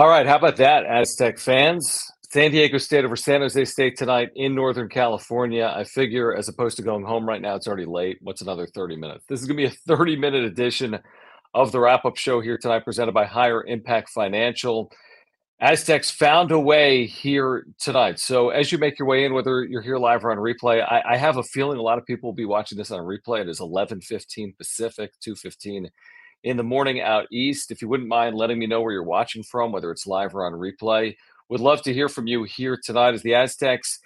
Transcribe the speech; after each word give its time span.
All 0.00 0.08
right, 0.08 0.26
how 0.26 0.36
about 0.36 0.56
that, 0.56 0.86
Aztec 0.86 1.38
fans? 1.38 2.10
San 2.32 2.52
Diego 2.52 2.78
State 2.78 3.04
over 3.04 3.16
San 3.16 3.42
Jose 3.42 3.62
State 3.66 3.98
tonight 3.98 4.30
in 4.34 4.54
Northern 4.54 4.88
California. 4.88 5.70
I 5.76 5.84
figure 5.84 6.34
as 6.34 6.48
opposed 6.48 6.78
to 6.78 6.82
going 6.82 7.04
home 7.04 7.28
right 7.28 7.42
now, 7.42 7.54
it's 7.54 7.66
already 7.66 7.84
late. 7.84 8.16
What's 8.22 8.40
another 8.40 8.66
30 8.66 8.96
minutes? 8.96 9.26
This 9.28 9.42
is 9.42 9.46
going 9.46 9.58
to 9.58 9.62
be 9.62 9.66
a 9.66 9.94
30 9.94 10.16
minute 10.16 10.44
edition 10.44 10.98
of 11.52 11.70
the 11.70 11.80
wrap 11.80 12.06
up 12.06 12.16
show 12.16 12.40
here 12.40 12.56
tonight, 12.56 12.82
presented 12.82 13.12
by 13.12 13.26
Higher 13.26 13.62
Impact 13.66 14.08
Financial. 14.08 14.90
Aztecs 15.60 16.10
found 16.10 16.50
a 16.50 16.58
way 16.58 17.04
here 17.04 17.66
tonight. 17.78 18.18
So 18.18 18.48
as 18.48 18.72
you 18.72 18.78
make 18.78 18.98
your 18.98 19.06
way 19.06 19.26
in, 19.26 19.34
whether 19.34 19.64
you're 19.64 19.82
here 19.82 19.98
live 19.98 20.24
or 20.24 20.30
on 20.30 20.38
replay, 20.38 20.82
I, 20.82 21.02
I 21.10 21.16
have 21.18 21.36
a 21.36 21.42
feeling 21.42 21.76
a 21.76 21.82
lot 21.82 21.98
of 21.98 22.06
people 22.06 22.28
will 22.28 22.34
be 22.34 22.46
watching 22.46 22.78
this 22.78 22.90
on 22.90 23.00
replay. 23.00 23.42
It 23.42 23.50
is 23.50 23.60
11:15 23.60 24.56
Pacific, 24.56 25.10
2:15 25.20 25.90
in 26.44 26.56
the 26.56 26.62
morning 26.62 27.00
out 27.00 27.26
east. 27.30 27.70
If 27.70 27.82
you 27.82 27.88
wouldn't 27.88 28.08
mind 28.08 28.36
letting 28.36 28.58
me 28.58 28.66
know 28.66 28.80
where 28.80 28.92
you're 28.92 29.02
watching 29.02 29.42
from, 29.42 29.72
whether 29.72 29.90
it's 29.90 30.06
live 30.06 30.34
or 30.34 30.44
on 30.44 30.52
replay, 30.52 31.16
would 31.48 31.60
love 31.60 31.82
to 31.82 31.92
hear 31.92 32.08
from 32.08 32.26
you 32.26 32.44
here 32.44 32.78
tonight 32.82 33.14
as 33.14 33.22
the 33.22 33.34
Aztecs 33.34 33.98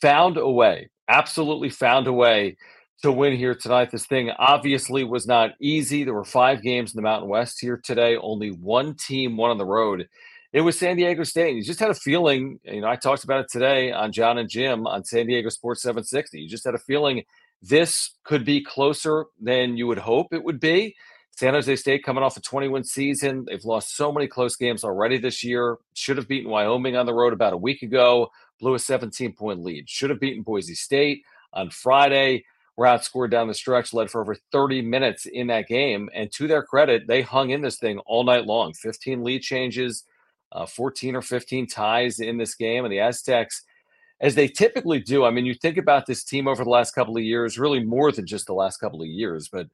found 0.00 0.36
a 0.36 0.48
way, 0.48 0.90
absolutely 1.08 1.68
found 1.68 2.06
a 2.06 2.12
way 2.12 2.56
to 3.02 3.10
win 3.10 3.36
here 3.36 3.54
tonight. 3.54 3.90
This 3.90 4.06
thing 4.06 4.30
obviously 4.38 5.04
was 5.04 5.26
not 5.26 5.52
easy. 5.60 6.04
There 6.04 6.14
were 6.14 6.24
five 6.24 6.62
games 6.62 6.92
in 6.92 6.96
the 6.96 7.02
Mountain 7.02 7.28
West 7.28 7.60
here 7.60 7.80
today. 7.82 8.16
Only 8.16 8.50
one 8.50 8.94
team 8.94 9.36
won 9.36 9.50
on 9.50 9.58
the 9.58 9.64
road. 9.64 10.08
It 10.52 10.60
was 10.60 10.78
San 10.78 10.96
Diego 10.96 11.24
State. 11.24 11.56
You 11.56 11.64
just 11.64 11.80
had 11.80 11.90
a 11.90 11.94
feeling, 11.94 12.60
you 12.64 12.82
know, 12.82 12.88
I 12.88 12.96
talked 12.96 13.24
about 13.24 13.40
it 13.40 13.50
today 13.50 13.90
on 13.90 14.12
John 14.12 14.38
and 14.38 14.48
Jim 14.48 14.86
on 14.86 15.04
San 15.04 15.26
Diego 15.26 15.48
Sports 15.48 15.82
760. 15.82 16.40
You 16.40 16.48
just 16.48 16.64
had 16.64 16.74
a 16.74 16.78
feeling 16.78 17.24
this 17.62 18.16
could 18.24 18.44
be 18.44 18.62
closer 18.62 19.26
than 19.40 19.76
you 19.76 19.86
would 19.86 19.98
hope 19.98 20.28
it 20.32 20.44
would 20.44 20.60
be. 20.60 20.94
San 21.34 21.54
Jose 21.54 21.76
State 21.76 22.04
coming 22.04 22.22
off 22.22 22.36
a 22.36 22.40
21 22.40 22.84
season. 22.84 23.44
They've 23.46 23.64
lost 23.64 23.96
so 23.96 24.12
many 24.12 24.26
close 24.26 24.54
games 24.54 24.84
already 24.84 25.18
this 25.18 25.42
year. 25.42 25.78
Should 25.94 26.18
have 26.18 26.28
beaten 26.28 26.50
Wyoming 26.50 26.96
on 26.96 27.06
the 27.06 27.14
road 27.14 27.32
about 27.32 27.54
a 27.54 27.58
week 27.58 27.82
ago. 27.82 28.30
Blew 28.60 28.74
a 28.74 28.78
17 28.78 29.32
point 29.32 29.62
lead. 29.62 29.88
Should 29.88 30.10
have 30.10 30.20
beaten 30.20 30.42
Boise 30.42 30.74
State 30.74 31.24
on 31.52 31.70
Friday. 31.70 32.44
Were 32.76 32.86
outscored 32.86 33.30
down 33.30 33.48
the 33.48 33.54
stretch, 33.54 33.92
led 33.92 34.10
for 34.10 34.20
over 34.20 34.34
30 34.50 34.82
minutes 34.82 35.26
in 35.26 35.46
that 35.48 35.68
game. 35.68 36.08
And 36.14 36.30
to 36.32 36.46
their 36.46 36.62
credit, 36.62 37.06
they 37.06 37.22
hung 37.22 37.50
in 37.50 37.60
this 37.60 37.78
thing 37.78 37.98
all 38.00 38.24
night 38.24 38.46
long. 38.46 38.72
15 38.74 39.22
lead 39.24 39.42
changes, 39.42 40.04
uh, 40.52 40.64
14 40.64 41.16
or 41.16 41.22
15 41.22 41.66
ties 41.66 42.20
in 42.20 42.38
this 42.38 42.54
game. 42.54 42.84
And 42.84 42.92
the 42.92 43.00
Aztecs, 43.00 43.64
as 44.20 44.34
they 44.34 44.48
typically 44.48 45.00
do, 45.00 45.24
I 45.24 45.30
mean, 45.30 45.44
you 45.44 45.54
think 45.54 45.76
about 45.76 46.06
this 46.06 46.24
team 46.24 46.46
over 46.48 46.64
the 46.64 46.70
last 46.70 46.94
couple 46.94 47.16
of 47.16 47.22
years, 47.22 47.58
really 47.58 47.84
more 47.84 48.10
than 48.10 48.26
just 48.26 48.46
the 48.46 48.54
last 48.54 48.78
couple 48.78 49.02
of 49.02 49.08
years, 49.08 49.48
but 49.48 49.66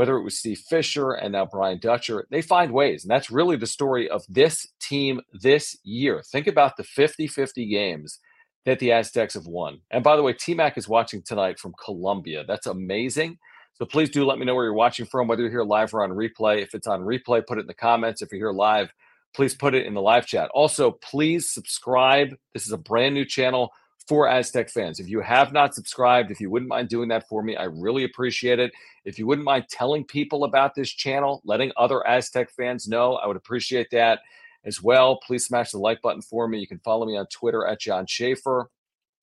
whether 0.00 0.16
it 0.16 0.22
was 0.22 0.38
Steve 0.38 0.60
Fisher 0.60 1.12
and 1.12 1.32
now 1.32 1.44
Brian 1.44 1.78
Dutcher, 1.78 2.26
they 2.30 2.40
find 2.40 2.72
ways. 2.72 3.04
And 3.04 3.10
that's 3.10 3.30
really 3.30 3.56
the 3.56 3.66
story 3.66 4.08
of 4.08 4.24
this 4.30 4.66
team 4.80 5.20
this 5.30 5.76
year. 5.84 6.22
Think 6.32 6.46
about 6.46 6.78
the 6.78 6.84
50 6.84 7.26
50 7.26 7.66
games 7.66 8.18
that 8.64 8.78
the 8.78 8.92
Aztecs 8.92 9.34
have 9.34 9.46
won. 9.46 9.80
And 9.90 10.02
by 10.02 10.16
the 10.16 10.22
way, 10.22 10.32
T 10.32 10.54
Mac 10.54 10.78
is 10.78 10.88
watching 10.88 11.20
tonight 11.20 11.58
from 11.58 11.74
Colombia. 11.84 12.44
That's 12.48 12.66
amazing. 12.66 13.36
So 13.74 13.84
please 13.84 14.08
do 14.08 14.24
let 14.24 14.38
me 14.38 14.46
know 14.46 14.54
where 14.54 14.64
you're 14.64 14.72
watching 14.72 15.04
from, 15.04 15.28
whether 15.28 15.42
you're 15.42 15.50
here 15.50 15.64
live 15.64 15.92
or 15.92 16.02
on 16.02 16.12
replay. 16.12 16.62
If 16.62 16.74
it's 16.74 16.86
on 16.86 17.02
replay, 17.02 17.46
put 17.46 17.58
it 17.58 17.62
in 17.62 17.66
the 17.66 17.74
comments. 17.74 18.22
If 18.22 18.32
you're 18.32 18.38
here 18.38 18.52
live, 18.52 18.88
please 19.34 19.54
put 19.54 19.74
it 19.74 19.84
in 19.84 19.92
the 19.92 20.00
live 20.00 20.24
chat. 20.24 20.48
Also, 20.54 20.92
please 20.92 21.50
subscribe. 21.50 22.34
This 22.54 22.64
is 22.64 22.72
a 22.72 22.78
brand 22.78 23.14
new 23.14 23.26
channel 23.26 23.70
for 24.10 24.26
Aztec 24.28 24.68
fans. 24.70 24.98
If 24.98 25.08
you 25.08 25.20
have 25.20 25.52
not 25.52 25.72
subscribed, 25.72 26.32
if 26.32 26.40
you 26.40 26.50
wouldn't 26.50 26.68
mind 26.68 26.88
doing 26.88 27.08
that 27.10 27.28
for 27.28 27.44
me, 27.44 27.54
I 27.54 27.66
really 27.66 28.02
appreciate 28.02 28.58
it. 28.58 28.72
If 29.04 29.20
you 29.20 29.26
wouldn't 29.28 29.44
mind 29.44 29.66
telling 29.70 30.02
people 30.02 30.42
about 30.42 30.74
this 30.74 30.90
channel, 30.90 31.40
letting 31.44 31.70
other 31.76 32.04
Aztec 32.04 32.50
fans 32.50 32.88
know, 32.88 33.14
I 33.14 33.28
would 33.28 33.36
appreciate 33.36 33.88
that 33.92 34.18
as 34.64 34.82
well. 34.82 35.20
Please 35.24 35.46
smash 35.46 35.70
the 35.70 35.78
like 35.78 36.02
button 36.02 36.22
for 36.22 36.48
me. 36.48 36.58
You 36.58 36.66
can 36.66 36.80
follow 36.80 37.06
me 37.06 37.16
on 37.16 37.26
Twitter 37.26 37.64
at 37.64 37.78
Jon 37.78 38.04
Schaeffer. 38.04 38.68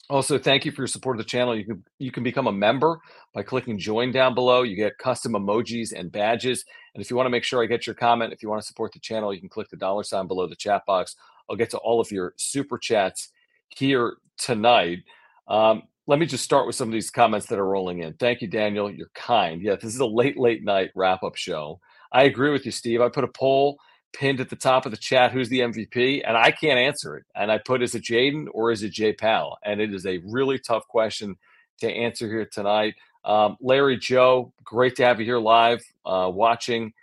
Also, 0.10 0.40
thank 0.40 0.64
you 0.64 0.72
for 0.72 0.84
your 0.84 0.88
support 0.88 1.18
of 1.18 1.26
the 1.26 1.30
channel. 1.30 1.54
You 1.54 1.66
can 1.66 1.84
you 2.00 2.10
can 2.10 2.24
become 2.24 2.48
a 2.48 2.54
member 2.54 2.98
by 3.34 3.44
clicking 3.44 3.78
join 3.78 4.14
down 4.14 4.36
below. 4.36 4.62
You 4.62 4.78
get 4.78 4.98
custom 4.98 5.34
emojis 5.34 5.92
and 5.92 6.10
badges. 6.10 6.64
And 6.96 7.04
if 7.04 7.10
you 7.10 7.18
want 7.18 7.26
to 7.26 7.32
make 7.32 7.44
sure 7.44 7.62
I 7.62 7.66
get 7.66 7.86
your 7.86 7.94
comment, 7.94 8.32
if 8.32 8.42
you 8.42 8.48
want 8.48 8.62
to 8.62 8.68
support 8.68 8.94
the 8.94 9.00
channel, 9.00 9.34
you 9.34 9.42
can 9.42 9.50
click 9.50 9.68
the 9.68 9.76
dollar 9.76 10.04
sign 10.04 10.28
below 10.28 10.48
the 10.48 10.56
chat 10.56 10.86
box. 10.86 11.18
I'll 11.50 11.58
get 11.58 11.72
to 11.72 11.78
all 11.80 12.00
of 12.00 12.10
your 12.10 12.34
super 12.38 12.78
chats 12.78 13.34
here 13.68 14.16
tonight. 14.38 15.04
Um, 15.48 15.84
let 16.08 16.20
me 16.20 16.26
just 16.26 16.44
start 16.44 16.66
with 16.66 16.76
some 16.76 16.88
of 16.88 16.94
these 16.94 17.10
comments 17.10 17.48
that 17.48 17.60
are 17.60 17.68
rolling 17.68 18.00
in. 18.00 18.14
Thank 18.14 18.42
you, 18.42 18.48
Daniel. 18.48 18.90
You're 18.90 19.12
kind. 19.14 19.62
Yeah, 19.62 19.76
this 19.76 19.94
is 19.94 20.00
a 20.00 20.06
late, 20.06 20.38
late 20.38 20.64
night 20.64 20.92
wrap 20.96 21.24
up 21.24 21.36
show. 21.36 21.80
I 22.12 22.24
agree 22.24 22.52
with 22.52 22.66
you, 22.66 22.72
Steve. 22.72 23.02
I 23.02 23.10
put 23.10 23.26
a 23.26 23.30
poll 23.30 23.78
pinned 24.14 24.40
at 24.40 24.50
the 24.50 24.56
top 24.56 24.86
of 24.86 24.92
the 24.92 24.98
chat 24.98 25.32
who's 25.32 25.50
the 25.50 25.60
MVP, 25.60 26.24
and 26.26 26.38
I 26.38 26.52
can't 26.52 26.80
answer 26.80 27.18
it. 27.18 27.26
And 27.36 27.52
I 27.52 27.58
put, 27.58 27.82
is 27.82 27.94
it 27.94 28.04
Jaedon 28.04 28.48
or 28.52 28.72
is 28.72 28.84
it 28.84 28.92
Jay 28.92 29.14
Pal? 29.14 29.58
And 29.64 29.82
it 29.82 29.94
is 29.94 30.06
a 30.06 30.20
really 30.20 30.60
tough 30.60 30.88
question 30.88 31.36
to 31.82 31.92
answer 31.92 32.28
here 32.28 32.46
tonight. 32.46 32.96
Um, 33.26 33.58
Larry 33.60 33.98
Joe, 33.98 34.54
great 34.64 34.96
to 34.96 35.06
have 35.06 35.20
you 35.20 35.26
here 35.26 35.40
live 35.40 35.84
uh, 36.06 36.32
watching 36.34 36.94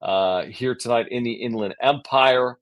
uh, 0.00 0.44
here 0.44 0.74
tonight 0.74 1.08
in 1.10 1.22
the 1.22 1.32
Inland 1.32 1.74
Empire. 1.80 2.58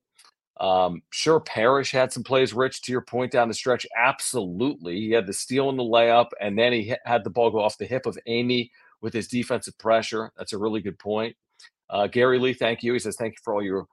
Um, 0.59 1.03
sure, 1.11 1.41
Parrish 1.41 1.91
had 1.91 2.13
some 2.13 2.23
plays, 2.23 2.55
Rich, 2.55 2.83
to 2.83 2.93
your 2.93 3.01
point 3.01 3.33
down 3.33 3.49
the 3.49 3.55
stretch. 3.55 3.87
Absolutely. 3.97 5.01
He 5.01 5.11
had 5.11 5.27
the 5.27 5.33
steal 5.33 5.69
in 5.71 5.77
the 5.77 5.83
layup, 5.83 6.29
and 6.41 6.59
then 6.59 6.73
he 6.73 6.95
had 7.05 7.25
the 7.25 7.31
ball 7.31 7.51
go 7.51 7.61
off 7.61 7.79
the 7.79 7.87
hip 7.87 8.07
of 8.07 8.19
Amey 8.29 8.71
with 9.01 9.13
his 9.13 9.29
defensive 9.29 9.77
pressure. 9.79 10.31
That's 10.37 10.53
a 10.53 10.59
really 10.59 10.81
good 10.81 10.99
point. 10.99 11.37
Uh, 11.91 12.07
Gary 12.07 12.39
Lee, 12.39 12.55
thank 12.55 12.83
you. 12.83 12.93
He 12.93 12.99
says, 12.99 13.17
Thank 13.17 13.35
you 13.35 13.39
for 13.43 13.55
all 13.55 13.63
your 13.63 13.87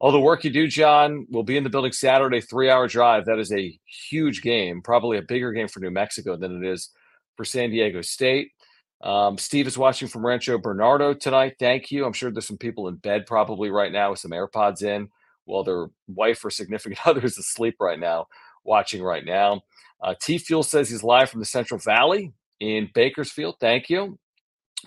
all 0.00 0.12
the 0.12 0.20
work 0.20 0.44
you 0.44 0.50
do, 0.50 0.68
John. 0.68 1.26
We'll 1.28 1.42
be 1.42 1.56
in 1.56 1.64
the 1.64 1.70
building 1.70 1.92
Saturday, 1.92 2.40
three 2.40 2.70
hour 2.70 2.86
drive. 2.86 3.24
That 3.24 3.38
is 3.38 3.52
a 3.52 3.78
huge 4.08 4.42
game, 4.42 4.80
probably 4.82 5.18
a 5.18 5.22
bigger 5.22 5.52
game 5.52 5.68
for 5.68 5.80
New 5.80 5.90
Mexico 5.90 6.36
than 6.36 6.62
it 6.62 6.68
is 6.68 6.90
for 7.36 7.44
San 7.44 7.70
Diego 7.70 8.00
State. 8.02 8.52
Um, 9.00 9.38
Steve 9.38 9.66
is 9.66 9.78
watching 9.78 10.08
from 10.08 10.26
Rancho 10.26 10.58
Bernardo 10.58 11.14
tonight. 11.14 11.54
Thank 11.58 11.90
you. 11.90 12.04
I'm 12.04 12.12
sure 12.12 12.30
there's 12.30 12.46
some 12.46 12.58
people 12.58 12.88
in 12.88 12.96
bed 12.96 13.26
probably 13.26 13.70
right 13.70 13.92
now 13.92 14.10
with 14.10 14.18
some 14.18 14.32
AirPods 14.32 14.82
in 14.82 15.08
while 15.48 15.64
their 15.64 15.88
wife 16.06 16.44
or 16.44 16.50
significant 16.50 17.00
other 17.06 17.24
is 17.24 17.38
asleep 17.38 17.76
right 17.80 17.98
now, 17.98 18.26
watching 18.64 19.02
right 19.02 19.24
now. 19.24 19.62
Uh, 20.00 20.14
T 20.20 20.38
Fuel 20.38 20.62
says 20.62 20.88
he's 20.88 21.02
live 21.02 21.30
from 21.30 21.40
the 21.40 21.46
Central 21.46 21.80
Valley 21.80 22.32
in 22.60 22.88
Bakersfield. 22.94 23.56
Thank 23.58 23.90
you. 23.90 24.18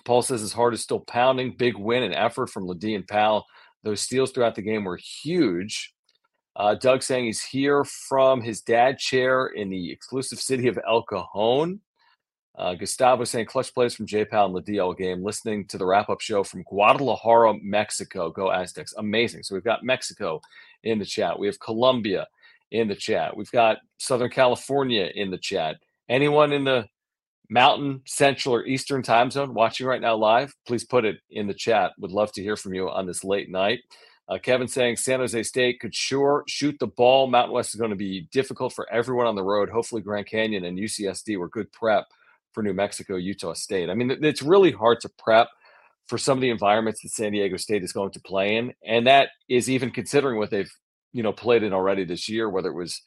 Paul 0.04 0.22
says 0.22 0.40
his 0.40 0.52
heart 0.52 0.72
is 0.72 0.82
still 0.82 1.00
pounding. 1.00 1.56
Big 1.56 1.76
win 1.76 2.02
and 2.02 2.14
effort 2.14 2.48
from 2.48 2.66
LeDee 2.66 2.94
and 2.94 3.06
Pal. 3.06 3.44
Those 3.82 4.00
steals 4.00 4.30
throughout 4.30 4.54
the 4.54 4.62
game 4.62 4.84
were 4.84 4.98
huge. 5.22 5.92
Uh, 6.54 6.74
Doug 6.74 7.02
saying 7.02 7.24
he's 7.24 7.42
here 7.42 7.84
from 7.84 8.40
his 8.40 8.60
dad 8.60 8.98
chair 8.98 9.46
in 9.46 9.70
the 9.70 9.90
exclusive 9.90 10.38
city 10.38 10.68
of 10.68 10.78
El 10.86 11.02
Cajon. 11.02 11.80
Uh, 12.56 12.74
Gustavo 12.74 13.24
saying 13.24 13.46
clutch 13.46 13.72
plays 13.72 13.94
from 13.94 14.06
Jay 14.06 14.24
Pal 14.24 14.46
and 14.46 14.54
the 14.54 14.72
DL 14.72 14.96
game, 14.96 15.24
listening 15.24 15.66
to 15.68 15.78
the 15.78 15.86
wrap 15.86 16.10
up 16.10 16.20
show 16.20 16.44
from 16.44 16.62
Guadalajara, 16.64 17.54
Mexico. 17.62 18.30
Go 18.30 18.52
Aztecs. 18.52 18.94
Amazing. 18.98 19.42
So 19.42 19.54
we've 19.54 19.64
got 19.64 19.84
Mexico 19.84 20.40
in 20.84 20.98
the 20.98 21.04
chat. 21.04 21.38
We 21.38 21.46
have 21.46 21.58
Colombia 21.60 22.26
in 22.70 22.88
the 22.88 22.94
chat. 22.94 23.36
We've 23.36 23.50
got 23.50 23.78
Southern 23.98 24.30
California 24.30 25.10
in 25.14 25.30
the 25.30 25.38
chat. 25.38 25.76
Anyone 26.08 26.52
in 26.52 26.64
the 26.64 26.86
Mountain, 27.48 28.02
Central, 28.06 28.54
or 28.54 28.66
Eastern 28.66 29.02
time 29.02 29.30
zone 29.30 29.54
watching 29.54 29.86
right 29.86 30.00
now 30.00 30.16
live, 30.16 30.54
please 30.66 30.84
put 30.84 31.04
it 31.04 31.18
in 31.30 31.46
the 31.46 31.54
chat. 31.54 31.92
Would 31.98 32.10
love 32.10 32.32
to 32.32 32.42
hear 32.42 32.56
from 32.56 32.74
you 32.74 32.88
on 32.88 33.06
this 33.06 33.24
late 33.24 33.50
night. 33.50 33.80
Uh, 34.28 34.38
Kevin 34.38 34.68
saying 34.68 34.96
San 34.96 35.20
Jose 35.20 35.42
State 35.42 35.80
could 35.80 35.94
sure 35.94 36.44
shoot 36.48 36.76
the 36.80 36.86
ball. 36.86 37.26
Mountain 37.26 37.52
West 37.52 37.74
is 37.74 37.78
going 37.80 37.90
to 37.90 37.96
be 37.96 38.28
difficult 38.32 38.72
for 38.72 38.90
everyone 38.90 39.26
on 39.26 39.34
the 39.34 39.42
road. 39.42 39.68
Hopefully, 39.68 40.00
Grand 40.00 40.26
Canyon 40.26 40.64
and 40.64 40.78
UCSD 40.78 41.38
were 41.38 41.48
good 41.48 41.70
prep 41.72 42.06
for 42.52 42.62
New 42.62 42.74
Mexico, 42.74 43.16
Utah 43.16 43.54
State. 43.54 43.90
I 43.90 43.94
mean, 43.94 44.10
it's 44.22 44.42
really 44.42 44.70
hard 44.70 45.00
to 45.00 45.10
prep 45.18 45.48
for 46.06 46.18
some 46.18 46.38
of 46.38 46.42
the 46.42 46.50
environments 46.50 47.02
that 47.02 47.10
San 47.10 47.32
Diego 47.32 47.56
State 47.56 47.84
is 47.84 47.92
going 47.92 48.10
to 48.12 48.20
play 48.20 48.56
in, 48.56 48.72
and 48.84 49.06
that 49.06 49.30
is 49.48 49.70
even 49.70 49.90
considering 49.90 50.38
what 50.38 50.50
they've 50.50 50.70
you 51.12 51.22
know 51.22 51.32
played 51.32 51.62
in 51.62 51.72
already 51.72 52.04
this 52.04 52.28
year. 52.28 52.48
Whether 52.48 52.70
it 52.70 52.76
was 52.76 53.00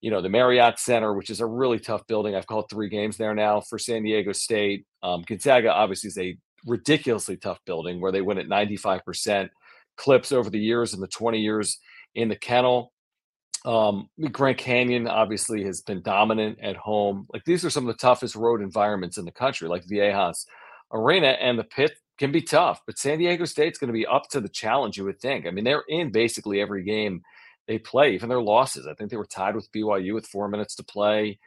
you 0.00 0.10
know 0.10 0.22
the 0.22 0.28
Marriott 0.28 0.78
Center, 0.78 1.14
which 1.14 1.30
is 1.30 1.40
a 1.40 1.46
really 1.46 1.78
tough 1.78 2.06
building. 2.06 2.34
I've 2.34 2.46
called 2.46 2.66
three 2.70 2.88
games 2.88 3.16
there 3.16 3.34
now 3.34 3.60
for 3.60 3.78
San 3.78 4.02
Diego 4.02 4.32
State. 4.32 4.86
Um, 5.02 5.22
Gonzaga 5.26 5.72
obviously 5.72 6.08
is 6.08 6.18
a 6.18 6.36
ridiculously 6.66 7.36
tough 7.36 7.58
building 7.64 8.00
where 8.00 8.12
they 8.12 8.20
win 8.20 8.38
at 8.38 8.48
95 8.48 9.04
percent 9.04 9.50
clips 9.96 10.32
over 10.32 10.48
the 10.48 10.58
years 10.58 10.94
and 10.94 11.02
the 11.02 11.08
20 11.08 11.38
years 11.38 11.78
in 12.14 12.28
the 12.28 12.36
kennel. 12.36 12.92
Um, 13.64 14.08
Grand 14.32 14.58
Canyon 14.58 15.06
obviously 15.06 15.64
has 15.64 15.82
been 15.82 16.02
dominant 16.02 16.58
at 16.62 16.76
home. 16.76 17.26
Like 17.32 17.44
these 17.44 17.64
are 17.64 17.70
some 17.70 17.86
of 17.86 17.94
the 17.94 18.00
toughest 18.00 18.34
road 18.34 18.62
environments 18.62 19.18
in 19.18 19.24
the 19.24 19.30
country, 19.30 19.68
like 19.68 19.86
Viejas 19.86 20.46
Arena, 20.92 21.28
and 21.28 21.58
the 21.58 21.64
pit 21.64 21.92
can 22.18 22.32
be 22.32 22.42
tough. 22.42 22.80
But 22.86 22.98
San 22.98 23.18
Diego 23.18 23.44
State's 23.44 23.78
going 23.78 23.88
to 23.88 23.98
be 23.98 24.06
up 24.06 24.28
to 24.30 24.40
the 24.40 24.48
challenge, 24.48 24.96
you 24.96 25.04
would 25.04 25.20
think. 25.20 25.46
I 25.46 25.50
mean, 25.50 25.64
they're 25.64 25.84
in 25.88 26.10
basically 26.10 26.60
every 26.60 26.84
game 26.84 27.22
they 27.66 27.78
play, 27.78 28.14
even 28.14 28.28
their 28.28 28.40
losses. 28.40 28.86
I 28.86 28.94
think 28.94 29.10
they 29.10 29.16
were 29.16 29.26
tied 29.26 29.54
with 29.54 29.70
BYU 29.72 30.14
with 30.14 30.26
four 30.26 30.48
minutes 30.48 30.74
to 30.76 30.82
play. 30.82 31.38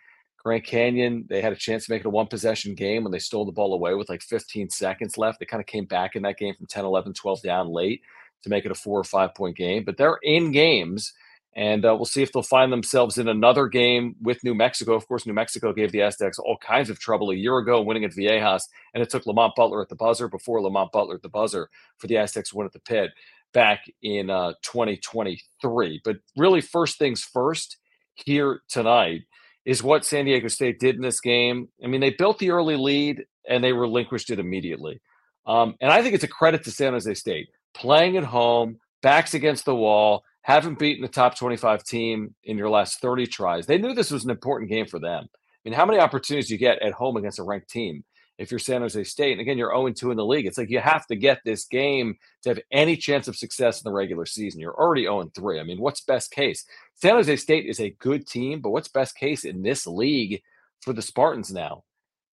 Grand 0.43 0.65
Canyon, 0.65 1.25
they 1.29 1.41
had 1.41 1.53
a 1.53 1.57
chance 1.57 1.85
to 1.85 1.91
make 1.91 2.01
it 2.01 2.05
a 2.05 2.09
one 2.09 2.27
possession 2.27 2.75
game 2.75 3.03
when 3.03 3.11
they 3.11 3.19
stole 3.19 3.45
the 3.45 3.51
ball 3.51 3.73
away 3.73 3.93
with 3.93 4.09
like 4.09 4.21
15 4.21 4.69
seconds 4.69 5.17
left. 5.17 5.39
They 5.39 5.45
kind 5.45 5.61
of 5.61 5.67
came 5.67 5.85
back 5.85 6.15
in 6.15 6.23
that 6.23 6.37
game 6.37 6.53
from 6.55 6.67
10, 6.67 6.83
11, 6.85 7.13
12 7.13 7.41
down 7.41 7.69
late 7.69 8.01
to 8.43 8.49
make 8.49 8.65
it 8.65 8.71
a 8.71 8.75
four 8.75 8.99
or 8.99 9.05
five 9.05 9.33
point 9.35 9.55
game. 9.55 9.83
But 9.85 9.97
they're 9.97 10.19
in 10.21 10.51
games 10.51 11.13
and 11.55 11.85
uh, 11.85 11.95
we'll 11.95 12.05
see 12.05 12.23
if 12.23 12.31
they'll 12.31 12.41
find 12.41 12.71
themselves 12.71 13.17
in 13.17 13.27
another 13.27 13.67
game 13.67 14.15
with 14.21 14.43
New 14.43 14.55
Mexico. 14.55 14.93
Of 14.93 15.07
course, 15.07 15.25
New 15.25 15.33
Mexico 15.33 15.71
gave 15.71 15.91
the 15.91 16.01
Aztecs 16.01 16.39
all 16.39 16.57
kinds 16.57 16.89
of 16.89 16.99
trouble 16.99 17.29
a 17.29 17.35
year 17.35 17.57
ago, 17.57 17.81
winning 17.81 18.05
at 18.05 18.11
Viejas, 18.11 18.63
and 18.93 19.03
it 19.03 19.09
took 19.09 19.25
Lamont 19.25 19.53
Butler 19.55 19.81
at 19.81 19.89
the 19.89 19.95
buzzer 19.95 20.27
before 20.27 20.61
Lamont 20.61 20.91
Butler 20.91 21.15
at 21.15 21.21
the 21.21 21.29
buzzer 21.29 21.69
for 21.97 22.07
the 22.07 22.17
Aztecs 22.17 22.53
win 22.53 22.65
at 22.65 22.73
the 22.73 22.79
pit 22.79 23.11
back 23.53 23.85
in 24.01 24.29
uh, 24.29 24.53
2023. 24.63 26.01
But 26.03 26.17
really, 26.35 26.61
first 26.61 26.97
things 26.97 27.23
first 27.23 27.77
here 28.15 28.61
tonight 28.67 29.21
is 29.65 29.83
what 29.83 30.05
San 30.05 30.25
Diego 30.25 30.47
State 30.47 30.79
did 30.79 30.95
in 30.95 31.01
this 31.01 31.21
game. 31.21 31.69
I 31.83 31.87
mean, 31.87 32.01
they 32.01 32.09
built 32.09 32.39
the 32.39 32.51
early 32.51 32.75
lead 32.75 33.25
and 33.47 33.63
they 33.63 33.73
relinquished 33.73 34.29
it 34.29 34.39
immediately. 34.39 35.01
Um, 35.45 35.75
and 35.81 35.91
I 35.91 36.01
think 36.01 36.15
it's 36.15 36.23
a 36.23 36.29
credit 36.29 36.63
to 36.63 36.71
San 36.71 36.93
Jose 36.93 37.13
State 37.13 37.49
playing 37.73 38.17
at 38.17 38.23
home, 38.23 38.79
backs 39.01 39.33
against 39.33 39.65
the 39.65 39.75
wall 39.75 40.23
haven't 40.43 40.77
beaten 40.77 41.01
the 41.01 41.07
top 41.07 41.37
25 41.37 41.83
team 41.83 42.35
in 42.43 42.57
your 42.57 42.69
last 42.69 42.99
30 42.99 43.27
tries. 43.27 43.65
They 43.65 43.77
knew 43.77 43.93
this 43.93 44.11
was 44.11 44.25
an 44.25 44.29
important 44.29 44.69
game 44.69 44.85
for 44.85 44.99
them. 44.99 45.27
I 45.33 45.69
mean, 45.69 45.73
how 45.73 45.85
many 45.85 45.99
opportunities 45.99 46.49
you 46.49 46.57
get 46.57 46.81
at 46.81 46.91
home 46.93 47.15
against 47.17 47.39
a 47.39 47.43
ranked 47.43 47.69
team 47.69 48.03
if 48.37 48.51
you're 48.51 48.59
San 48.59 48.81
Jose 48.81 49.01
State? 49.05 49.31
And 49.31 49.39
again, 49.39 49.57
you're 49.57 49.73
0 49.73 49.89
2 49.89 50.11
in 50.11 50.17
the 50.17 50.25
league. 50.25 50.45
It's 50.45 50.57
like 50.57 50.69
you 50.69 50.79
have 50.79 51.07
to 51.07 51.15
get 51.15 51.39
this 51.45 51.65
game 51.65 52.15
to 52.43 52.49
have 52.49 52.59
any 52.73 52.97
chance 52.97 53.29
of 53.29 53.37
success 53.37 53.79
in 53.81 53.89
the 53.89 53.95
regular 53.95 54.25
season. 54.25 54.59
You're 54.59 54.77
already 54.77 55.03
0 55.03 55.31
3. 55.33 55.61
I 55.61 55.63
mean, 55.63 55.79
what's 55.79 56.01
best 56.01 56.31
case? 56.31 56.65
San 56.95 57.15
Jose 57.15 57.37
State 57.37 57.65
is 57.65 57.79
a 57.79 57.95
good 57.99 58.27
team, 58.27 58.59
but 58.59 58.71
what's 58.71 58.89
best 58.89 59.15
case 59.15 59.45
in 59.45 59.61
this 59.61 59.87
league 59.87 60.41
for 60.81 60.91
the 60.91 61.01
Spartans 61.01 61.53
now? 61.53 61.83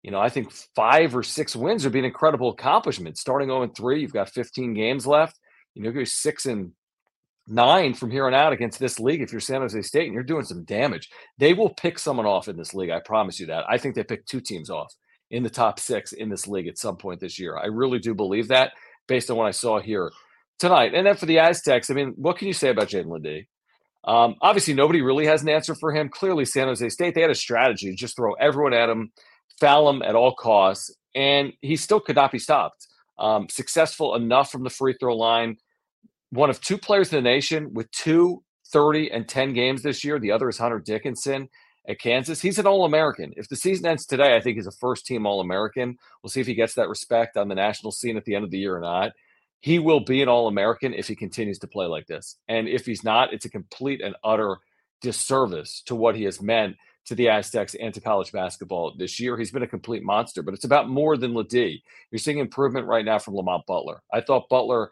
You 0.02 0.12
know, 0.12 0.22
I 0.22 0.30
think 0.30 0.54
five 0.74 1.14
or 1.14 1.24
six 1.24 1.58
wins 1.58 1.84
would 1.84 1.92
be 1.92 2.00
an 2.00 2.06
incredible 2.06 2.52
accomplishment. 2.52 3.18
Starting 3.18 3.50
0 3.50 3.68
3, 3.76 4.00
you've 4.00 4.14
got 4.14 4.30
15 4.30 4.74
games 4.74 5.06
left. 5.06 5.38
You 5.74 5.84
know, 5.84 5.92
go 5.92 6.06
six 6.06 6.46
and 6.46 6.72
nine 7.48 7.94
from 7.94 8.12
here 8.12 8.28
on 8.28 8.34
out 8.34 8.54
against 8.54 8.80
this 8.80 9.00
league 9.00 9.22
if 9.22 9.32
you're 9.32 9.42
San 9.42 9.62
Jose 9.62 9.82
State 9.82 10.06
and 10.06 10.14
you're 10.14 10.24
doing 10.24 10.44
some 10.44 10.64
damage. 10.64 11.10
They 11.38 11.54
will 11.54 11.70
pick 11.70 11.98
someone 11.98 12.26
off 12.26 12.48
in 12.48 12.58
this 12.58 12.74
league. 12.74 12.90
I 12.90 13.00
promise 13.00 13.40
you 13.40 13.48
that. 13.48 13.66
I 13.70 13.78
think 13.78 13.96
they 13.96 14.04
picked 14.04 14.28
two 14.28 14.42
teams 14.42 14.70
off 14.70 14.94
in 15.32 15.44
the 15.44 15.50
top 15.50 15.80
six 15.80 16.14
in 16.14 16.30
this 16.30 16.48
league 16.48 16.68
at 16.68 16.78
some 16.78 16.98
point 16.98 17.20
this 17.20 17.40
year. 17.40 17.58
I 17.58 17.68
really 17.68 18.00
do 18.00 18.14
believe 18.14 18.50
that 18.50 18.74
based 19.08 19.32
on 19.32 19.38
what 19.38 19.48
I 19.48 19.52
saw 19.52 19.80
here 19.80 20.12
tonight. 20.60 20.94
And 20.94 21.08
then 21.08 21.16
for 21.16 21.26
the 21.26 21.40
Aztecs, 21.40 21.90
I 21.90 21.94
mean, 21.94 22.14
what 22.18 22.38
can 22.38 22.48
you 22.48 22.54
say 22.54 22.70
about 22.70 22.90
Jaedon 22.90 23.10
LeDee? 23.10 23.48
Um, 24.04 24.36
obviously, 24.42 24.74
nobody 24.74 25.02
really 25.02 25.26
has 25.26 25.42
an 25.42 25.50
answer 25.50 25.76
for 25.76 25.94
him. 25.94 26.10
Clearly, 26.10 26.46
San 26.46 26.68
Jose 26.68 26.90
State, 26.90 27.14
they 27.14 27.22
had 27.22 27.30
a 27.30 27.36
strategy 27.36 27.90
to 27.90 27.96
just 27.96 28.16
throw 28.16 28.34
everyone 28.34 28.74
at 28.74 28.90
him, 28.90 29.12
foul 29.60 29.90
him 29.90 30.02
at 30.02 30.16
all 30.16 30.34
costs, 30.34 30.96
and 31.14 31.52
he 31.62 31.76
still 31.76 32.00
could 32.00 32.16
not 32.16 32.32
be 32.32 32.40
stopped. 32.40 32.88
Um, 33.20 33.50
successful 33.50 34.16
enough 34.16 34.52
from 34.52 34.64
the 34.64 34.70
free 34.70 34.96
throw 34.98 35.18
line 35.18 35.58
one 36.32 36.50
of 36.50 36.62
two 36.62 36.78
players 36.78 37.12
in 37.12 37.24
the 37.24 37.30
nation 37.30 37.74
with 37.74 37.90
two 37.92 38.44
30 38.72 39.12
and 39.12 39.28
10 39.28 39.54
games 39.54 39.82
this 39.82 40.04
year. 40.04 40.20
The 40.20 40.32
other 40.32 40.50
is 40.50 40.58
Hunter 40.58 40.80
Dickinson 40.80 41.50
at 41.88 42.00
Kansas. 42.00 42.42
He's 42.42 42.60
an 42.60 42.68
All 42.68 42.86
American. 42.86 43.34
If 43.38 43.48
the 43.50 43.56
season 43.56 43.86
ends 43.86 44.06
today, 44.06 44.36
I 44.36 44.42
think 44.42 44.58
he's 44.58 44.68
a 44.68 44.72
first 44.72 45.06
team 45.06 45.26
All 45.26 45.40
American. 45.40 45.98
We'll 46.22 46.30
see 46.30 46.42
if 46.42 46.48
he 46.48 46.54
gets 46.54 46.76
that 46.76 46.90
respect 46.90 47.38
on 47.38 47.48
the 47.48 47.56
national 47.56 47.92
scene 47.92 48.18
at 48.18 48.26
the 48.26 48.36
end 48.36 48.44
of 48.44 48.52
the 48.52 48.60
year 48.60 48.76
or 48.76 48.82
not. 48.82 49.12
He 49.60 49.80
will 49.80 50.02
be 50.02 50.22
an 50.22 50.30
All 50.30 50.48
American 50.48 50.94
if 50.94 51.08
he 51.08 51.16
continues 51.16 51.60
to 51.60 51.68
play 51.68 51.86
like 51.86 52.08
this. 52.08 52.38
And 52.48 52.68
if 52.68 52.86
he's 52.86 53.04
not, 53.04 53.34
it's 53.34 53.46
a 53.46 53.50
complete 53.50 54.02
and 54.02 54.16
utter 54.24 54.58
disservice 55.02 55.82
to 55.86 55.96
what 55.96 56.16
he 56.16 56.24
has 56.26 56.42
meant 56.42 56.76
to 57.06 57.16
the 57.16 57.30
Aztecs 57.30 57.74
and 57.76 57.94
to 57.94 58.02
college 58.02 58.34
basketball 58.34 58.94
this 58.98 59.20
year. 59.20 59.38
He's 59.38 59.52
been 59.52 59.64
a 59.64 59.68
complete 59.68 60.04
monster, 60.04 60.42
but 60.44 60.54
it's 60.54 60.66
about 60.66 60.90
more 60.90 61.16
than 61.16 61.34
LeDee. 61.34 61.82
You're 62.12 62.20
seeing 62.20 62.40
improvement 62.40 62.86
right 62.86 63.06
now 63.06 63.18
from 63.18 63.36
Lamont 63.36 63.66
Butler. 63.66 64.02
I 64.14 64.20
thought 64.20 64.50
Butler 64.50 64.92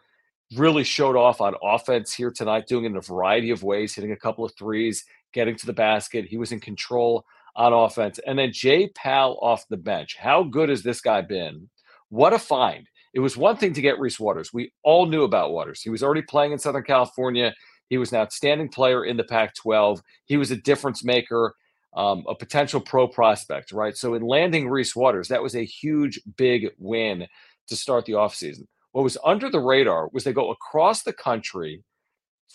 really 0.54 0.84
showed 0.84 1.16
off 1.16 1.40
on 1.40 1.54
offense 1.62 2.14
here 2.14 2.30
tonight, 2.30 2.66
doing 2.66 2.84
it 2.84 2.88
in 2.88 2.96
a 2.96 3.00
variety 3.00 3.50
of 3.50 3.62
ways, 3.62 3.94
hitting 3.94 4.12
a 4.12 4.16
couple 4.16 4.44
of 4.44 4.52
threes, 4.56 5.04
getting 5.32 5.56
to 5.56 5.66
the 5.66 5.72
basket. 5.72 6.26
He 6.26 6.36
was 6.36 6.52
in 6.52 6.60
control 6.60 7.24
on 7.56 7.72
offense. 7.72 8.20
And 8.26 8.38
then 8.38 8.52
Jay 8.52 8.88
Pal 8.94 9.38
off 9.42 9.66
the 9.68 9.76
bench. 9.76 10.16
How 10.16 10.44
good 10.44 10.68
has 10.68 10.82
this 10.82 11.00
guy 11.00 11.22
been? 11.22 11.68
What 12.10 12.32
a 12.32 12.38
find. 12.38 12.88
It 13.14 13.20
was 13.20 13.36
one 13.36 13.56
thing 13.56 13.72
to 13.72 13.80
get 13.80 13.98
Reese 13.98 14.20
Waters. 14.20 14.52
We 14.52 14.72
all 14.84 15.06
knew 15.06 15.24
about 15.24 15.52
Waters. 15.52 15.80
He 15.80 15.90
was 15.90 16.02
already 16.02 16.22
playing 16.22 16.52
in 16.52 16.58
Southern 16.58 16.84
California. 16.84 17.54
He 17.88 17.98
was 17.98 18.12
an 18.12 18.18
outstanding 18.18 18.68
player 18.68 19.04
in 19.04 19.16
the 19.16 19.24
Pac 19.24 19.54
12. 19.54 20.02
He 20.26 20.36
was 20.36 20.50
a 20.50 20.56
difference 20.56 21.02
maker, 21.02 21.54
um, 21.96 22.24
a 22.28 22.34
potential 22.34 22.80
pro 22.80 23.08
prospect, 23.08 23.72
right? 23.72 23.96
So, 23.96 24.14
in 24.14 24.22
landing 24.22 24.68
Reese 24.68 24.94
Waters, 24.94 25.28
that 25.28 25.42
was 25.42 25.56
a 25.56 25.64
huge, 25.64 26.20
big 26.36 26.68
win 26.78 27.26
to 27.68 27.76
start 27.76 28.04
the 28.04 28.12
offseason. 28.12 28.66
What 28.96 29.02
was 29.02 29.18
under 29.22 29.50
the 29.50 29.60
radar 29.60 30.08
was 30.14 30.24
they 30.24 30.32
go 30.32 30.50
across 30.50 31.02
the 31.02 31.12
country 31.12 31.84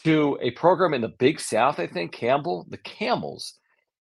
to 0.03 0.39
a 0.41 0.49
program 0.49 0.95
in 0.95 1.01
the 1.01 1.13
Big 1.19 1.39
South, 1.39 1.79
I 1.79 1.85
think, 1.85 2.13
Campbell, 2.13 2.65
the 2.67 2.79
Camels, 2.79 3.59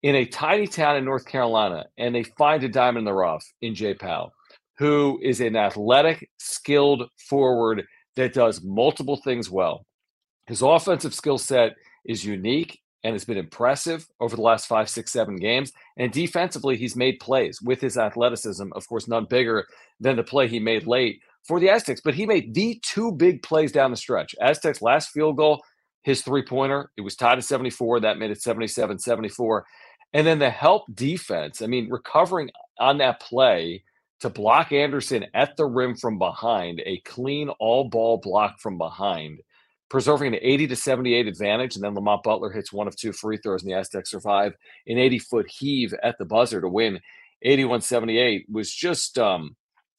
in 0.04 0.16
a 0.16 0.26
tiny 0.26 0.68
town 0.68 0.98
in 0.98 1.06
North 1.06 1.26
Carolina, 1.26 1.86
and 1.98 2.14
they 2.14 2.24
find 2.24 2.62
a 2.66 2.68
diamond 2.68 3.04
in 3.04 3.06
the 3.06 3.14
rough 3.14 3.46
in 3.62 3.74
Jay 3.74 3.94
Pal, 3.94 4.34
who 4.78 5.18
is 5.24 5.40
an 5.40 5.56
athletic, 5.56 6.30
skilled 6.38 7.04
forward 7.30 7.86
that 8.18 8.34
does 8.34 8.62
multiple 8.62 9.16
things 9.16 9.50
well. 9.50 9.86
His 10.48 10.62
offensive 10.62 11.14
skill 11.14 11.38
set 11.38 11.78
is 12.04 12.26
unique 12.26 12.82
and 13.06 13.14
has 13.14 13.24
been 13.24 13.38
impressive 13.38 14.06
over 14.20 14.36
the 14.36 14.42
last 14.42 14.68
five, 14.68 14.90
six, 14.90 15.10
seven 15.14 15.38
games. 15.38 15.72
And 15.96 16.12
defensively, 16.12 16.76
he's 16.76 16.98
made 16.98 17.22
plays 17.22 17.62
with 17.62 17.80
his 17.80 17.98
athleticism, 17.98 18.74
of 18.74 18.86
course, 18.90 19.08
none 19.08 19.24
bigger 19.24 19.66
than 20.02 20.18
the 20.18 20.24
play 20.24 20.50
he 20.50 20.60
made 20.60 20.86
late 20.86 21.22
for 21.48 21.60
the 21.60 21.70
Aztecs, 21.70 22.02
but 22.04 22.16
he 22.16 22.26
made 22.26 22.54
the 22.54 22.82
two 22.84 23.12
big 23.12 23.44
plays 23.44 23.72
down 23.72 23.92
the 23.92 23.98
stretch. 23.98 24.36
Aztecs' 24.42 24.82
last 24.82 25.10
field 25.10 25.38
goal, 25.38 25.64
his 26.04 26.22
three 26.22 26.44
pointer, 26.44 26.92
it 26.98 27.02
was 27.02 27.16
tied 27.16 27.38
at 27.38 27.44
74. 27.44 28.02
That 28.02 28.18
made 28.18 28.32
it 28.32 28.42
77 28.42 29.00
74. 29.00 29.66
And 30.14 30.26
then 30.26 30.40
the 30.40 30.50
help 30.50 30.84
defense, 30.94 31.62
I 31.62 31.68
mean, 31.68 31.90
recovering 31.90 32.50
on 32.80 33.00
that 33.00 33.20
play 33.20 33.84
to 34.22 34.30
block 34.30 34.72
Anderson 34.72 35.26
at 35.34 35.58
the 35.58 35.66
rim 35.66 35.96
from 35.96 36.18
behind, 36.18 36.82
a 36.86 37.00
clean 37.02 37.50
all 37.60 37.90
ball 37.90 38.18
block 38.18 38.60
from 38.60 38.78
behind, 38.78 39.42
preserving 39.90 40.34
an 40.34 40.40
80 40.42 40.68
to 40.68 40.76
78 40.76 41.28
advantage. 41.28 41.76
And 41.76 41.84
then 41.84 41.96
Lamont 41.96 42.24
Butler 42.24 42.50
hits 42.50 42.72
one 42.72 42.88
of 42.88 42.96
two 42.96 43.12
free 43.12 43.38
throws, 43.38 43.62
and 43.62 43.72
the 43.72 43.78
Aztecs 43.78 44.10
survive 44.10 44.54
an 44.88 44.98
80 44.98 45.20
foot 45.20 45.52
heave 45.52 45.94
at 46.02 46.18
the 46.18 46.26
buzzer 46.26 46.62
to 46.62 46.70
win 46.70 47.02
81 47.42 47.82
78 47.82 48.46
was 48.50 48.74
just 48.74 49.20
um, 49.20 49.56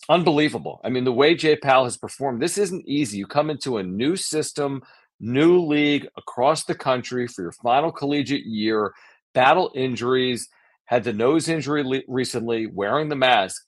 unbelievable. 0.09 0.81
I 0.85 0.88
mean, 0.91 1.05
the 1.05 1.12
way 1.12 1.35
Jay 1.35 1.57
Pal 1.57 1.85
has 1.85 1.97
performed, 1.97 2.41
this 2.41 2.59
isn't 2.59 2.87
easy. 2.87 3.19
You 3.19 3.26
come 3.26 3.50
into 3.50 3.79
a 3.79 3.83
new 3.83 4.17
system, 4.17 4.83
new 5.21 5.61
league 5.61 6.07
across 6.17 6.65
the 6.65 6.75
country 6.75 7.26
for 7.26 7.43
your 7.43 7.53
final 7.53 7.93
collegiate 7.93 8.47
year, 8.47 8.93
battle 9.35 9.73
injuries, 9.75 10.49
had 10.87 11.05
the 11.05 11.12
nose 11.12 11.49
injury 11.49 11.83
le- 11.83 12.03
recently, 12.09 12.67
wearing 12.67 13.09
the 13.09 13.17
mask, 13.17 13.62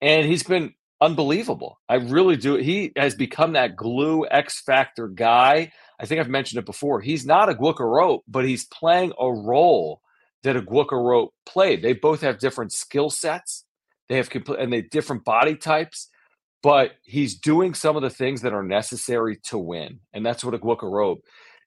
and 0.00 0.26
he's 0.26 0.42
been 0.42 0.74
unbelievable. 1.00 1.78
I 1.88 1.96
really 1.96 2.36
do. 2.36 2.56
He 2.56 2.92
has 2.96 3.14
become 3.14 3.52
that 3.52 3.76
glue 3.76 4.26
X 4.30 4.62
factor 4.62 5.08
guy. 5.08 5.72
I 6.00 6.06
think 6.06 6.20
I've 6.20 6.28
mentioned 6.28 6.58
it 6.58 6.66
before. 6.66 7.00
He's 7.00 7.26
not 7.26 7.48
a 7.48 7.54
Arop, 7.54 8.20
but 8.26 8.44
he's 8.44 8.66
playing 8.66 9.12
a 9.18 9.30
role 9.30 10.00
that 10.42 10.56
a 10.56 10.62
Arop 10.62 11.28
played. 11.44 11.82
They 11.82 11.92
both 11.92 12.20
have 12.22 12.38
different 12.38 12.72
skill 12.72 13.10
sets. 13.10 13.64
They 14.08 14.16
have 14.16 14.30
complete 14.30 14.60
and 14.60 14.72
they 14.72 14.82
different 14.82 15.24
body 15.24 15.56
types, 15.56 16.08
but 16.62 16.92
he's 17.02 17.38
doing 17.38 17.74
some 17.74 17.96
of 17.96 18.02
the 18.02 18.10
things 18.10 18.42
that 18.42 18.52
are 18.52 18.62
necessary 18.62 19.36
to 19.44 19.58
win, 19.58 20.00
and 20.12 20.24
that's 20.24 20.44
what 20.44 20.54
Aguek 20.54 20.78
Arop 20.78 21.18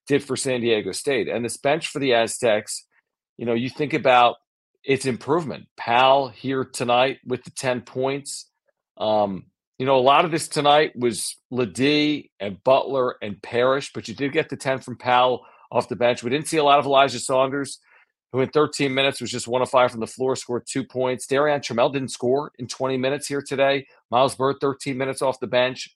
did 0.08 0.24
for 0.24 0.36
San 0.36 0.62
Diego 0.62 0.91
State. 0.91 1.27
And 1.27 1.43
this 1.43 1.58
bench 1.58 1.88
for 1.88 2.00
the 2.00 2.13
Aztecs, 2.13 2.86
you 3.38 3.46
know, 3.46 3.53
you 3.53 3.69
think 3.69 3.93
about 3.93 4.38
its 4.84 5.05
improvement. 5.05 5.67
Pal 5.77 6.29
here 6.29 6.63
tonight 6.63 7.19
with 7.25 7.43
the 7.43 7.51
ten 7.51 7.81
points. 7.81 8.50
Um, 8.98 9.46
you 9.79 9.86
know, 9.86 9.96
a 9.96 10.01
lot 10.01 10.25
of 10.25 10.31
this 10.31 10.50
tonight 10.50 10.91
was 10.93 11.38
LeDee 11.51 12.31
and 12.39 12.62
Butler 12.65 13.15
and 13.22 13.41
Parrish, 13.41 13.93
but 13.93 14.10
you 14.10 14.13
did 14.13 14.34
get 14.34 14.50
the 14.50 14.58
10 14.58 14.79
from 14.79 14.98
Pal 14.98 15.46
off 15.72 15.88
the 15.88 15.96
bench. 15.96 16.22
We 16.22 16.29
didn't 16.29 16.50
see 16.50 16.58
a 16.58 16.63
lot 16.63 16.79
of 16.79 16.86
Elijah 16.86 17.17
Saunders, 17.17 17.79
who 18.31 18.41
in 18.41 18.50
13 18.50 18.93
minutes 18.93 19.21
was 19.21 19.31
just 19.31 19.48
one 19.48 19.62
of 19.62 19.69
five 19.69 19.91
from 19.91 20.00
the 20.00 20.07
floor, 20.07 20.36
scored 20.36 20.67
two 20.67 20.83
points. 20.83 21.25
Darrion 21.27 21.62
Trammell 21.62 21.91
didn't 21.91 22.12
score 22.12 22.51
in 22.59 22.67
20 22.67 22.98
minutes 22.98 23.27
here 23.27 23.41
today. 23.41 23.88
Miles 24.12 24.36
Byrd, 24.36 24.57
13 24.62 24.98
minutes 24.98 25.21
off 25.21 25.39
the 25.39 25.48
bench. 25.48 25.95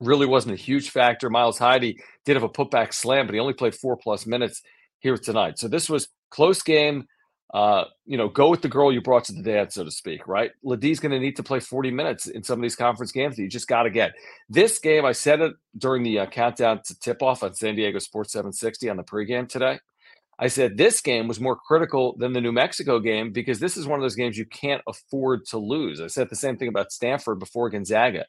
really 0.00 0.26
wasn't 0.26 0.54
a 0.54 0.56
huge 0.56 0.90
factor. 0.90 1.30
Miles 1.30 1.58
Heide 1.58 1.96
did 2.24 2.34
have 2.34 2.42
a 2.42 2.48
putback 2.48 2.92
slam, 2.92 3.26
but 3.26 3.34
he 3.34 3.40
only 3.40 3.54
played 3.54 3.74
four 3.74 3.96
plus 3.96 4.26
minutes 4.26 4.62
here 4.98 5.16
tonight. 5.16 5.58
So 5.58 5.68
this 5.68 5.88
was 5.88 6.08
close 6.30 6.62
game. 6.62 7.06
Uh, 7.52 7.84
you 8.06 8.16
know, 8.16 8.28
go 8.28 8.48
with 8.48 8.62
the 8.62 8.68
girl 8.68 8.92
you 8.92 9.00
brought 9.00 9.24
to 9.24 9.32
the 9.32 9.42
dance, 9.42 9.74
so 9.74 9.82
to 9.82 9.90
speak, 9.90 10.28
right? 10.28 10.52
LeDee's 10.62 11.00
going 11.00 11.10
to 11.10 11.18
need 11.18 11.34
to 11.34 11.42
play 11.42 11.58
40 11.58 11.90
minutes 11.90 12.28
in 12.28 12.44
some 12.44 12.60
of 12.60 12.62
these 12.62 12.76
conference 12.76 13.10
games 13.10 13.34
that 13.34 13.42
you 13.42 13.48
just 13.48 13.66
got 13.66 13.82
to 13.82 13.90
get. 13.90 14.12
This 14.48 14.78
game, 14.78 15.04
I 15.04 15.10
said 15.10 15.40
it 15.40 15.54
during 15.76 16.04
the 16.04 16.20
uh, 16.20 16.26
countdown 16.26 16.80
to 16.84 16.98
tip 17.00 17.22
off 17.22 17.42
on 17.42 17.54
San 17.54 17.74
Diego 17.74 17.98
Sports 17.98 18.32
760 18.32 18.88
on 18.88 18.96
the 18.96 19.02
pregame 19.02 19.48
today. 19.48 19.80
I 20.38 20.46
said 20.46 20.76
this 20.76 21.00
game 21.00 21.26
was 21.26 21.40
more 21.40 21.56
critical 21.56 22.16
than 22.16 22.32
the 22.32 22.40
New 22.40 22.52
Mexico 22.52 23.00
game 23.00 23.32
because 23.32 23.58
this 23.58 23.76
is 23.76 23.86
one 23.86 23.98
of 23.98 24.02
those 24.02 24.14
games 24.14 24.38
you 24.38 24.46
can't 24.46 24.80
afford 24.86 25.44
to 25.46 25.58
lose. 25.58 26.00
I 26.00 26.06
said 26.06 26.30
the 26.30 26.36
same 26.36 26.56
thing 26.56 26.68
about 26.68 26.92
Stanford 26.92 27.40
before 27.40 27.68
Gonzaga 27.68 28.26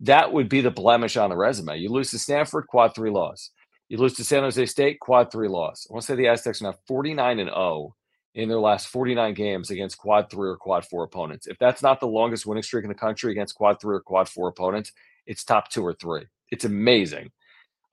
that 0.00 0.32
would 0.32 0.48
be 0.48 0.60
the 0.60 0.70
blemish 0.70 1.16
on 1.16 1.30
the 1.30 1.36
resume. 1.36 1.78
You 1.78 1.90
lose 1.90 2.10
to 2.10 2.18
Stanford, 2.18 2.66
quad 2.66 2.94
three 2.94 3.10
loss. 3.10 3.50
You 3.88 3.98
lose 3.98 4.14
to 4.14 4.24
San 4.24 4.42
Jose 4.42 4.66
State, 4.66 5.00
quad 5.00 5.30
three 5.30 5.48
loss. 5.48 5.86
I 5.88 5.92
want 5.94 6.02
to 6.02 6.06
say 6.06 6.16
the 6.16 6.28
Aztecs 6.28 6.60
are 6.60 6.64
now 6.64 6.74
49 6.86 7.38
and 7.38 7.50
0 7.50 7.94
in 8.34 8.48
their 8.48 8.58
last 8.58 8.88
49 8.88 9.32
games 9.34 9.70
against 9.70 9.98
quad 9.98 10.30
three 10.30 10.48
or 10.48 10.56
quad 10.56 10.84
four 10.84 11.04
opponents. 11.04 11.46
If 11.46 11.58
that's 11.58 11.82
not 11.82 12.00
the 12.00 12.06
longest 12.06 12.46
winning 12.46 12.62
streak 12.62 12.84
in 12.84 12.88
the 12.88 12.94
country 12.94 13.32
against 13.32 13.54
quad 13.54 13.80
three 13.80 13.96
or 13.96 14.00
quad 14.00 14.28
four 14.28 14.48
opponents, 14.48 14.92
it's 15.26 15.42
top 15.42 15.70
two 15.70 15.84
or 15.84 15.94
three. 15.94 16.24
It's 16.50 16.64
amazing 16.64 17.30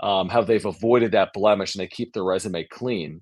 um, 0.01 0.29
how 0.29 0.43
they've 0.43 0.65
avoided 0.65 1.13
that 1.13 1.31
blemish 1.33 1.75
and 1.75 1.81
they 1.81 1.87
keep 1.87 2.13
their 2.13 2.25
resume 2.25 2.65
clean. 2.65 3.21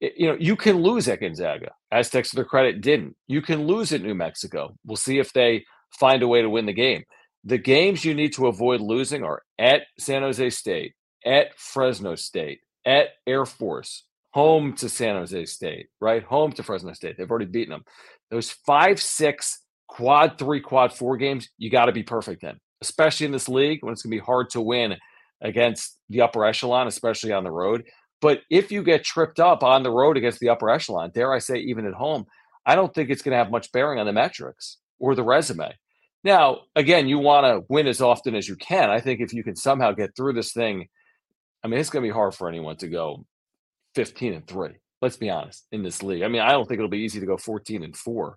It, 0.00 0.14
you 0.16 0.28
know, 0.28 0.36
you 0.38 0.54
can 0.54 0.80
lose 0.80 1.08
at 1.08 1.20
Gonzaga. 1.20 1.72
Aztecs, 1.90 2.30
to 2.30 2.36
their 2.36 2.44
credit, 2.44 2.80
didn't. 2.80 3.16
You 3.26 3.42
can 3.42 3.66
lose 3.66 3.92
at 3.92 4.02
New 4.02 4.14
Mexico. 4.14 4.76
We'll 4.86 4.96
see 4.96 5.18
if 5.18 5.32
they 5.32 5.64
find 5.98 6.22
a 6.22 6.28
way 6.28 6.40
to 6.40 6.50
win 6.50 6.66
the 6.66 6.72
game. 6.72 7.04
The 7.44 7.58
games 7.58 8.04
you 8.04 8.14
need 8.14 8.32
to 8.34 8.46
avoid 8.46 8.80
losing 8.80 9.22
are 9.22 9.42
at 9.58 9.82
San 9.98 10.22
Jose 10.22 10.50
State, 10.50 10.94
at 11.24 11.58
Fresno 11.58 12.14
State, 12.14 12.60
at 12.86 13.08
Air 13.26 13.44
Force, 13.44 14.04
home 14.30 14.74
to 14.76 14.88
San 14.88 15.16
Jose 15.16 15.44
State, 15.46 15.88
right? 16.00 16.22
Home 16.24 16.52
to 16.52 16.62
Fresno 16.62 16.92
State. 16.92 17.16
They've 17.18 17.30
already 17.30 17.44
beaten 17.44 17.72
them. 17.72 17.84
Those 18.30 18.50
five, 18.50 19.00
six, 19.00 19.60
quad 19.88 20.38
three, 20.38 20.60
quad 20.60 20.92
four 20.92 21.16
games, 21.16 21.50
you 21.58 21.70
got 21.70 21.86
to 21.86 21.92
be 21.92 22.02
perfect 22.02 22.42
in, 22.44 22.58
especially 22.80 23.26
in 23.26 23.32
this 23.32 23.48
league 23.48 23.82
when 23.82 23.92
it's 23.92 24.02
going 24.02 24.12
to 24.12 24.16
be 24.16 24.24
hard 24.24 24.50
to 24.50 24.60
win 24.60 24.96
against 25.42 25.98
the 26.08 26.22
upper 26.22 26.44
echelon, 26.44 26.86
especially 26.86 27.32
on 27.32 27.44
the 27.44 27.50
road. 27.50 27.84
But 28.22 28.40
if 28.50 28.72
you 28.72 28.82
get 28.82 29.04
tripped 29.04 29.38
up 29.38 29.62
on 29.62 29.82
the 29.82 29.90
road 29.90 30.16
against 30.16 30.40
the 30.40 30.48
upper 30.48 30.70
echelon, 30.70 31.10
dare 31.14 31.32
I 31.32 31.38
say, 31.38 31.58
even 31.58 31.86
at 31.86 31.92
home, 31.92 32.26
I 32.64 32.74
don't 32.74 32.94
think 32.94 33.10
it's 33.10 33.20
going 33.20 33.32
to 33.32 33.38
have 33.38 33.50
much 33.50 33.70
bearing 33.70 33.98
on 34.00 34.06
the 34.06 34.12
metrics 34.12 34.78
or 34.98 35.14
the 35.14 35.22
resume. 35.22 35.74
Now, 36.24 36.62
again, 36.74 37.06
you 37.06 37.18
want 37.18 37.44
to 37.44 37.66
win 37.68 37.86
as 37.86 38.00
often 38.00 38.34
as 38.34 38.48
you 38.48 38.56
can. 38.56 38.90
I 38.90 39.00
think 39.00 39.20
if 39.20 39.34
you 39.34 39.44
can 39.44 39.54
somehow 39.54 39.92
get 39.92 40.16
through 40.16 40.32
this 40.32 40.52
thing, 40.52 40.88
I 41.62 41.68
mean, 41.68 41.78
it's 41.78 41.90
going 41.90 42.02
to 42.02 42.08
be 42.08 42.12
hard 42.12 42.34
for 42.34 42.48
anyone 42.48 42.76
to 42.78 42.88
go 42.88 43.26
15 43.94 44.32
and 44.32 44.46
3. 44.46 44.70
Let's 45.02 45.18
be 45.18 45.28
honest 45.28 45.66
in 45.70 45.82
this 45.82 46.02
league. 46.02 46.22
I 46.22 46.28
mean, 46.28 46.40
I 46.40 46.52
don't 46.52 46.66
think 46.66 46.78
it'll 46.78 46.88
be 46.88 46.98
easy 46.98 47.20
to 47.20 47.26
go 47.26 47.36
14 47.36 47.84
and 47.84 47.94
4 47.94 48.36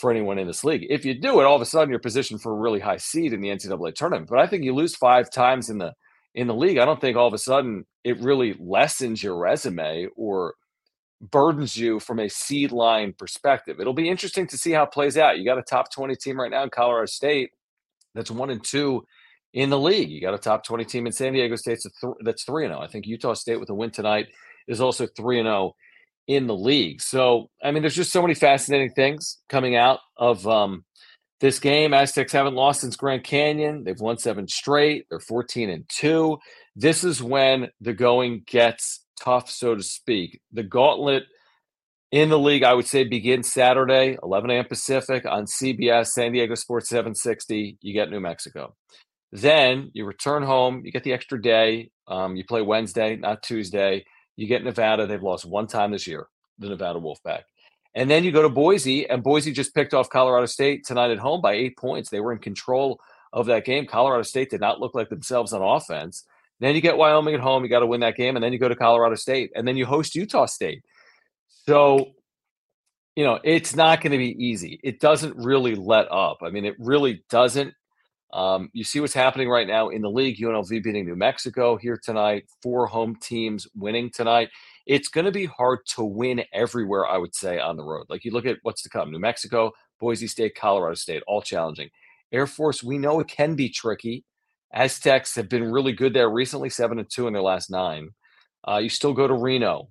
for 0.00 0.10
anyone 0.10 0.38
in 0.38 0.46
this 0.46 0.64
league. 0.64 0.86
If 0.90 1.04
you 1.04 1.14
do 1.14 1.40
it, 1.40 1.44
all 1.44 1.54
of 1.54 1.62
a 1.62 1.66
sudden 1.66 1.90
you're 1.90 2.00
positioned 2.00 2.42
for 2.42 2.52
a 2.52 2.56
really 2.56 2.80
high 2.80 2.96
seed 2.96 3.32
in 3.32 3.40
the 3.40 3.48
NCAA 3.48 3.94
tournament. 3.94 4.28
But 4.28 4.40
I 4.40 4.46
think 4.46 4.64
you 4.64 4.74
lose 4.74 4.96
five 4.96 5.30
times 5.30 5.70
in 5.70 5.78
the 5.78 5.94
in 6.34 6.46
the 6.46 6.54
league. 6.54 6.78
I 6.78 6.84
don't 6.84 7.00
think 7.00 7.16
all 7.16 7.26
of 7.26 7.34
a 7.34 7.38
sudden 7.38 7.84
it 8.04 8.20
really 8.20 8.56
lessens 8.58 9.22
your 9.22 9.36
resume 9.36 10.08
or 10.16 10.54
burdens 11.20 11.76
you 11.76 12.00
from 12.00 12.18
a 12.18 12.28
seed 12.28 12.72
line 12.72 13.14
perspective. 13.16 13.78
It'll 13.80 13.92
be 13.92 14.08
interesting 14.08 14.46
to 14.48 14.58
see 14.58 14.72
how 14.72 14.84
it 14.84 14.92
plays 14.92 15.16
out. 15.16 15.38
You 15.38 15.44
got 15.44 15.58
a 15.58 15.62
top 15.62 15.92
20 15.92 16.16
team 16.16 16.40
right 16.40 16.50
now 16.50 16.62
in 16.62 16.70
Colorado 16.70 17.06
State 17.06 17.50
that's 18.14 18.30
one 18.30 18.50
and 18.50 18.62
two 18.62 19.06
in 19.52 19.70
the 19.70 19.78
league. 19.78 20.10
You 20.10 20.20
got 20.20 20.34
a 20.34 20.38
top 20.38 20.64
20 20.64 20.84
team 20.84 21.06
in 21.06 21.12
San 21.12 21.32
Diego 21.32 21.56
State 21.56 21.78
that's 22.22 22.44
3 22.44 22.64
and 22.64 22.72
0. 22.72 22.80
I 22.80 22.86
think 22.86 23.06
Utah 23.06 23.34
State 23.34 23.60
with 23.60 23.70
a 23.70 23.74
win 23.74 23.90
tonight 23.90 24.28
is 24.66 24.80
also 24.80 25.06
3 25.06 25.40
and 25.40 25.46
0 25.46 25.74
in 26.26 26.46
the 26.46 26.56
league. 26.56 27.00
So, 27.00 27.50
I 27.62 27.70
mean, 27.70 27.82
there's 27.82 27.96
just 27.96 28.12
so 28.12 28.22
many 28.22 28.34
fascinating 28.34 28.92
things 28.92 29.38
coming 29.48 29.76
out 29.76 30.00
of 30.16 30.46
um, 30.46 30.84
this 31.40 31.58
game. 31.58 31.92
Aztecs 31.92 32.32
haven't 32.32 32.54
lost 32.54 32.82
since 32.82 32.96
Grand 32.96 33.24
Canyon. 33.24 33.84
They've 33.84 33.98
won 33.98 34.18
seven 34.18 34.46
straight. 34.46 35.06
They're 35.08 35.20
14 35.20 35.70
and 35.70 35.84
2. 35.88 36.38
This 36.76 37.04
is 37.04 37.22
when 37.22 37.70
the 37.80 37.92
going 37.92 38.42
gets 38.46 39.04
tough, 39.20 39.50
so 39.50 39.74
to 39.74 39.82
speak. 39.82 40.40
The 40.52 40.62
gauntlet 40.62 41.24
in 42.12 42.28
the 42.28 42.38
league, 42.38 42.64
I 42.64 42.74
would 42.74 42.86
say, 42.86 43.04
begins 43.04 43.52
Saturday, 43.52 44.18
11 44.22 44.50
a.m. 44.50 44.64
Pacific 44.64 45.24
on 45.26 45.44
CBS, 45.44 46.08
San 46.08 46.32
Diego 46.32 46.54
Sports 46.54 46.88
760. 46.88 47.78
You 47.80 47.92
get 47.92 48.10
New 48.10 48.20
Mexico. 48.20 48.74
Then 49.32 49.90
you 49.94 50.04
return 50.04 50.42
home. 50.42 50.82
You 50.84 50.90
get 50.90 51.04
the 51.04 51.12
extra 51.12 51.40
day. 51.40 51.90
Um, 52.08 52.34
you 52.34 52.44
play 52.44 52.62
Wednesday, 52.62 53.16
not 53.16 53.42
Tuesday. 53.42 54.04
You 54.36 54.46
get 54.48 54.64
Nevada. 54.64 55.06
They've 55.06 55.22
lost 55.22 55.44
one 55.44 55.66
time 55.66 55.92
this 55.92 56.06
year, 56.06 56.26
the 56.58 56.68
Nevada 56.68 56.98
Wolfpack. 56.98 57.42
And 57.94 58.10
then 58.10 58.24
you 58.24 58.32
go 58.32 58.42
to 58.42 58.48
Boise, 58.48 59.08
and 59.08 59.22
Boise 59.22 59.52
just 59.52 59.74
picked 59.74 59.94
off 59.94 60.08
Colorado 60.08 60.46
State 60.46 60.84
tonight 60.84 61.10
at 61.10 61.18
home 61.18 61.40
by 61.40 61.54
eight 61.54 61.76
points. 61.76 62.08
They 62.08 62.20
were 62.20 62.32
in 62.32 62.38
control 62.38 63.00
of 63.32 63.46
that 63.46 63.64
game. 63.64 63.86
Colorado 63.86 64.22
State 64.22 64.50
did 64.50 64.60
not 64.60 64.80
look 64.80 64.94
like 64.94 65.08
themselves 65.08 65.52
on 65.52 65.62
offense. 65.62 66.24
Then 66.60 66.74
you 66.74 66.80
get 66.80 66.96
Wyoming 66.96 67.34
at 67.34 67.40
home. 67.40 67.62
You 67.64 67.70
got 67.70 67.80
to 67.80 67.86
win 67.86 68.00
that 68.00 68.16
game. 68.16 68.36
And 68.36 68.44
then 68.44 68.52
you 68.52 68.58
go 68.58 68.68
to 68.68 68.76
Colorado 68.76 69.14
State. 69.16 69.50
And 69.54 69.66
then 69.66 69.76
you 69.76 69.86
host 69.86 70.14
Utah 70.14 70.46
State. 70.46 70.84
So, 71.66 72.12
you 73.16 73.24
know, 73.24 73.40
it's 73.42 73.74
not 73.74 74.00
going 74.00 74.12
to 74.12 74.18
be 74.18 74.36
easy. 74.44 74.78
It 74.84 75.00
doesn't 75.00 75.36
really 75.36 75.74
let 75.74 76.10
up. 76.12 76.38
I 76.42 76.50
mean, 76.50 76.64
it 76.64 76.76
really 76.78 77.24
doesn't. 77.30 77.74
Um, 78.32 78.70
you 78.72 78.84
see 78.84 79.00
what's 79.00 79.14
happening 79.14 79.48
right 79.48 79.66
now 79.66 79.88
in 79.88 80.02
the 80.02 80.10
league. 80.10 80.38
UNLV 80.38 80.68
beating 80.82 81.06
New 81.06 81.16
Mexico 81.16 81.76
here 81.76 81.98
tonight. 82.02 82.44
Four 82.62 82.86
home 82.86 83.16
teams 83.20 83.66
winning 83.74 84.10
tonight. 84.14 84.50
It's 84.86 85.08
going 85.08 85.24
to 85.24 85.32
be 85.32 85.46
hard 85.46 85.80
to 85.96 86.04
win 86.04 86.42
everywhere, 86.52 87.06
I 87.06 87.18
would 87.18 87.34
say, 87.34 87.58
on 87.58 87.76
the 87.76 87.84
road. 87.84 88.06
Like 88.08 88.24
you 88.24 88.32
look 88.32 88.46
at 88.46 88.58
what's 88.62 88.82
to 88.82 88.88
come 88.88 89.10
New 89.10 89.18
Mexico, 89.18 89.72
Boise 89.98 90.28
State, 90.28 90.54
Colorado 90.54 90.94
State, 90.94 91.22
all 91.26 91.42
challenging. 91.42 91.90
Air 92.32 92.46
Force, 92.46 92.82
we 92.82 92.98
know 92.98 93.18
it 93.20 93.28
can 93.28 93.56
be 93.56 93.68
tricky. 93.68 94.24
Aztecs 94.72 95.34
have 95.36 95.48
been 95.48 95.70
really 95.70 95.92
good 95.92 96.14
there 96.14 96.30
recently, 96.30 96.70
seven 96.70 96.98
and 96.98 97.10
two 97.10 97.26
in 97.26 97.32
their 97.32 97.42
last 97.42 97.70
nine. 97.70 98.10
Uh, 98.66 98.78
you 98.78 98.88
still 98.88 99.12
go 99.12 99.26
to 99.26 99.34
Reno. 99.34 99.88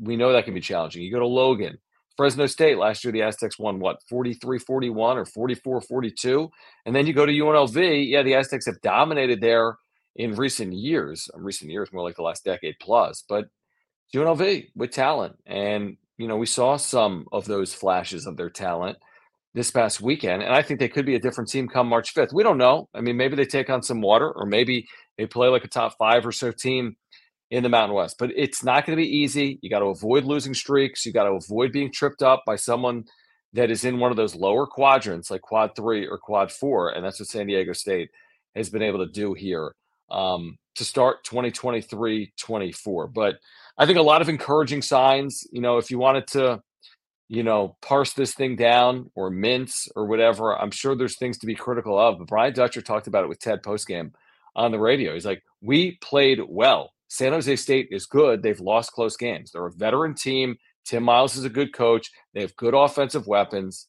We 0.00 0.16
know 0.16 0.32
that 0.32 0.44
can 0.44 0.54
be 0.54 0.60
challenging. 0.60 1.02
You 1.02 1.12
go 1.12 1.20
to 1.20 1.26
Logan, 1.26 1.78
Fresno 2.16 2.46
State. 2.46 2.78
Last 2.78 3.04
year, 3.04 3.12
the 3.12 3.22
Aztecs 3.22 3.58
won 3.58 3.78
what, 3.78 4.02
43 4.08 4.58
41 4.58 5.18
or 5.18 5.24
44 5.24 5.80
42. 5.80 6.50
And 6.84 6.94
then 6.94 7.06
you 7.06 7.12
go 7.12 7.26
to 7.26 7.32
UNLV. 7.32 8.08
Yeah, 8.08 8.22
the 8.22 8.34
Aztecs 8.34 8.66
have 8.66 8.80
dominated 8.82 9.40
there 9.40 9.76
in 10.16 10.34
recent 10.34 10.74
years, 10.74 11.30
recent 11.34 11.70
years, 11.70 11.92
more 11.92 12.04
like 12.04 12.16
the 12.16 12.22
last 12.22 12.44
decade 12.44 12.76
plus, 12.80 13.24
but 13.28 13.46
UNLV 14.14 14.68
with 14.74 14.90
talent. 14.90 15.36
And, 15.46 15.96
you 16.18 16.28
know, 16.28 16.36
we 16.36 16.46
saw 16.46 16.76
some 16.76 17.26
of 17.32 17.46
those 17.46 17.72
flashes 17.72 18.26
of 18.26 18.36
their 18.36 18.50
talent 18.50 18.98
this 19.54 19.70
past 19.70 20.00
weekend. 20.00 20.42
And 20.42 20.52
I 20.52 20.62
think 20.62 20.80
they 20.80 20.88
could 20.88 21.06
be 21.06 21.14
a 21.14 21.20
different 21.20 21.50
team 21.50 21.68
come 21.68 21.88
March 21.88 22.14
5th. 22.14 22.32
We 22.32 22.42
don't 22.42 22.58
know. 22.58 22.88
I 22.94 23.00
mean, 23.00 23.16
maybe 23.16 23.36
they 23.36 23.44
take 23.44 23.68
on 23.68 23.82
some 23.82 24.00
water 24.00 24.30
or 24.30 24.46
maybe 24.46 24.88
they 25.18 25.26
play 25.26 25.48
like 25.48 25.64
a 25.64 25.68
top 25.68 25.96
five 25.98 26.26
or 26.26 26.32
so 26.32 26.52
team 26.52 26.96
in 27.50 27.62
the 27.62 27.68
Mountain 27.68 27.94
West. 27.94 28.16
But 28.18 28.30
it's 28.34 28.64
not 28.64 28.86
going 28.86 28.96
to 28.96 29.02
be 29.02 29.16
easy. 29.16 29.58
You 29.60 29.68
got 29.68 29.80
to 29.80 29.86
avoid 29.86 30.24
losing 30.24 30.54
streaks. 30.54 31.04
You 31.04 31.12
got 31.12 31.24
to 31.24 31.32
avoid 31.32 31.70
being 31.70 31.92
tripped 31.92 32.22
up 32.22 32.44
by 32.46 32.56
someone 32.56 33.04
that 33.52 33.70
is 33.70 33.84
in 33.84 33.98
one 33.98 34.10
of 34.10 34.16
those 34.16 34.34
lower 34.34 34.66
quadrants 34.66 35.30
like 35.30 35.42
quad 35.42 35.76
three 35.76 36.06
or 36.06 36.16
quad 36.16 36.50
four. 36.50 36.90
And 36.90 37.04
that's 37.04 37.20
what 37.20 37.28
San 37.28 37.46
Diego 37.46 37.74
State 37.74 38.10
has 38.56 38.70
been 38.70 38.82
able 38.82 39.04
to 39.04 39.12
do 39.12 39.34
here 39.34 39.74
um, 40.10 40.56
to 40.76 40.84
start 40.84 41.24
2023 41.24 42.32
24. 42.38 43.08
But 43.08 43.36
I 43.76 43.84
think 43.84 43.98
a 43.98 44.02
lot 44.02 44.22
of 44.22 44.30
encouraging 44.30 44.80
signs. 44.80 45.46
You 45.52 45.60
know, 45.60 45.76
if 45.76 45.90
you 45.90 45.98
wanted 45.98 46.26
to, 46.28 46.62
you 47.32 47.42
know, 47.42 47.74
parse 47.80 48.12
this 48.12 48.34
thing 48.34 48.56
down 48.56 49.10
or 49.14 49.30
mince 49.30 49.88
or 49.96 50.04
whatever, 50.04 50.54
I'm 50.54 50.70
sure 50.70 50.94
there's 50.94 51.16
things 51.16 51.38
to 51.38 51.46
be 51.46 51.54
critical 51.54 51.98
of. 51.98 52.18
But 52.18 52.26
Brian 52.26 52.52
Dutcher 52.52 52.82
talked 52.82 53.06
about 53.06 53.24
it 53.24 53.28
with 53.28 53.40
Ted 53.40 53.62
postgame 53.62 54.12
on 54.54 54.70
the 54.70 54.78
radio. 54.78 55.14
He's 55.14 55.24
like, 55.24 55.42
we 55.62 55.92
played 56.02 56.40
well. 56.46 56.92
San 57.08 57.32
Jose 57.32 57.56
State 57.56 57.88
is 57.90 58.04
good. 58.04 58.42
They've 58.42 58.60
lost 58.60 58.92
close 58.92 59.16
games. 59.16 59.50
They're 59.50 59.64
a 59.64 59.72
veteran 59.72 60.14
team. 60.14 60.58
Tim 60.84 61.04
Miles 61.04 61.34
is 61.34 61.46
a 61.46 61.48
good 61.48 61.72
coach. 61.72 62.10
They 62.34 62.42
have 62.42 62.54
good 62.56 62.74
offensive 62.74 63.26
weapons. 63.26 63.88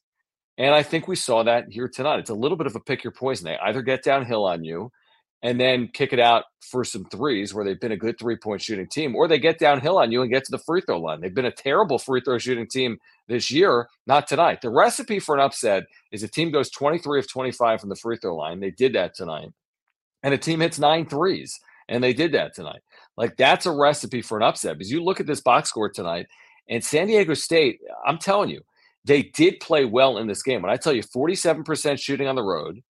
And 0.58 0.74
I 0.74 0.82
think 0.82 1.10
we 1.10 1.18
saw 1.18 1.44
that 1.44 1.66
here 1.68 1.90
tonight. 1.90 2.20
It's 2.20 2.30
a 2.30 2.36
little 2.36 2.56
bit 2.56 2.68
of 2.68 2.78
a 2.78 2.80
pick 2.80 3.04
your 3.04 3.12
poison. 3.12 3.48
They 3.48 3.58
either 3.58 3.82
get 3.82 4.06
downhill 4.06 4.46
on 4.46 4.64
you 4.64 4.90
and 5.42 5.60
then 5.60 5.90
kick 5.90 6.14
it 6.14 6.20
out 6.20 6.46
for 6.62 6.86
some 6.86 7.04
threes 7.06 7.54
where 7.54 7.66
they've 7.66 7.80
been 7.80 7.92
a 7.92 7.98
good 7.98 8.18
three 8.18 8.38
point 8.38 8.62
shooting 8.62 8.88
team, 8.88 9.18
or 9.18 9.28
they 9.28 9.38
get 9.38 9.60
downhill 9.60 9.98
on 9.98 10.14
you 10.14 10.22
and 10.22 10.32
get 10.32 10.46
to 10.46 10.52
the 10.52 10.60
free 10.60 10.80
throw 10.80 11.02
line. 11.02 11.20
They've 11.20 11.34
been 11.34 11.44
a 11.44 11.52
terrible 11.52 12.00
free 12.00 12.22
throw 12.22 12.38
shooting 12.38 12.68
team 12.68 13.00
this 13.28 13.50
year, 13.52 13.88
not 14.08 14.28
tonight. 14.28 14.62
The 14.62 14.70
recipe 14.70 15.20
for 15.20 15.36
an 15.36 15.42
upset 15.42 15.84
is 16.12 16.24
a 16.24 16.28
team 16.28 16.52
goes 16.52 16.70
23 16.70 17.20
of 17.20 17.30
25 17.30 17.80
from 17.80 17.90
the 17.90 17.96
free 17.96 18.18
throw 18.18 18.36
line. 18.36 18.60
They 18.60 18.72
did 18.72 18.94
that 18.94 19.16
tonight. 19.16 19.50
And 20.24 20.34
a 20.34 20.38
team 20.38 20.62
hits 20.62 20.80
nine 20.80 21.06
threes, 21.06 21.60
and 21.90 22.04
they 22.04 22.14
did 22.14 22.32
that 22.34 22.56
tonight. 22.56 22.82
Like 23.18 23.36
that's 23.38 23.66
a 23.66 23.72
recipe 23.72 24.22
for 24.22 24.38
an 24.38 24.44
upset 24.44 24.78
because 24.78 24.92
you 24.92 25.04
look 25.04 25.20
at 25.20 25.28
this 25.28 25.42
box 25.42 25.70
score 25.70 25.90
tonight, 25.90 26.28
and 26.70 26.84
San 26.84 27.08
Diego 27.08 27.34
State, 27.34 27.80
I'm 28.06 28.18
telling 28.18 28.50
you, 28.50 28.62
they 29.06 29.24
did 29.24 29.60
play 29.60 29.86
well 29.86 30.18
in 30.18 30.28
this 30.28 30.44
game. 30.44 30.62
When 30.62 30.72
I 30.72 30.78
tell 30.78 30.94
you 30.94 31.04
47% 31.04 32.00
shooting 32.00 32.28
on 32.28 32.36
the 32.36 32.44
road, 32.44 32.82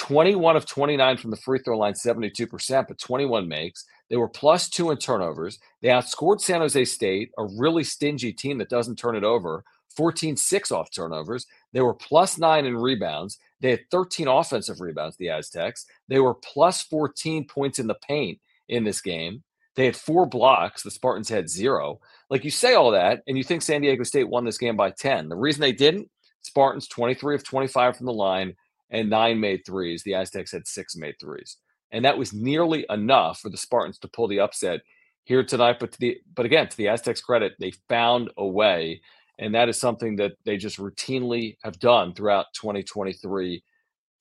21 0.00 0.56
of 0.56 0.64
29 0.64 1.18
from 1.18 1.30
the 1.30 1.36
free 1.36 1.58
throw 1.58 1.76
line, 1.76 1.92
72%, 1.92 2.88
but 2.88 2.98
21 2.98 3.46
makes. 3.46 3.84
They 4.08 4.16
were 4.16 4.28
plus 4.28 4.70
two 4.70 4.90
in 4.90 4.96
turnovers. 4.96 5.58
They 5.82 5.88
outscored 5.88 6.40
San 6.40 6.62
Jose 6.62 6.86
State, 6.86 7.30
a 7.36 7.44
really 7.58 7.84
stingy 7.84 8.32
team 8.32 8.56
that 8.58 8.70
doesn't 8.70 8.96
turn 8.96 9.14
it 9.14 9.24
over, 9.24 9.62
14 9.94 10.38
6 10.38 10.72
off 10.72 10.90
turnovers. 10.90 11.46
They 11.74 11.82
were 11.82 11.92
plus 11.92 12.38
nine 12.38 12.64
in 12.64 12.78
rebounds. 12.78 13.38
They 13.60 13.72
had 13.72 13.90
13 13.90 14.26
offensive 14.26 14.80
rebounds, 14.80 15.18
the 15.18 15.28
Aztecs. 15.28 15.84
They 16.08 16.18
were 16.18 16.34
plus 16.34 16.80
14 16.80 17.46
points 17.46 17.78
in 17.78 17.86
the 17.86 17.94
paint 17.94 18.40
in 18.70 18.84
this 18.84 19.02
game. 19.02 19.42
They 19.76 19.84
had 19.84 19.96
four 19.96 20.24
blocks. 20.24 20.82
The 20.82 20.90
Spartans 20.90 21.28
had 21.28 21.50
zero. 21.50 22.00
Like 22.30 22.44
you 22.44 22.50
say 22.50 22.72
all 22.72 22.92
that, 22.92 23.22
and 23.28 23.36
you 23.36 23.44
think 23.44 23.60
San 23.60 23.82
Diego 23.82 24.04
State 24.04 24.30
won 24.30 24.46
this 24.46 24.58
game 24.58 24.78
by 24.78 24.92
10. 24.92 25.28
The 25.28 25.36
reason 25.36 25.60
they 25.60 25.72
didn't, 25.72 26.08
Spartans 26.40 26.88
23 26.88 27.34
of 27.34 27.44
25 27.44 27.98
from 27.98 28.06
the 28.06 28.14
line, 28.14 28.56
and 28.90 29.10
nine 29.10 29.40
made 29.40 29.62
threes. 29.66 30.02
The 30.02 30.14
Aztecs 30.14 30.52
had 30.52 30.66
six 30.66 30.96
made 30.96 31.14
threes. 31.20 31.56
And 31.92 32.04
that 32.04 32.18
was 32.18 32.32
nearly 32.32 32.86
enough 32.88 33.40
for 33.40 33.50
the 33.50 33.56
Spartans 33.56 33.98
to 33.98 34.08
pull 34.08 34.28
the 34.28 34.40
upset 34.40 34.80
here 35.24 35.44
tonight. 35.44 35.78
But 35.80 35.92
to 35.92 35.98
the 35.98 36.18
but 36.34 36.46
again, 36.46 36.68
to 36.68 36.76
the 36.76 36.88
Aztecs' 36.88 37.20
credit, 37.20 37.54
they 37.58 37.72
found 37.88 38.30
a 38.36 38.46
way. 38.46 39.00
And 39.38 39.54
that 39.54 39.68
is 39.68 39.80
something 39.80 40.16
that 40.16 40.32
they 40.44 40.56
just 40.56 40.78
routinely 40.78 41.56
have 41.64 41.78
done 41.78 42.14
throughout 42.14 42.46
2023 42.54 43.62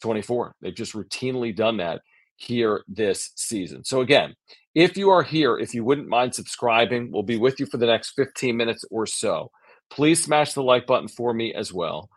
24. 0.02 0.56
They've 0.62 0.74
just 0.74 0.93
routinely 0.93 1.56
done 1.56 1.78
that 1.78 2.02
here 2.38 2.84
this 2.88 3.32
season. 3.36 3.84
So 3.84 4.00
again, 4.00 4.34
if 4.74 4.98
you 4.98 5.10
are 5.10 5.24
here, 5.24 5.58
if 5.58 5.74
you 5.74 5.84
wouldn't 5.84 6.08
mind 6.08 6.34
subscribing, 6.34 7.12
we'll 7.12 7.24
be 7.24 7.38
with 7.38 7.60
you 7.60 7.65
for 7.65 7.78
the 7.78 7.86
next 7.86 8.12
15 8.12 8.56
minutes 8.56 8.86
or 8.89 9.06
so. 9.06 9.52
Please 9.89 10.24
smash 10.24 10.54
the 10.54 10.63
like 10.63 10.88
button 10.88 11.10
for 11.10 11.34
me 11.34 11.54
as 11.54 11.74
well. 11.74 12.10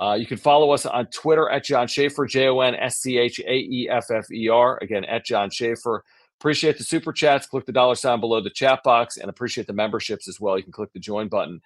Uh, 0.00 0.14
you 0.14 0.26
can 0.26 0.38
follow 0.38 0.70
us 0.70 0.86
on 0.86 1.06
Twitter 1.06 1.48
at 1.50 1.64
Jon 1.64 1.86
Schaeffer, 1.86 2.26
J 2.26 2.48
O 2.48 2.60
N 2.60 2.74
S 2.74 2.98
C 2.98 3.18
H 3.18 3.38
A 3.40 3.52
E 3.52 3.88
F 3.90 4.10
F 4.10 4.30
E 4.32 4.48
R. 4.48 4.78
Again, 4.80 5.04
at 5.04 5.26
Jon 5.26 5.50
Schaeffer. 5.50 6.04
Appreciate 6.40 6.78
the 6.78 6.84
super 6.84 7.12
chats. 7.12 7.46
Click 7.46 7.66
the 7.66 7.72
dollar 7.72 7.94
sign 7.94 8.18
below 8.18 8.40
the 8.40 8.48
chat 8.48 8.82
box 8.82 9.18
and 9.18 9.28
appreciate 9.28 9.66
the 9.66 9.74
memberships 9.74 10.26
as 10.26 10.40
well. 10.40 10.56
You 10.56 10.64
can 10.64 10.72
click 10.72 10.90
the 10.94 11.00
join 11.00 11.28
button 11.28 11.60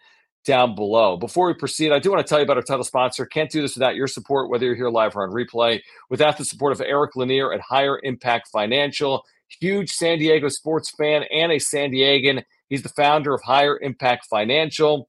down 0.44 0.74
below. 0.74 1.16
Before 1.16 1.46
we 1.46 1.54
proceed, 1.54 1.92
I 1.92 2.00
do 2.00 2.10
want 2.10 2.26
to 2.26 2.28
tell 2.28 2.40
you 2.40 2.44
about 2.44 2.56
our 2.56 2.62
title 2.62 2.84
sponsor. 2.84 3.24
Can't 3.24 3.50
do 3.50 3.62
this 3.62 3.76
without 3.76 3.94
your 3.94 4.08
support, 4.08 4.50
whether 4.50 4.66
you're 4.66 4.74
here 4.74 4.90
live 4.90 5.16
or 5.16 5.22
on 5.22 5.30
replay, 5.32 5.80
without 6.10 6.36
the 6.36 6.44
support 6.44 6.72
of 6.72 6.80
Eric 6.80 7.14
Lanier 7.14 7.52
at 7.52 7.60
Higher 7.60 8.00
Impact 8.02 8.48
Financial. 8.48 9.24
Huge 9.60 9.90
San 9.90 10.18
Diego 10.18 10.48
sports 10.48 10.90
fan 10.90 11.22
and 11.32 11.52
a 11.52 11.60
San 11.60 11.92
Diegan. 11.92 12.42
He's 12.68 12.82
the 12.82 12.88
founder 12.88 13.32
of 13.32 13.42
Higher 13.42 13.78
Impact 13.80 14.26
Financial. 14.26 15.08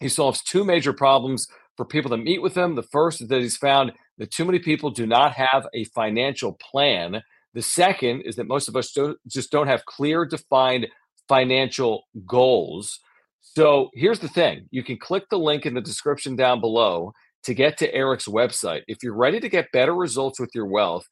He 0.00 0.08
solves 0.08 0.42
two 0.42 0.64
major 0.64 0.92
problems 0.92 1.46
for 1.76 1.84
people 1.84 2.10
to 2.10 2.16
meet 2.16 2.42
with 2.42 2.56
him. 2.56 2.74
The 2.74 2.82
first 2.82 3.20
is 3.20 3.28
that 3.28 3.40
he's 3.40 3.56
found 3.56 3.92
that 4.18 4.30
too 4.30 4.44
many 4.44 4.58
people 4.58 4.90
do 4.90 5.06
not 5.06 5.32
have 5.32 5.66
a 5.74 5.84
financial 5.84 6.52
plan. 6.52 7.22
The 7.54 7.62
second 7.62 8.22
is 8.22 8.36
that 8.36 8.48
most 8.48 8.68
of 8.68 8.76
us 8.76 8.92
do, 8.92 9.16
just 9.26 9.50
don't 9.50 9.66
have 9.68 9.84
clear, 9.84 10.24
defined 10.24 10.86
financial 11.28 12.04
goals. 12.26 13.00
So 13.40 13.90
here's 13.94 14.20
the 14.20 14.28
thing 14.28 14.68
you 14.70 14.82
can 14.82 14.98
click 14.98 15.24
the 15.30 15.38
link 15.38 15.66
in 15.66 15.74
the 15.74 15.80
description 15.80 16.36
down 16.36 16.60
below 16.60 17.12
to 17.44 17.54
get 17.54 17.76
to 17.78 17.92
Eric's 17.92 18.28
website. 18.28 18.82
If 18.86 18.98
you're 19.02 19.16
ready 19.16 19.40
to 19.40 19.48
get 19.48 19.72
better 19.72 19.94
results 19.94 20.38
with 20.38 20.50
your 20.54 20.66
wealth, 20.66 21.06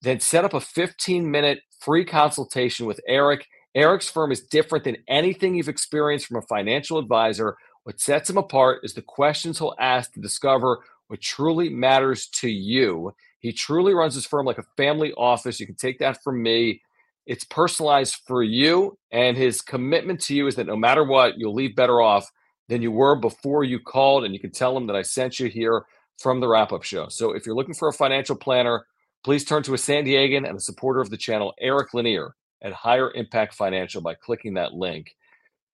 then 0.00 0.20
set 0.20 0.44
up 0.44 0.54
a 0.54 0.60
15 0.60 1.30
minute 1.30 1.60
free 1.80 2.04
consultation 2.04 2.86
with 2.86 3.00
Eric. 3.08 3.46
Eric's 3.74 4.08
firm 4.08 4.30
is 4.30 4.42
different 4.42 4.84
than 4.84 4.98
anything 5.08 5.54
you've 5.54 5.68
experienced 5.68 6.26
from 6.26 6.36
a 6.36 6.42
financial 6.42 6.98
advisor 6.98 7.56
what 7.84 8.00
sets 8.00 8.30
him 8.30 8.38
apart 8.38 8.80
is 8.82 8.94
the 8.94 9.02
questions 9.02 9.58
he'll 9.58 9.74
ask 9.78 10.12
to 10.12 10.20
discover 10.20 10.80
what 11.08 11.20
truly 11.20 11.68
matters 11.68 12.28
to 12.28 12.48
you. 12.48 13.12
He 13.40 13.52
truly 13.52 13.92
runs 13.92 14.14
his 14.14 14.26
firm 14.26 14.46
like 14.46 14.58
a 14.58 14.64
family 14.76 15.12
office. 15.14 15.58
You 15.58 15.66
can 15.66 15.74
take 15.74 15.98
that 15.98 16.22
from 16.22 16.42
me. 16.42 16.80
It's 17.26 17.44
personalized 17.44 18.16
for 18.26 18.42
you, 18.42 18.98
and 19.12 19.36
his 19.36 19.62
commitment 19.62 20.20
to 20.22 20.34
you 20.34 20.46
is 20.46 20.56
that 20.56 20.66
no 20.66 20.76
matter 20.76 21.04
what, 21.04 21.38
you'll 21.38 21.54
leave 21.54 21.76
better 21.76 22.00
off 22.00 22.28
than 22.68 22.82
you 22.82 22.90
were 22.90 23.16
before 23.16 23.62
you 23.62 23.78
called. 23.78 24.24
And 24.24 24.34
you 24.34 24.40
can 24.40 24.50
tell 24.50 24.76
him 24.76 24.86
that 24.88 24.96
I 24.96 25.02
sent 25.02 25.38
you 25.38 25.48
here 25.48 25.84
from 26.18 26.40
the 26.40 26.48
wrap 26.48 26.72
up 26.72 26.82
show. 26.82 27.08
So 27.08 27.32
if 27.32 27.46
you're 27.46 27.54
looking 27.54 27.74
for 27.74 27.88
a 27.88 27.92
financial 27.92 28.36
planner, 28.36 28.86
please 29.24 29.44
turn 29.44 29.62
to 29.64 29.74
a 29.74 29.78
San 29.78 30.04
Diegan 30.04 30.48
and 30.48 30.56
a 30.56 30.60
supporter 30.60 31.00
of 31.00 31.10
the 31.10 31.16
channel, 31.16 31.52
Eric 31.60 31.94
Lanier 31.94 32.34
at 32.62 32.72
Higher 32.72 33.12
Impact 33.12 33.54
Financial 33.54 34.00
by 34.00 34.14
clicking 34.14 34.54
that 34.54 34.72
link 34.72 35.14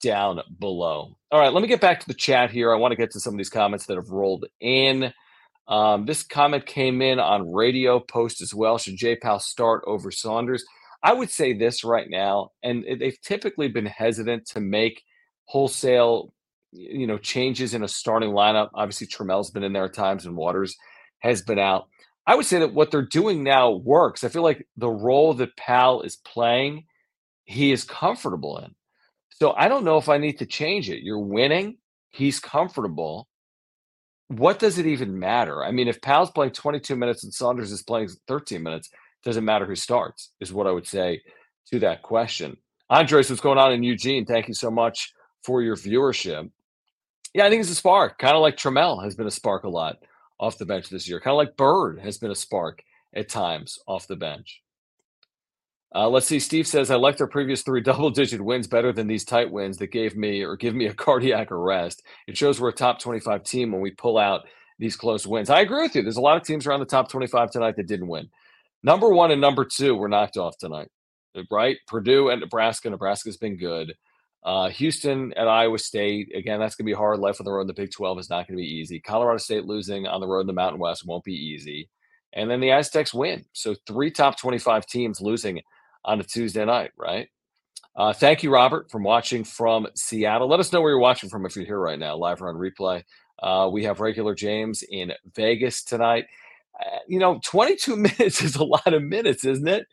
down 0.02 0.40
below. 0.58 1.16
All 1.30 1.40
right, 1.40 1.52
let 1.52 1.62
me 1.62 1.68
get 1.68 1.80
back 1.80 2.00
to 2.00 2.06
the 2.06 2.14
chat 2.14 2.50
here. 2.50 2.72
I 2.72 2.76
want 2.76 2.92
to 2.92 2.96
get 2.96 3.11
to 3.12 3.20
some 3.20 3.34
of 3.34 3.38
these 3.38 3.50
comments 3.50 3.87
that 3.87 3.96
have 3.96 4.11
rolled 4.11 4.46
in. 4.61 5.12
Um, 5.66 6.06
this 6.06 6.22
comment 6.22 6.64
came 6.64 7.02
in 7.02 7.18
on 7.18 7.52
radio 7.52 8.00
post 8.00 8.40
as 8.40 8.54
well. 8.54 8.78
Should 8.78 8.96
Jay 8.96 9.16
Pal 9.16 9.38
start 9.38 9.84
over 9.87 10.11
Saunders? 10.11 10.64
I 11.02 11.12
would 11.12 11.30
say 11.30 11.52
this 11.52 11.84
right 11.84 12.08
now, 12.08 12.50
and 12.62 12.84
they've 12.98 13.20
typically 13.20 13.68
been 13.68 13.87
hesitant 13.87 14.46
to 14.48 14.61
make 14.61 15.02
wholesale, 15.44 16.32
you 16.72 17.06
know, 17.06 17.18
changes 17.18 17.74
in 17.74 17.84
a 17.84 17.88
starting 17.88 18.30
lineup. 18.30 18.70
Obviously, 18.74 19.06
Trammell's 19.06 19.50
been 19.50 19.62
in 19.62 19.72
there 19.72 19.84
at 19.84 19.94
times, 19.94 20.26
and 20.26 20.37
Waters 20.37 20.76
has 21.20 21.42
been 21.42 21.58
out. 21.58 21.88
I 22.26 22.34
would 22.34 22.46
say 22.46 22.58
that 22.58 22.74
what 22.74 22.90
they're 22.90 23.02
doing 23.02 23.42
now 23.42 23.70
works. 23.70 24.24
I 24.24 24.28
feel 24.28 24.42
like 24.42 24.66
the 24.76 24.90
role 24.90 25.34
that 25.34 25.56
Pal 25.56 26.02
is 26.02 26.16
playing, 26.16 26.84
he 27.44 27.72
is 27.72 27.84
comfortable 27.84 28.58
in. 28.58 28.74
So 29.31 29.55
I 29.57 29.69
don't 29.69 29.85
know 29.85 29.99
if 29.99 30.09
I 30.09 30.19
need 30.19 30.38
to 30.38 30.47
change 30.47 30.91
it. 30.91 31.03
You're 31.03 31.19
winning. 31.19 31.77
He's 32.11 32.41
comfortable. 32.41 33.29
What 34.29 34.59
does 34.59 34.79
it 34.79 34.87
even 34.87 35.19
matter? 35.19 35.64
I 35.64 35.71
mean, 35.71 35.88
if 35.88 36.01
Pal's 36.01 36.31
playing 36.31 36.53
22 36.53 36.97
minutes 36.97 37.25
and 37.25 37.33
Saunders 37.33 37.73
is 37.73 37.83
playing 37.83 38.09
13 38.27 38.62
minutes, 38.62 38.91
doesn't 39.25 39.45
matter 39.45 39.67
who 39.67 39.75
starts, 39.75 40.33
is 40.41 40.53
what 40.53 40.67
I 40.67 40.71
would 40.71 40.87
say 40.87 41.21
to 41.71 41.79
that 41.81 42.03
question. 42.03 42.57
Andres, 42.91 43.29
what's 43.29 43.43
going 43.43 43.59
on 43.59 43.73
in 43.73 43.83
Eugene? 43.83 44.25
Thank 44.25 44.49
you 44.49 44.55
so 44.55 44.71
much 44.71 45.12
for 45.43 45.62
your 45.62 45.77
viewership. 45.77 46.51
Yeah, 47.35 47.45
I 47.45 47.51
think 47.51 47.61
it's 47.61 47.71
a 47.71 47.75
spark, 47.75 48.19
kind 48.19 48.35
of 48.35 48.43
like 48.43 48.57
Trammell 48.57 49.05
has 49.05 49.14
been 49.14 49.27
a 49.27 49.31
spark 49.31 49.64
a 49.64 49.69
lot 49.69 49.97
off 50.41 50.59
the 50.59 50.67
bench 50.67 50.88
this 50.88 51.09
year, 51.09 51.21
kind 51.21 51.33
of 51.33 51.38
like 51.38 51.57
Byrd 51.57 52.01
has 52.01 52.19
been 52.19 52.31
a 52.31 52.35
spark 52.35 52.83
at 53.14 53.29
times 53.29 53.79
off 53.87 54.07
the 54.07 54.17
bench. 54.17 54.62
Uh, 55.94 56.09
let's 56.09 56.27
see. 56.27 56.40
Steve 56.40 56.66
says, 56.66 56.90
I 56.90 56.96
like 56.96 57.18
their 57.18 57.27
previous 57.29 57.62
three 57.62 57.81
double 57.83 58.11
digit 58.11 58.40
wins 58.42 58.68
better 58.68 58.92
than 58.92 59.09
these 59.09 59.24
tight 59.24 59.51
wins 59.51 59.79
that 59.79 59.88
gave 59.88 60.16
me 60.16 60.42
or 60.42 60.57
give 60.57 60.74
me 60.74 60.87
a 60.87 60.94
cardiac 60.94 61.53
arrest. 61.53 62.03
It 62.29 62.37
shows 62.38 62.61
we're 62.61 62.70
a 62.70 62.74
top 62.74 63.01
25 63.01 63.44
team 63.44 63.72
when 63.72 63.83
we 63.83 63.92
pull 63.92 64.18
out 64.18 64.42
these 64.79 64.96
close 64.96 65.27
wins. 65.27 65.51
I 65.51 65.61
agree 65.61 65.83
with 65.83 65.96
you. 65.96 66.03
There's 66.03 66.16
a 66.18 66.22
lot 66.22 66.38
of 66.38 66.44
teams 66.44 66.66
around 66.66 66.81
the 66.81 66.87
top 66.87 67.11
25 67.11 67.51
tonight 67.53 67.77
that 67.77 67.88
didn't 67.88 68.09
win. 68.09 68.29
Number 68.83 69.11
one 69.11 69.31
and 69.33 69.40
number 69.42 69.66
two 69.66 69.94
were 69.96 70.09
knocked 70.09 70.38
off 70.38 70.59
tonight. 70.59 70.88
right? 71.53 71.79
Purdue 71.88 72.31
and 72.31 72.40
Nebraska. 72.40 72.90
Nebraska's 72.90 73.38
been 73.38 73.59
good. 73.59 73.94
Uh, 74.44 74.70
Houston 74.70 75.35
at 75.35 75.48
Iowa 75.48 75.79
State. 75.79 76.35
Again, 76.35 76.61
that's 76.61 76.77
going 76.77 76.87
to 76.87 76.90
be 76.92 76.96
hard. 76.96 77.20
Life 77.20 77.40
on 77.40 77.44
the 77.46 77.53
road 77.53 77.62
in 77.62 77.68
the 77.68 77.74
Big 77.74 77.92
12 77.92 78.20
is 78.20 78.31
not 78.31 78.48
going 78.48 78.57
to 78.59 78.62
be 78.62 78.68
easy. 78.77 79.01
Colorado 79.01 79.38
State 79.38 79.66
losing 79.66 80.07
on 80.07 80.20
the 80.20 80.29
road 80.29 80.42
in 80.42 80.48
the 80.48 80.55
Mountain 80.55 80.81
West 80.81 81.07
won't 81.07 81.24
be 81.24 81.35
easy. 81.35 81.90
And 82.35 82.51
then 82.51 82.61
the 82.61 82.72
Aztecs 82.72 83.14
win. 83.14 83.44
So 83.53 83.77
three 83.87 84.11
top 84.11 84.38
25 84.38 84.87
teams 84.87 85.20
losing 85.20 85.61
on 86.09 86.21
a 86.21 86.25
Tuesday 86.25 86.64
night, 86.64 86.90
right? 86.97 87.29
Uh, 87.94 88.12
thank 88.12 88.42
you, 88.42 88.51
Robert, 88.51 88.90
from 88.90 89.05
watching 89.05 89.44
from 89.44 89.87
Seattle. 89.94 90.49
Let 90.49 90.61
us 90.61 90.73
know 90.73 90.81
where 90.81 90.90
you're 90.90 91.01
watching 91.01 91.29
from 91.29 91.44
if 91.44 91.55
you're 91.55 91.66
here 91.66 91.79
right 91.79 91.99
now, 91.99 92.16
live 92.16 92.40
or 92.40 92.49
on 92.49 92.55
replay. 92.55 93.03
Uh, 93.42 93.68
we 93.71 93.85
have 93.85 94.01
regular 94.01 94.35
James 94.35 94.83
in 94.88 95.12
Vegas 95.35 95.85
tonight. 95.85 96.25
Uh, 96.81 96.99
you 97.09 97.18
know, 97.18 97.40
22 97.44 97.97
minutes 98.18 98.42
is 98.42 98.57
a 98.57 98.64
lot 98.64 98.92
of 98.92 99.03
minutes, 99.03 99.44
isn't 99.44 99.68
it? 99.68 99.87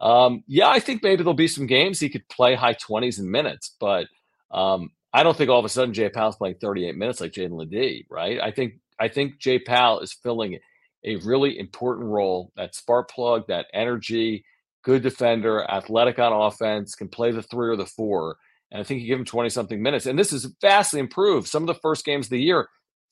Um, 0.00 0.42
yeah, 0.46 0.68
I 0.68 0.80
think 0.80 1.02
maybe 1.02 1.22
there'll 1.22 1.34
be 1.34 1.48
some 1.48 1.66
games 1.66 2.00
he 2.00 2.08
could 2.08 2.26
play 2.28 2.54
high 2.54 2.74
20s 2.74 3.18
in 3.18 3.30
minutes, 3.30 3.76
but 3.78 4.06
um, 4.50 4.90
I 5.12 5.22
don't 5.22 5.36
think 5.36 5.50
all 5.50 5.58
of 5.58 5.64
a 5.64 5.68
sudden 5.68 5.92
Jay 5.92 6.08
Pal's 6.08 6.36
playing 6.36 6.56
38 6.60 6.96
minutes 6.96 7.20
like 7.20 7.32
Jaedon 7.32 7.58
LeDee, 7.58 8.06
right? 8.08 8.40
I 8.40 8.52
think 8.52 8.74
I 9.00 9.08
think 9.08 9.38
Jay 9.38 9.58
Pal 9.58 10.00
is 10.00 10.12
filling 10.12 10.58
a 11.04 11.16
really 11.16 11.58
important 11.58 12.06
role, 12.06 12.52
that 12.56 12.74
spark 12.74 13.10
plug, 13.10 13.46
that 13.48 13.66
energy, 13.74 14.44
good 14.82 15.02
defender, 15.02 15.64
athletic 15.70 16.18
on 16.18 16.32
offense, 16.32 16.94
can 16.94 17.08
play 17.08 17.30
the 17.30 17.42
three 17.42 17.68
or 17.68 17.76
the 17.76 17.86
four. 17.86 18.36
And 18.70 18.80
I 18.80 18.84
think 18.84 19.00
you 19.00 19.06
give 19.06 19.18
him 19.18 19.24
20 19.24 19.48
something 19.48 19.82
minutes. 19.82 20.06
And 20.06 20.18
this 20.18 20.32
is 20.32 20.52
vastly 20.60 21.00
improved. 21.00 21.48
Some 21.48 21.62
of 21.62 21.66
the 21.68 21.80
first 21.80 22.04
games 22.04 22.26
of 22.26 22.30
the 22.30 22.40
year, 22.40 22.68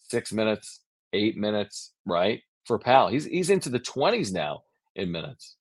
six 0.09 0.33
minutes, 0.33 0.81
eight 1.12 1.37
minutes, 1.37 1.92
right? 2.05 2.42
For 2.64 2.79
Pal. 2.79 3.09
He's 3.09 3.24
he's 3.24 3.50
into 3.50 3.70
the 3.70 3.81
20s 3.81 4.33
now 4.33 4.62
in 4.94 5.11
minutes. 5.12 5.57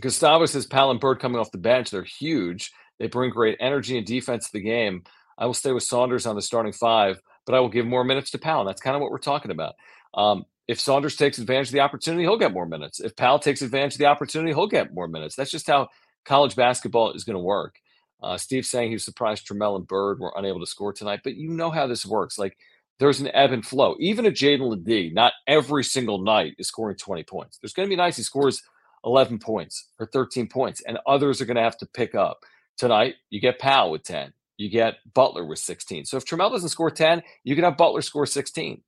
Gustavo 0.00 0.46
says 0.46 0.66
Pal 0.66 0.90
and 0.90 1.00
Byrd 1.00 1.20
coming 1.20 1.38
off 1.38 1.52
the 1.52 1.58
bench, 1.58 1.90
they're 1.90 2.02
huge. 2.02 2.72
They 2.98 3.08
bring 3.08 3.30
great 3.30 3.56
energy 3.60 3.96
and 3.96 4.06
defense 4.06 4.46
to 4.46 4.52
the 4.52 4.60
game. 4.60 5.04
I 5.36 5.46
will 5.46 5.54
stay 5.54 5.72
with 5.72 5.82
Saunders 5.84 6.26
on 6.26 6.34
the 6.34 6.42
starting 6.42 6.72
five, 6.72 7.20
but 7.46 7.54
I 7.54 7.60
will 7.60 7.68
give 7.68 7.86
more 7.86 8.04
minutes 8.04 8.30
to 8.32 8.38
Pal. 8.38 8.60
And 8.60 8.68
that's 8.68 8.80
kind 8.80 8.96
of 8.96 9.02
what 9.02 9.10
we're 9.10 9.18
talking 9.18 9.50
about. 9.50 9.74
Um, 10.14 10.44
if 10.68 10.78
Saunders 10.78 11.16
takes 11.16 11.38
advantage 11.38 11.68
of 11.68 11.72
the 11.72 11.80
opportunity, 11.80 12.24
he'll 12.24 12.38
get 12.38 12.52
more 12.52 12.66
minutes. 12.66 13.00
If 13.00 13.16
Pal 13.16 13.38
takes 13.38 13.62
advantage 13.62 13.94
of 13.94 13.98
the 13.98 14.06
opportunity, 14.06 14.52
he'll 14.52 14.66
get 14.68 14.94
more 14.94 15.08
minutes. 15.08 15.34
That's 15.34 15.50
just 15.50 15.66
how 15.66 15.88
college 16.26 16.54
basketball 16.54 17.12
is 17.12 17.24
going 17.24 17.34
to 17.34 17.42
work. 17.42 17.76
Uh, 18.22 18.36
Steve 18.36 18.66
saying 18.66 18.88
he 18.88 18.94
was 18.94 19.04
surprised 19.04 19.48
Trammell 19.48 19.76
and 19.76 19.86
Byrd 19.86 20.20
were 20.20 20.32
unable 20.36 20.60
to 20.60 20.66
score 20.66 20.92
tonight, 20.92 21.20
but 21.24 21.36
you 21.36 21.48
know 21.48 21.70
how 21.70 21.86
this 21.86 22.04
works. 22.04 22.38
Like 22.38 22.58
there's 22.98 23.20
an 23.20 23.30
ebb 23.32 23.52
and 23.52 23.64
flow. 23.64 23.96
Even 23.98 24.26
a 24.26 24.30
Jaedon 24.30 24.68
LeDee, 24.68 25.10
not 25.10 25.32
every 25.46 25.84
single 25.84 26.18
night 26.18 26.54
is 26.58 26.68
scoring 26.68 26.96
20 26.96 27.22
points. 27.22 27.58
There's 27.58 27.72
going 27.72 27.88
to 27.88 27.90
be 27.90 27.96
nights 27.96 28.18
he 28.18 28.22
scores 28.22 28.62
11 29.04 29.38
points 29.38 29.88
or 29.98 30.06
13 30.06 30.48
points, 30.48 30.82
and 30.86 30.98
others 31.06 31.40
are 31.40 31.46
going 31.46 31.56
to 31.56 31.62
have 31.62 31.78
to 31.78 31.86
pick 31.86 32.14
up. 32.14 32.44
Tonight, 32.76 33.14
you 33.30 33.40
get 33.40 33.58
Pal 33.58 33.90
with 33.90 34.02
10. 34.02 34.32
You 34.56 34.68
get 34.68 34.96
Butler 35.14 35.44
with 35.46 35.60
16. 35.60 36.04
So 36.04 36.16
if 36.16 36.24
Trammell 36.24 36.50
doesn't 36.50 36.68
score 36.70 36.90
10, 36.90 37.22
you 37.44 37.54
can 37.54 37.64
have 37.64 37.76
Butler 37.76 38.02
score 38.02 38.26
16 38.26 38.82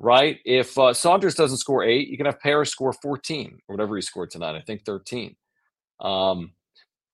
right? 0.00 0.38
If 0.46 0.76
uh, 0.78 0.94
Saunders 0.94 1.34
doesn't 1.34 1.58
score 1.58 1.84
eight, 1.84 2.08
you 2.08 2.16
can 2.16 2.26
have 2.26 2.40
Parrish 2.40 2.70
score 2.70 2.92
14 2.92 3.60
or 3.68 3.76
whatever 3.76 3.94
he 3.94 4.02
scored 4.02 4.30
tonight. 4.30 4.56
I 4.56 4.62
think 4.62 4.84
13. 4.84 5.36
Um, 6.00 6.52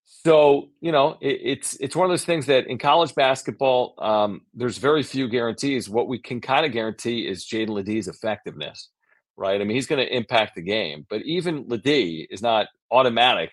so 0.04 0.70
you 0.80 0.92
know, 0.92 1.18
it, 1.20 1.40
it's 1.42 1.74
it's 1.76 1.96
one 1.96 2.06
of 2.06 2.10
those 2.10 2.24
things 2.24 2.46
that 2.46 2.68
in 2.68 2.78
college 2.78 3.14
basketball, 3.14 3.94
um, 3.98 4.42
there's 4.54 4.78
very 4.78 5.02
few 5.02 5.28
guarantees. 5.28 5.88
What 5.88 6.08
we 6.08 6.18
can 6.18 6.40
kind 6.40 6.64
of 6.64 6.72
guarantee 6.72 7.26
is 7.28 7.44
Jaedon 7.44 7.70
LeDee's 7.70 8.08
effectiveness, 8.08 8.88
right? 9.36 9.60
I 9.60 9.64
mean, 9.64 9.74
he's 9.74 9.88
going 9.88 10.04
to 10.04 10.16
impact 10.16 10.54
the 10.54 10.62
game, 10.62 11.06
but 11.10 11.22
even 11.22 11.64
LeDee 11.66 12.28
is 12.30 12.40
not 12.40 12.68
automatic 12.92 13.50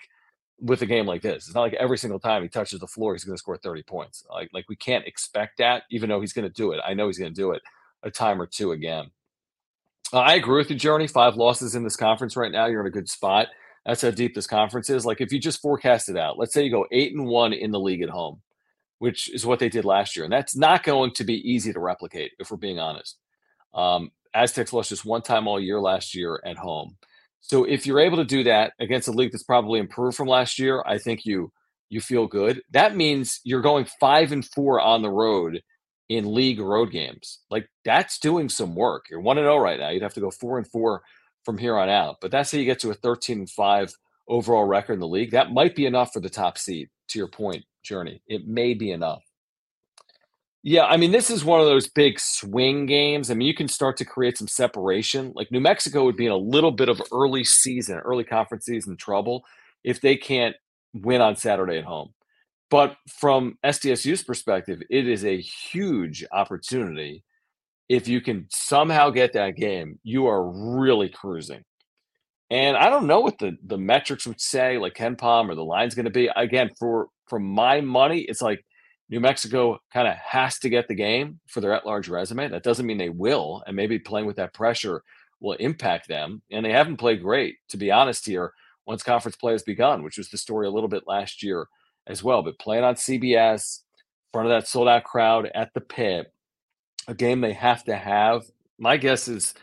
with 0.60 0.84
a 0.84 0.86
game 0.86 1.08
like 1.08 1.24
this. 1.24 1.48
It's 1.48 1.56
not 1.56 1.62
like 1.62 1.74
every 1.74 1.98
single 1.98 2.20
time 2.20 2.44
he 2.44 2.50
touches 2.50 2.80
the 2.80 2.88
floor, 2.88 3.14
he's 3.14 3.24
going 3.24 3.36
to 3.36 3.40
score 3.40 3.58
30 3.58 3.82
points. 3.84 4.24
Like 4.30 4.50
like 4.54 4.66
we 4.70 4.76
can't 4.76 5.08
expect 5.08 5.58
that, 5.58 5.84
even 5.90 6.08
though 6.08 6.22
he's 6.22 6.34
going 6.34 6.48
to 6.48 6.54
do 6.54 6.72
it. 6.72 6.82
I 6.86 6.94
know 6.94 7.08
he's 7.08 7.18
going 7.18 7.34
to 7.34 7.42
do 7.42 7.52
it 7.52 7.64
a 8.04 8.12
time 8.12 8.40
or 8.40 8.46
two 8.46 8.74
again. 8.74 9.10
Uh, 10.14 10.20
I 10.20 10.36
agree 10.36 10.58
with 10.58 10.70
you, 10.70 10.76
Journey. 10.78 11.08
Five 11.08 11.38
losses 11.38 11.74
in 11.74 11.84
this 11.84 11.96
conference 11.96 12.38
right 12.38 12.52
now. 12.52 12.68
You're 12.68 12.82
in 12.82 12.88
a 12.88 12.92
good 12.92 13.10
spot. 13.10 13.48
That's 13.86 14.04
how 14.04 14.12
deep 14.12 14.36
this 14.36 14.48
conference 14.48 14.90
is. 14.90 15.06
Like 15.06 15.22
if 15.22 15.34
you 15.34 15.40
just 15.40 15.62
forecast 15.62 16.08
it 16.08 16.18
out, 16.18 16.38
let's 16.38 16.54
say 16.54 16.64
you 16.64 16.72
go 16.72 16.86
eight 16.92 17.16
and 17.16 17.26
one 17.26 17.52
in 17.52 17.72
the 17.72 17.80
league 17.80 18.04
at 18.04 18.10
home, 18.10 18.42
which 19.00 19.34
is 19.34 19.46
what 19.46 19.60
they 19.60 19.70
did 19.70 19.86
last 19.86 20.16
year, 20.16 20.24
and 20.24 20.32
that's 20.32 20.56
not 20.56 20.84
going 20.84 21.12
to 21.16 21.24
be 21.24 21.50
easy 21.50 21.74
to 21.74 21.80
replicate 21.80 22.32
if 22.40 22.52
we're 22.52 22.58
being 22.58 22.80
honest. 22.80 23.18
Um, 23.74 24.12
Aztecs 24.36 24.72
lost 24.72 24.90
just 24.90 25.04
one 25.04 25.24
time 25.24 25.48
all 25.48 25.60
year 25.60 25.80
last 25.80 26.16
year 26.16 26.40
at 26.46 26.58
home. 26.58 26.96
So 27.42 27.66
if 27.66 27.86
you're 27.86 28.00
able 28.00 28.18
to 28.18 28.24
do 28.24 28.44
that 28.46 28.74
against 28.80 29.08
a 29.08 29.12
league 29.12 29.32
that's 29.32 29.44
probably 29.44 29.80
improved 29.80 30.16
from 30.16 30.28
last 30.28 30.60
year, 30.60 30.84
I 30.86 31.00
think 31.00 31.26
you 31.26 31.52
you 31.90 32.02
feel 32.02 32.28
good. 32.28 32.62
That 32.72 32.96
means 32.96 33.42
you're 33.44 33.62
going 33.62 33.86
five 34.00 34.32
and 34.32 34.46
four 34.46 34.80
on 34.80 35.02
the 35.02 35.12
road 35.12 35.62
in 36.10 36.34
league 36.34 36.60
road 36.60 36.92
games. 36.92 37.40
Like 37.50 37.70
that's 37.86 38.20
doing 38.20 38.50
some 38.50 38.76
work. 38.76 39.06
You're 39.10 39.22
1 39.22 39.38
and 39.38 39.46
0 39.46 39.58
right 39.58 39.80
now. 39.80 39.90
You'd 39.90 40.04
have 40.04 40.14
to 40.16 40.22
go 40.22 40.32
4 40.32 40.58
and 40.60 40.68
4 40.68 41.02
from 41.44 41.58
here 41.58 41.78
on 41.78 41.90
out. 41.90 42.18
But 42.22 42.32
that's 42.32 42.52
how 42.52 42.58
you 42.58 42.66
get 42.66 42.80
to 42.80 42.92
a 42.92 42.96
13 42.96 43.40
and 43.40 43.50
5 43.50 43.94
overall 44.28 44.66
record 44.66 44.94
in 44.94 45.00
the 45.00 45.08
league. 45.08 45.32
That 45.32 45.52
might 45.52 45.76
be 45.76 45.86
enough 45.86 46.14
for 46.14 46.20
the 46.20 46.30
top 46.30 46.58
seed, 46.58 46.90
to 47.10 47.20
your 47.20 47.28
point, 47.28 47.64
Journey. 47.84 48.22
It 48.28 48.48
may 48.48 48.74
be 48.74 48.92
enough. 48.92 49.24
Yeah, 50.66 50.86
I 50.86 50.96
mean, 50.96 51.12
this 51.12 51.30
is 51.30 51.44
one 51.44 51.60
of 51.60 51.66
those 51.66 51.90
big 51.90 52.18
swing 52.18 52.86
games. 52.86 53.30
I 53.30 53.34
mean, 53.34 53.48
you 53.48 53.54
can 53.54 53.68
start 53.68 53.98
to 53.98 54.06
create 54.06 54.38
some 54.38 54.48
separation. 54.48 55.34
Like 55.36 55.52
New 55.52 55.60
Mexico 55.60 56.06
would 56.06 56.16
be 56.16 56.26
in 56.26 56.32
a 56.32 56.38
little 56.38 56.72
bit 56.72 56.88
of 56.88 57.02
early 57.12 57.44
season, 57.44 57.98
early 57.98 58.24
conference 58.24 58.66
season 58.66 58.96
trouble 58.96 59.44
if 59.84 60.00
they 60.00 60.16
can't 60.16 60.56
win 60.94 61.20
on 61.20 61.36
Saturday 61.36 61.80
at 61.80 61.84
home. 61.84 62.14
But 62.74 62.98
from 63.08 63.60
SDSU's 63.64 64.24
perspective, 64.24 64.82
it 64.90 65.08
is 65.08 65.26
a 65.26 65.40
huge 65.40 66.26
opportunity. 66.32 67.24
If 67.88 68.08
you 68.08 68.20
can 68.20 68.48
somehow 68.50 69.12
get 69.12 69.34
that 69.34 69.58
game, 69.58 70.00
you 70.02 70.26
are 70.26 70.44
really 70.44 71.08
cruising. 71.08 71.64
And 72.50 72.76
I 72.76 72.90
don't 72.90 73.06
know 73.06 73.20
what 73.20 73.38
the, 73.38 73.56
the 73.64 73.78
metrics 73.78 74.26
would 74.26 74.42
say, 74.42 74.80
like 74.80 74.96
KenPom 74.96 75.50
or 75.50 75.54
the 75.54 75.64
line's 75.64 75.94
going 75.94 76.06
to 76.06 76.12
be. 76.12 76.32
Again, 76.36 76.72
for 76.80 77.10
for 77.28 77.38
my 77.38 77.80
money, 77.80 78.22
it's 78.22 78.42
like 78.42 78.66
New 79.08 79.20
Mexico 79.20 79.78
kind 79.94 80.08
of 80.08 80.16
has 80.16 80.58
to 80.58 80.70
get 80.70 80.88
the 80.88 80.96
game 80.96 81.40
for 81.48 81.62
their 81.62 81.74
at-large 81.74 82.10
resume. 82.10 82.48
That 82.48 82.64
doesn't 82.64 82.88
mean 82.88 82.98
they 82.98 83.10
will, 83.10 83.62
and 83.68 83.76
maybe 83.76 84.00
playing 84.00 84.26
with 84.26 84.38
that 84.38 84.56
pressure 84.56 85.04
will 85.40 85.54
impact 85.60 86.08
them. 86.08 86.42
And 86.52 86.66
they 86.66 86.72
haven't 86.72 86.98
played 86.98 87.22
great, 87.22 87.58
to 87.70 87.78
be 87.78 87.92
honest. 87.92 88.26
Here, 88.26 88.52
once 88.88 89.04
conference 89.04 89.36
play 89.36 89.52
has 89.52 89.62
begun, 89.62 90.02
which 90.02 90.18
was 90.18 90.30
the 90.30 90.40
story 90.40 90.66
a 90.66 90.72
little 90.72 90.90
bit 90.90 91.04
last 91.06 91.44
year 91.44 91.68
as 92.08 92.24
well. 92.24 92.42
But 92.44 92.60
playing 92.60 92.84
on 92.84 92.96
CBS, 92.96 93.80
in 93.80 94.40
front 94.40 94.48
of 94.48 94.52
that 94.52 94.68
sold 94.68 94.88
out 94.88 95.04
crowd 95.04 95.50
at 95.54 95.74
the 95.74 95.82
pit, 95.82 96.32
a 97.08 97.14
game 97.14 97.42
they 97.42 97.54
have 97.54 97.84
to 97.86 97.96
have. 97.96 98.44
My 98.80 98.98
guess 98.98 99.28
is 99.28 99.54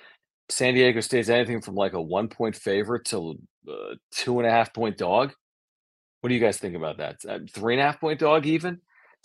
San 0.48 0.74
Diego 0.74 1.00
State's 1.00 1.28
anything 1.28 1.60
from 1.60 1.74
like 1.74 1.92
a 1.92 2.02
one 2.02 2.28
point 2.28 2.56
favorite 2.56 3.04
to 3.06 3.38
uh, 3.68 3.94
two 4.10 4.38
and 4.38 4.46
a 4.46 4.50
half 4.50 4.72
point 4.74 4.96
dog. 4.96 5.32
What 6.20 6.28
do 6.28 6.34
you 6.34 6.40
guys 6.40 6.58
think 6.58 6.76
about 6.76 6.98
that? 6.98 7.20
Three 7.50 7.74
and 7.74 7.80
a 7.80 7.84
half 7.84 8.00
point 8.00 8.20
dog, 8.20 8.46
even? 8.46 8.80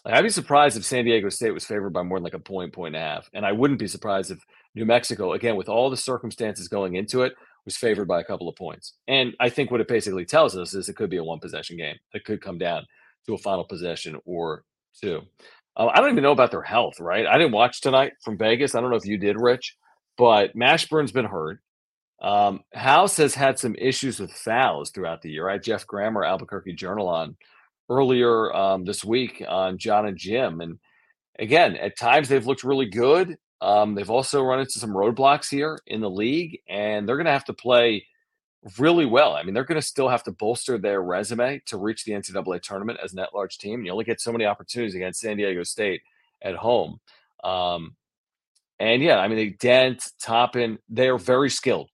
Like, 0.05 0.13
I'd 0.13 0.21
be 0.21 0.29
surprised 0.29 0.77
if 0.77 0.85
San 0.85 1.03
Diego 1.03 1.29
State 1.29 1.51
was 1.51 1.65
favored 1.65 1.91
by 1.91 2.03
more 2.03 2.17
than 2.17 2.23
like 2.23 2.35
a 2.35 2.39
point, 2.39 2.73
point 2.73 2.95
and 2.95 3.03
a 3.03 3.07
half. 3.07 3.29
And 3.33 3.45
I 3.45 3.51
wouldn't 3.51 3.79
be 3.79 3.87
surprised 3.87 4.31
if 4.31 4.39
New 4.75 4.85
Mexico, 4.85 5.33
again, 5.33 5.55
with 5.55 5.67
all 5.67 5.89
the 5.89 5.97
circumstances 5.97 6.67
going 6.67 6.95
into 6.95 7.23
it, 7.23 7.33
was 7.65 7.75
favored 7.75 8.07
by 8.07 8.21
a 8.21 8.23
couple 8.23 8.47
of 8.47 8.55
points. 8.55 8.93
And 9.07 9.33
I 9.39 9.49
think 9.49 9.71
what 9.71 9.81
it 9.81 9.87
basically 9.87 10.25
tells 10.25 10.55
us 10.55 10.73
is 10.75 10.87
it 10.87 10.95
could 10.95 11.09
be 11.09 11.17
a 11.17 11.23
one 11.23 11.39
possession 11.39 11.77
game. 11.77 11.95
It 12.13 12.23
could 12.23 12.41
come 12.41 12.59
down 12.59 12.85
to 13.25 13.33
a 13.33 13.37
final 13.37 13.63
possession 13.63 14.17
or 14.25 14.63
two. 15.01 15.21
Uh, 15.77 15.87
I 15.87 15.99
don't 15.99 16.11
even 16.11 16.23
know 16.23 16.31
about 16.31 16.51
their 16.51 16.61
health, 16.61 16.99
right? 16.99 17.25
I 17.25 17.37
didn't 17.37 17.53
watch 17.53 17.81
tonight 17.81 18.13
from 18.23 18.37
Vegas. 18.37 18.75
I 18.75 18.81
don't 18.81 18.89
know 18.89 18.95
if 18.95 19.05
you 19.05 19.17
did, 19.17 19.39
Rich, 19.39 19.75
but 20.17 20.55
Mashburn's 20.55 21.11
been 21.11 21.25
hurt. 21.25 21.59
Um, 22.21 22.61
House 22.73 23.17
has 23.17 23.35
had 23.35 23.59
some 23.59 23.75
issues 23.75 24.19
with 24.19 24.31
fouls 24.31 24.91
throughout 24.91 25.21
the 25.21 25.31
year. 25.31 25.49
I 25.49 25.53
had 25.53 25.63
Geoff 25.63 25.85
Grammer, 25.85 26.23
Albuquerque 26.23 26.73
Journal, 26.73 27.09
on 27.09 27.35
earlier 27.89 28.53
um, 28.55 28.85
this 28.85 29.03
week 29.03 29.43
on 29.47 29.77
John 29.77 30.07
and 30.07 30.17
Jim. 30.17 30.61
And 30.61 30.79
again, 31.37 31.75
at 31.75 31.97
times 31.97 32.29
they've 32.29 32.45
looked 32.45 32.63
really 32.63 32.87
good. 32.87 33.37
Um, 33.61 33.95
they've 33.95 34.09
also 34.09 34.41
run 34.41 34.59
into 34.59 34.79
some 34.79 34.91
roadblocks 34.91 35.49
here 35.49 35.77
in 35.87 36.01
the 36.01 36.09
league, 36.09 36.59
and 36.69 37.07
they're 37.07 37.17
going 37.17 37.25
to 37.25 37.31
have 37.31 37.45
to 37.45 37.53
play 37.53 38.05
really 38.79 39.05
well. 39.05 39.33
I 39.33 39.43
mean, 39.43 39.53
they're 39.53 39.63
going 39.63 39.79
to 39.79 39.85
still 39.85 40.09
have 40.09 40.23
to 40.23 40.31
bolster 40.31 40.77
their 40.77 41.01
resume 41.01 41.61
to 41.67 41.77
reach 41.77 42.03
the 42.03 42.13
NCAA 42.13 42.61
tournament 42.61 42.99
as 43.03 43.13
an 43.13 43.19
at-large 43.19 43.57
team. 43.57 43.85
You 43.85 43.91
only 43.91 44.05
get 44.05 44.21
so 44.21 44.31
many 44.31 44.45
opportunities 44.45 44.95
against 44.95 45.21
San 45.21 45.37
Diego 45.37 45.63
State 45.63 46.01
at 46.41 46.55
home. 46.55 46.99
Um, 47.43 47.95
and 48.79 49.01
yeah, 49.01 49.19
I 49.19 49.27
mean, 49.27 49.37
they 49.37 49.49
Dent, 49.49 50.03
Toppin, 50.21 50.79
they 50.89 51.07
are 51.09 51.17
very 51.17 51.49
skilled. 51.49 51.89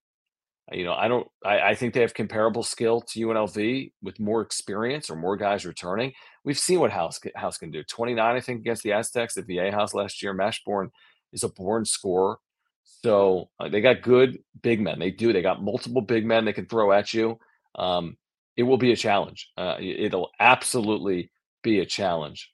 Uh, 0.70 0.76
you 0.76 0.84
know, 0.84 0.94
I 0.94 1.08
don't. 1.08 1.28
I, 1.44 1.60
I, 1.60 1.74
think 1.74 1.94
they 1.94 2.00
have 2.00 2.14
comparable 2.14 2.62
skill 2.62 3.00
to 3.00 3.26
UNLV 3.26 3.92
with 4.02 4.20
more 4.20 4.42
experience 4.42 5.10
or 5.10 5.16
more 5.16 5.36
guys 5.36 5.66
returning. 5.66 6.12
We've 6.44 6.58
seen 6.58 6.80
what 6.80 6.90
House 6.90 7.20
House 7.34 7.58
can 7.58 7.70
do. 7.70 7.82
Twenty 7.84 8.14
nine, 8.14 8.36
I 8.36 8.40
think, 8.40 8.60
against 8.60 8.82
the 8.82 8.92
Aztecs 8.92 9.36
at 9.36 9.46
Viejas 9.46 9.94
last 9.94 10.22
year. 10.22 10.34
Mashburn 10.34 10.90
is 11.32 11.42
a 11.42 11.48
born 11.48 11.84
scorer. 11.84 12.38
So 12.84 13.50
uh, 13.58 13.68
they 13.68 13.80
got 13.80 14.02
good 14.02 14.38
big 14.62 14.80
men. 14.80 14.98
They 14.98 15.10
do. 15.10 15.32
They 15.32 15.42
got 15.42 15.62
multiple 15.62 16.02
big 16.02 16.24
men 16.24 16.44
they 16.44 16.52
can 16.52 16.66
throw 16.66 16.92
at 16.92 17.12
you. 17.12 17.38
Um, 17.74 18.16
it 18.56 18.64
will 18.64 18.78
be 18.78 18.92
a 18.92 18.96
challenge. 18.96 19.50
Uh, 19.56 19.76
it'll 19.80 20.30
absolutely 20.38 21.30
be 21.62 21.80
a 21.80 21.86
challenge. 21.86 22.50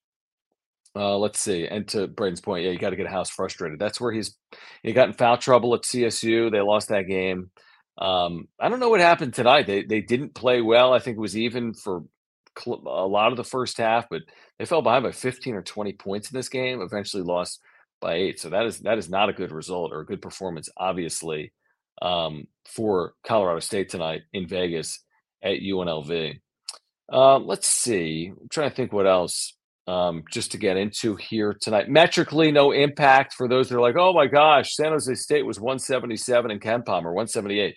Uh, 0.96 1.18
let's 1.18 1.40
see. 1.40 1.66
And 1.66 1.86
to 1.88 2.06
Braden's 2.08 2.40
point, 2.40 2.64
yeah, 2.64 2.70
you 2.70 2.78
got 2.78 2.90
to 2.90 2.96
get 2.96 3.06
House 3.06 3.30
frustrated. 3.30 3.78
That's 3.78 4.00
where 4.00 4.12
he's 4.12 4.36
he 4.82 4.92
got 4.92 5.08
in 5.08 5.14
foul 5.14 5.36
trouble 5.36 5.74
at 5.74 5.82
CSU. 5.82 6.50
They 6.50 6.60
lost 6.60 6.88
that 6.88 7.02
game. 7.02 7.50
Um, 7.98 8.48
I 8.58 8.68
don't 8.68 8.80
know 8.80 8.88
what 8.88 9.00
happened 9.00 9.34
tonight. 9.34 9.66
They 9.66 9.82
they 9.82 10.00
didn't 10.00 10.34
play 10.34 10.60
well. 10.60 10.92
I 10.92 10.98
think 10.98 11.16
it 11.16 11.20
was 11.20 11.36
even 11.36 11.74
for 11.74 12.04
cl- 12.58 12.82
a 12.86 13.06
lot 13.06 13.32
of 13.32 13.36
the 13.36 13.44
first 13.44 13.78
half, 13.78 14.08
but 14.08 14.22
they 14.58 14.64
fell 14.64 14.82
behind 14.82 15.04
by 15.04 15.12
15 15.12 15.54
or 15.54 15.62
20 15.62 15.92
points 15.94 16.30
in 16.30 16.36
this 16.36 16.48
game. 16.48 16.80
Eventually 16.80 17.22
lost 17.22 17.60
by 18.00 18.14
eight. 18.14 18.40
So 18.40 18.50
that 18.50 18.66
is 18.66 18.80
that 18.80 18.98
is 18.98 19.08
not 19.08 19.28
a 19.28 19.32
good 19.32 19.52
result 19.52 19.92
or 19.92 20.00
a 20.00 20.06
good 20.06 20.22
performance, 20.22 20.68
obviously, 20.76 21.52
um, 22.02 22.46
for 22.64 23.14
Colorado 23.26 23.60
State 23.60 23.90
tonight 23.90 24.22
in 24.32 24.46
Vegas 24.46 25.00
at 25.42 25.60
UNLV. 25.60 26.40
Uh, 27.10 27.38
let's 27.38 27.68
see. 27.68 28.32
I'm 28.38 28.48
trying 28.48 28.70
to 28.70 28.76
think 28.76 28.92
what 28.92 29.06
else 29.06 29.54
um, 29.88 30.24
just 30.30 30.52
to 30.52 30.58
get 30.58 30.76
into 30.76 31.16
here 31.16 31.56
tonight. 31.58 31.88
Metrically, 31.88 32.52
no 32.52 32.72
impact 32.72 33.32
for 33.32 33.48
those 33.48 33.68
that 33.68 33.76
are 33.76 33.80
like, 33.80 33.96
oh 33.96 34.12
my 34.12 34.26
gosh, 34.26 34.74
San 34.74 34.92
Jose 34.92 35.14
State 35.14 35.46
was 35.46 35.58
177 35.58 36.50
in 36.50 36.60
KenPom 36.60 37.04
or 37.04 37.14
178. 37.14 37.74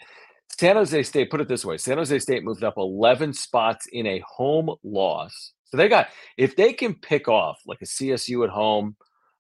San 0.60 0.76
Jose 0.76 1.04
State, 1.04 1.32
put 1.32 1.40
it 1.40 1.48
this 1.48 1.64
way 1.64 1.78
San 1.78 1.98
Jose 1.98 2.20
State 2.20 2.44
moved 2.44 2.66
up 2.66 2.74
11 2.76 3.34
spots 3.34 3.88
in 3.92 4.06
a 4.06 4.22
home 4.28 4.70
loss. 4.84 5.54
So 5.66 5.78
they 5.78 5.88
got, 5.88 6.10
if 6.38 6.58
they 6.58 6.74
can 6.74 6.96
pick 6.96 7.30
off 7.30 7.62
like 7.66 7.82
a 7.82 7.86
CSU 7.86 8.44
at 8.44 8.50
home, 8.50 8.98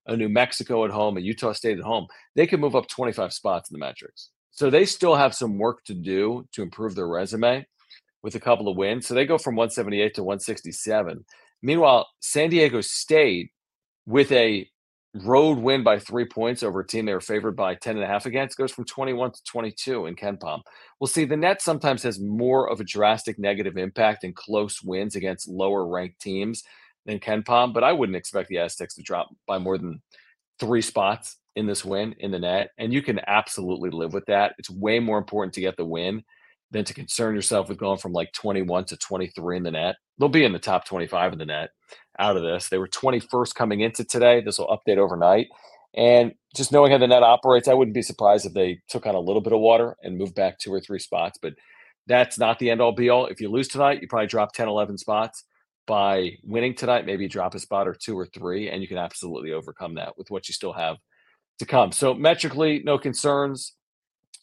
a 0.07 0.17
New 0.17 0.29
Mexico 0.29 0.85
at 0.85 0.91
home, 0.91 1.17
a 1.17 1.21
Utah 1.21 1.53
State 1.53 1.77
at 1.77 1.83
home, 1.83 2.07
they 2.35 2.47
can 2.47 2.59
move 2.59 2.75
up 2.75 2.87
25 2.87 3.33
spots 3.33 3.69
in 3.69 3.75
the 3.75 3.85
metrics. 3.85 4.29
So 4.51 4.69
they 4.69 4.85
still 4.85 5.15
have 5.15 5.33
some 5.33 5.57
work 5.57 5.83
to 5.85 5.93
do 5.93 6.47
to 6.53 6.61
improve 6.61 6.95
their 6.95 7.07
resume 7.07 7.65
with 8.23 8.35
a 8.35 8.39
couple 8.39 8.67
of 8.67 8.77
wins. 8.77 9.07
So 9.07 9.13
they 9.13 9.25
go 9.25 9.37
from 9.37 9.55
178 9.55 10.15
to 10.15 10.23
167. 10.23 11.25
Meanwhile, 11.61 12.07
San 12.19 12.49
Diego 12.49 12.81
State, 12.81 13.51
with 14.05 14.31
a 14.31 14.67
road 15.13 15.57
win 15.57 15.83
by 15.83 15.99
three 15.99 16.25
points 16.25 16.63
over 16.63 16.79
a 16.79 16.87
team 16.87 17.05
they 17.05 17.13
were 17.13 17.21
favored 17.21 17.55
by 17.55 17.75
10 17.75 17.95
and 17.95 18.03
a 18.03 18.07
half 18.07 18.25
against, 18.25 18.57
goes 18.57 18.71
from 18.71 18.85
21 18.85 19.31
to 19.31 19.43
22 19.43 20.07
in 20.07 20.15
KenPom. 20.15 20.61
We'll 20.99 21.07
see 21.07 21.25
the 21.25 21.37
net 21.37 21.61
sometimes 21.61 22.03
has 22.03 22.19
more 22.19 22.69
of 22.69 22.79
a 22.79 22.85
drastic 22.85 23.37
negative 23.37 23.77
impact 23.77 24.23
in 24.23 24.33
close 24.33 24.81
wins 24.81 25.15
against 25.15 25.47
lower 25.47 25.85
ranked 25.85 26.19
teams 26.21 26.63
than 27.05 27.19
KenPom, 27.19 27.73
but 27.73 27.83
I 27.83 27.93
wouldn't 27.93 28.15
expect 28.15 28.49
the 28.49 28.59
Aztecs 28.59 28.95
to 28.95 29.01
drop 29.01 29.29
by 29.47 29.57
more 29.57 29.77
than 29.77 30.01
three 30.59 30.81
spots 30.81 31.37
in 31.55 31.65
this 31.65 31.83
win 31.83 32.15
in 32.19 32.31
the 32.31 32.39
net. 32.39 32.69
And 32.77 32.93
you 32.93 33.01
can 33.01 33.19
absolutely 33.27 33.89
live 33.89 34.13
with 34.13 34.25
that. 34.27 34.53
It's 34.57 34.69
way 34.69 34.99
more 34.99 35.17
important 35.17 35.53
to 35.55 35.61
get 35.61 35.77
the 35.77 35.85
win 35.85 36.23
than 36.71 36.85
to 36.85 36.93
concern 36.93 37.35
yourself 37.35 37.67
with 37.67 37.77
going 37.77 37.97
from 37.97 38.13
like 38.13 38.31
21 38.33 38.85
to 38.85 38.97
23 38.97 39.57
in 39.57 39.63
the 39.63 39.71
net. 39.71 39.95
They'll 40.17 40.29
be 40.29 40.45
in 40.45 40.53
the 40.53 40.59
top 40.59 40.85
25 40.85 41.33
in 41.33 41.39
the 41.39 41.45
net 41.45 41.71
out 42.17 42.37
of 42.37 42.43
this. 42.43 42.69
They 42.69 42.77
were 42.77 42.87
21st 42.87 43.55
coming 43.55 43.81
into 43.81 44.05
today. 44.05 44.41
This 44.41 44.57
will 44.57 44.67
update 44.67 44.97
overnight. 44.97 45.47
And 45.93 46.33
just 46.55 46.71
knowing 46.71 46.91
how 46.91 46.97
the 46.97 47.07
net 47.07 47.23
operates, 47.23 47.67
I 47.67 47.73
wouldn't 47.73 47.95
be 47.95 48.01
surprised 48.01 48.45
if 48.45 48.53
they 48.53 48.79
took 48.87 49.05
on 49.05 49.15
a 49.15 49.19
little 49.19 49.41
bit 49.41 49.53
of 49.53 49.59
water 49.59 49.97
and 50.03 50.17
moved 50.17 50.35
back 50.35 50.57
two 50.57 50.73
or 50.73 50.79
three 50.79 50.99
spots. 50.99 51.37
But 51.41 51.53
that's 52.07 52.39
not 52.39 52.59
the 52.59 52.69
end 52.69 52.81
all 52.81 52.93
be 52.93 53.09
all. 53.09 53.25
If 53.25 53.41
you 53.41 53.49
lose 53.49 53.67
tonight, 53.67 54.01
you 54.01 54.07
probably 54.07 54.27
drop 54.27 54.53
10, 54.53 54.69
11 54.69 54.97
spots. 54.97 55.43
By 55.91 56.37
winning 56.41 56.73
tonight, 56.73 57.05
maybe 57.05 57.27
drop 57.27 57.53
a 57.53 57.59
spot 57.59 57.85
or 57.85 57.93
two 57.93 58.17
or 58.17 58.25
three, 58.25 58.69
and 58.69 58.81
you 58.81 58.87
can 58.87 58.97
absolutely 58.97 59.51
overcome 59.51 59.95
that 59.95 60.17
with 60.17 60.31
what 60.31 60.47
you 60.47 60.53
still 60.53 60.71
have 60.71 60.95
to 61.59 61.65
come. 61.65 61.91
So, 61.91 62.13
metrically, 62.13 62.81
no 62.85 62.97
concerns. 62.97 63.73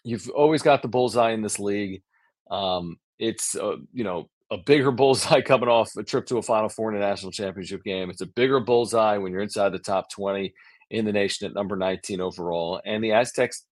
You've 0.05 0.29
always 0.29 0.61
got 0.61 0.83
the 0.83 0.89
bullseye 0.89 1.31
in 1.31 1.41
this 1.41 1.59
league. 1.59 2.03
Um, 2.51 2.99
it's 3.19 3.57
uh, 3.57 3.77
you 3.95 4.05
know 4.05 4.29
a 4.51 4.59
bigger 4.59 4.91
bullseye 5.01 5.41
coming 5.41 5.71
off 5.71 5.97
a 5.97 6.03
trip 6.03 6.27
to 6.27 6.37
a 6.37 6.43
Final 6.43 6.69
Four 6.69 6.91
in 6.91 6.99
a 6.99 7.01
national 7.01 7.33
championship 7.33 7.83
game. 7.83 8.11
It's 8.11 8.21
a 8.21 8.27
bigger 8.27 8.61
bullseye 8.61 9.17
when 9.17 9.33
you're 9.33 9.41
inside 9.41 9.71
the 9.71 9.79
top 9.79 10.11
20 10.11 10.53
in 10.91 11.07
the 11.07 11.13
nation 11.13 11.47
at 11.47 11.55
number 11.55 11.77
19 11.77 12.21
overall. 12.21 12.83
And 12.85 13.03
the 13.03 13.13
Aztecs 13.13 13.65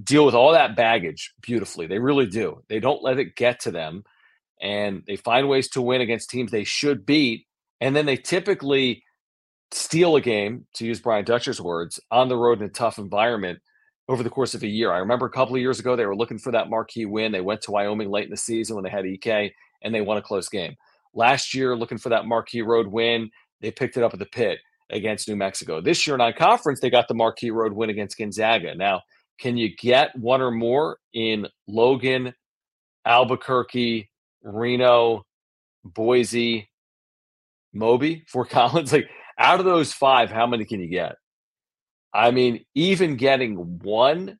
deal 0.00 0.24
with 0.24 0.36
all 0.36 0.52
that 0.52 0.76
baggage 0.76 1.34
beautifully. 1.42 1.88
They 1.88 1.98
really 1.98 2.26
do. 2.26 2.62
They 2.68 2.78
don't 2.78 3.02
let 3.02 3.18
it 3.18 3.34
get 3.34 3.58
to 3.62 3.72
them, 3.72 4.04
and 4.60 5.02
they 5.06 5.16
find 5.16 5.48
ways 5.48 5.68
to 5.70 5.82
win 5.82 6.00
against 6.00 6.30
teams 6.30 6.50
they 6.50 6.64
should 6.64 7.06
beat. 7.06 7.46
And 7.80 7.94
then 7.94 8.06
they 8.06 8.16
typically 8.16 9.02
steal 9.70 10.16
a 10.16 10.20
game, 10.20 10.66
to 10.74 10.86
use 10.86 11.00
Brian 11.00 11.24
Dutcher's 11.24 11.60
words, 11.60 12.00
on 12.10 12.28
the 12.28 12.36
road 12.36 12.60
in 12.60 12.66
a 12.66 12.70
tough 12.70 12.98
environment 12.98 13.60
over 14.08 14.22
the 14.22 14.30
course 14.30 14.54
of 14.54 14.62
a 14.62 14.68
year. 14.68 14.92
I 14.92 14.98
remember 14.98 15.26
a 15.26 15.30
couple 15.30 15.54
of 15.54 15.60
years 15.60 15.78
ago, 15.78 15.94
they 15.94 16.06
were 16.06 16.16
looking 16.16 16.38
for 16.38 16.52
that 16.52 16.70
marquee 16.70 17.04
win. 17.04 17.32
They 17.32 17.42
went 17.42 17.60
to 17.62 17.70
Wyoming 17.70 18.10
late 18.10 18.24
in 18.24 18.30
the 18.30 18.36
season 18.36 18.74
when 18.74 18.84
they 18.84 18.90
had 18.90 19.06
EK 19.06 19.54
and 19.82 19.94
they 19.94 20.00
won 20.00 20.16
a 20.16 20.22
close 20.22 20.48
game. 20.48 20.74
Last 21.14 21.54
year, 21.54 21.76
looking 21.76 21.98
for 21.98 22.08
that 22.08 22.26
marquee 22.26 22.62
road 22.62 22.86
win, 22.86 23.30
they 23.60 23.70
picked 23.70 23.96
it 23.96 24.02
up 24.02 24.12
at 24.12 24.18
the 24.18 24.26
pit 24.26 24.58
against 24.90 25.28
New 25.28 25.36
Mexico. 25.36 25.80
This 25.80 26.06
year, 26.06 26.16
non 26.16 26.32
conference, 26.32 26.80
they 26.80 26.90
got 26.90 27.08
the 27.08 27.14
marquee 27.14 27.50
road 27.50 27.72
win 27.72 27.90
against 27.90 28.16
Gonzaga. 28.16 28.74
Now, 28.74 29.02
can 29.38 29.56
you 29.56 29.74
get 29.76 30.16
one 30.18 30.40
or 30.40 30.50
more 30.50 30.98
in 31.12 31.46
Logan, 31.66 32.34
Albuquerque, 33.04 34.10
Reno, 34.42 35.24
Boise, 35.84 36.68
Moby, 37.72 38.24
Fort 38.28 38.50
Collins? 38.50 38.92
Like, 38.92 39.08
out 39.38 39.60
of 39.60 39.64
those 39.64 39.92
five, 39.92 40.30
how 40.30 40.46
many 40.46 40.64
can 40.64 40.80
you 40.80 40.88
get? 40.88 41.16
I 42.12 42.30
mean, 42.30 42.64
even 42.74 43.16
getting 43.16 43.78
one 43.78 44.38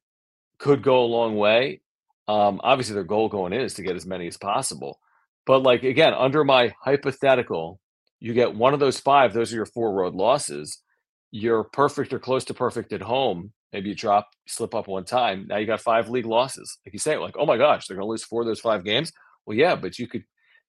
could 0.58 0.82
go 0.82 1.02
a 1.02 1.06
long 1.06 1.36
way. 1.36 1.80
Um, 2.26 2.60
obviously, 2.62 2.94
their 2.94 3.04
goal 3.04 3.28
going 3.28 3.52
in 3.52 3.60
is 3.60 3.74
to 3.74 3.82
get 3.82 3.96
as 3.96 4.06
many 4.06 4.26
as 4.26 4.36
possible. 4.36 4.98
But 5.46 5.62
like 5.62 5.82
again, 5.82 6.12
under 6.12 6.44
my 6.44 6.74
hypothetical, 6.82 7.80
you 8.20 8.34
get 8.34 8.54
one 8.54 8.74
of 8.74 8.80
those 8.80 9.00
five. 9.00 9.32
Those 9.32 9.52
are 9.52 9.56
your 9.56 9.66
four 9.66 9.92
road 9.92 10.14
losses. 10.14 10.82
You're 11.30 11.64
perfect 11.64 12.12
or 12.12 12.18
close 12.18 12.44
to 12.46 12.54
perfect 12.54 12.92
at 12.92 13.02
home. 13.02 13.52
Maybe 13.72 13.90
you 13.90 13.94
drop, 13.94 14.28
slip 14.46 14.74
up 14.74 14.88
one 14.88 15.04
time. 15.04 15.46
Now 15.46 15.58
you 15.58 15.66
got 15.66 15.80
five 15.80 16.08
league 16.08 16.26
losses. 16.26 16.78
Like 16.84 16.92
you 16.92 16.98
say, 16.98 17.16
like, 17.18 17.36
oh 17.38 17.46
my 17.46 17.56
gosh, 17.58 17.86
they're 17.86 17.96
going 17.96 18.06
to 18.06 18.10
lose 18.10 18.24
four 18.24 18.42
of 18.42 18.46
those 18.46 18.60
five 18.60 18.84
games. 18.84 19.12
Well, 19.48 19.56
yeah, 19.56 19.76
but 19.76 19.98
you 19.98 20.06
could 20.06 20.24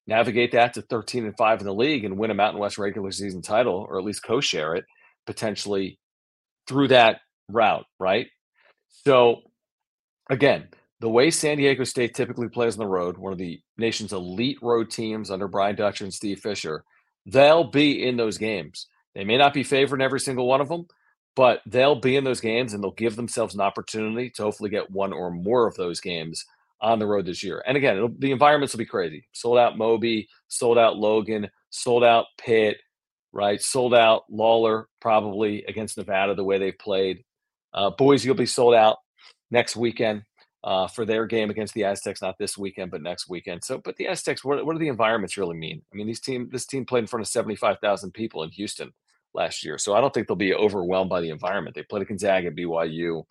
navigate 0.06 0.52
that 0.52 0.72
to 0.72 0.80
13 0.80 1.26
and 1.26 1.36
five 1.36 1.60
in 1.60 1.66
the 1.66 1.74
league 1.74 2.06
and 2.06 2.16
win 2.16 2.30
a 2.30 2.34
Mountain 2.34 2.58
West 2.58 2.78
regular 2.78 3.12
season 3.12 3.42
title, 3.42 3.86
or 3.86 3.98
at 3.98 4.04
least 4.04 4.24
co-share 4.24 4.74
it 4.74 4.86
potentially 5.26 5.98
through 6.66 6.88
that 6.88 7.20
route, 7.50 7.84
right? 7.98 8.28
So 8.88 9.42
again, 10.30 10.68
the 11.00 11.10
way 11.10 11.30
San 11.30 11.58
Diego 11.58 11.84
State 11.84 12.14
typically 12.14 12.48
plays 12.48 12.74
on 12.74 12.78
the 12.78 12.86
road, 12.86 13.18
one 13.18 13.32
of 13.32 13.38
the 13.38 13.60
nation's 13.76 14.14
elite 14.14 14.58
road 14.62 14.90
teams 14.90 15.30
under 15.30 15.46
Brian 15.46 15.76
Dutcher 15.76 16.04
and 16.04 16.14
Steve 16.14 16.40
Fisher, 16.40 16.82
they'll 17.26 17.70
be 17.70 18.06
in 18.06 18.16
those 18.16 18.38
games. 18.38 18.86
They 19.14 19.24
may 19.24 19.36
not 19.36 19.52
be 19.52 19.62
favored 19.62 19.96
in 19.96 20.04
every 20.04 20.20
single 20.20 20.46
one 20.46 20.62
of 20.62 20.68
them, 20.68 20.86
but 21.36 21.60
they'll 21.66 22.00
be 22.00 22.16
in 22.16 22.24
those 22.24 22.40
games 22.40 22.72
and 22.72 22.82
they'll 22.82 22.92
give 22.92 23.16
themselves 23.16 23.54
an 23.54 23.60
opportunity 23.60 24.30
to 24.30 24.42
hopefully 24.42 24.70
get 24.70 24.90
one 24.90 25.12
or 25.12 25.30
more 25.30 25.66
of 25.66 25.74
those 25.74 26.00
games 26.00 26.46
on 26.80 26.98
the 26.98 27.06
road 27.06 27.26
this 27.26 27.42
year. 27.42 27.62
And 27.66 27.76
again, 27.76 28.16
the 28.18 28.32
environments 28.32 28.74
will 28.74 28.78
be 28.78 28.86
crazy. 28.86 29.26
Sold 29.32 29.58
out 29.58 29.76
Moby, 29.76 30.28
sold 30.48 30.78
out 30.78 30.96
Logan, 30.96 31.50
sold 31.70 32.04
out 32.04 32.26
Pitt, 32.38 32.78
right? 33.32 33.60
Sold 33.60 33.94
out 33.94 34.22
Lawlor 34.30 34.86
probably 35.00 35.64
against 35.64 35.96
Nevada 35.96 36.34
the 36.34 36.44
way 36.44 36.58
they've 36.58 36.78
played. 36.78 37.24
Uh, 37.72 37.90
Boise 37.90 38.28
will 38.28 38.36
be 38.36 38.46
sold 38.46 38.74
out 38.74 38.98
next 39.50 39.76
weekend 39.76 40.22
uh, 40.64 40.86
for 40.88 41.04
their 41.04 41.26
game 41.26 41.50
against 41.50 41.74
the 41.74 41.84
Aztecs, 41.84 42.22
not 42.22 42.36
this 42.38 42.58
weekend, 42.58 42.90
but 42.90 43.02
next 43.02 43.28
weekend. 43.28 43.64
So, 43.64 43.78
but 43.78 43.96
the 43.96 44.08
Aztecs, 44.08 44.44
what, 44.44 44.64
what 44.64 44.72
do 44.72 44.78
the 44.78 44.88
environments 44.88 45.36
really 45.36 45.56
mean? 45.56 45.82
I 45.92 45.96
mean, 45.96 46.06
these 46.06 46.20
team, 46.20 46.48
this 46.52 46.66
team 46.66 46.84
played 46.84 47.00
in 47.00 47.06
front 47.06 47.22
of 47.22 47.28
75,000 47.28 48.12
people 48.12 48.42
in 48.42 48.50
Houston 48.50 48.92
last 49.32 49.64
year. 49.64 49.78
So 49.78 49.94
I 49.94 50.00
don't 50.00 50.12
think 50.12 50.26
they'll 50.26 50.36
be 50.36 50.54
overwhelmed 50.54 51.10
by 51.10 51.20
the 51.20 51.30
environment. 51.30 51.74
They 51.74 51.82
played 51.82 52.02
at 52.02 52.08
Gonzaga, 52.08 52.50
BYU. 52.50 53.24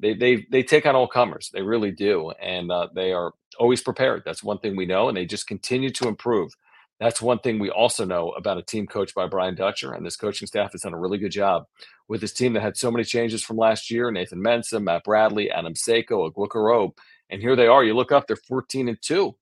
They, 0.00 0.14
they, 0.14 0.46
they 0.50 0.62
take 0.62 0.86
on 0.86 0.96
all 0.96 1.08
comers. 1.08 1.50
They 1.52 1.62
really 1.62 1.90
do. 1.90 2.30
And 2.42 2.70
uh, 2.70 2.88
they 2.94 3.12
are 3.12 3.32
always 3.58 3.80
prepared. 3.80 4.22
That's 4.24 4.42
one 4.42 4.58
thing 4.58 4.76
we 4.76 4.86
know. 4.86 5.08
And 5.08 5.16
they 5.16 5.26
just 5.26 5.46
continue 5.46 5.90
to 5.90 6.08
improve. 6.08 6.52
That's 7.00 7.20
one 7.20 7.40
thing 7.40 7.58
we 7.58 7.70
also 7.70 8.04
know 8.04 8.30
about 8.30 8.58
a 8.58 8.62
team 8.62 8.86
coached 8.86 9.14
by 9.14 9.26
Brian 9.26 9.56
Dutcher, 9.56 9.92
and 9.92 10.06
this 10.06 10.16
coaching 10.16 10.46
staff 10.46 10.72
has 10.72 10.82
done 10.82 10.94
a 10.94 10.98
really 10.98 11.18
good 11.18 11.32
job 11.32 11.64
with 12.08 12.20
this 12.20 12.32
team 12.32 12.52
that 12.52 12.62
had 12.62 12.76
so 12.76 12.90
many 12.90 13.04
changes 13.04 13.42
from 13.42 13.56
last 13.56 13.90
year. 13.90 14.10
Nathan 14.10 14.42
Mensah, 14.42 14.82
Matt 14.82 15.04
Bradley, 15.04 15.50
Adam 15.50 15.74
Seiko, 15.74 16.28
Aguilar 16.28 16.92
and 17.30 17.42
here 17.42 17.56
they 17.56 17.66
are. 17.66 17.82
You 17.82 17.94
look 17.94 18.12
up, 18.12 18.26
they're 18.26 18.36
14 18.36 18.88
and 18.88 18.98
2. 19.02 19.34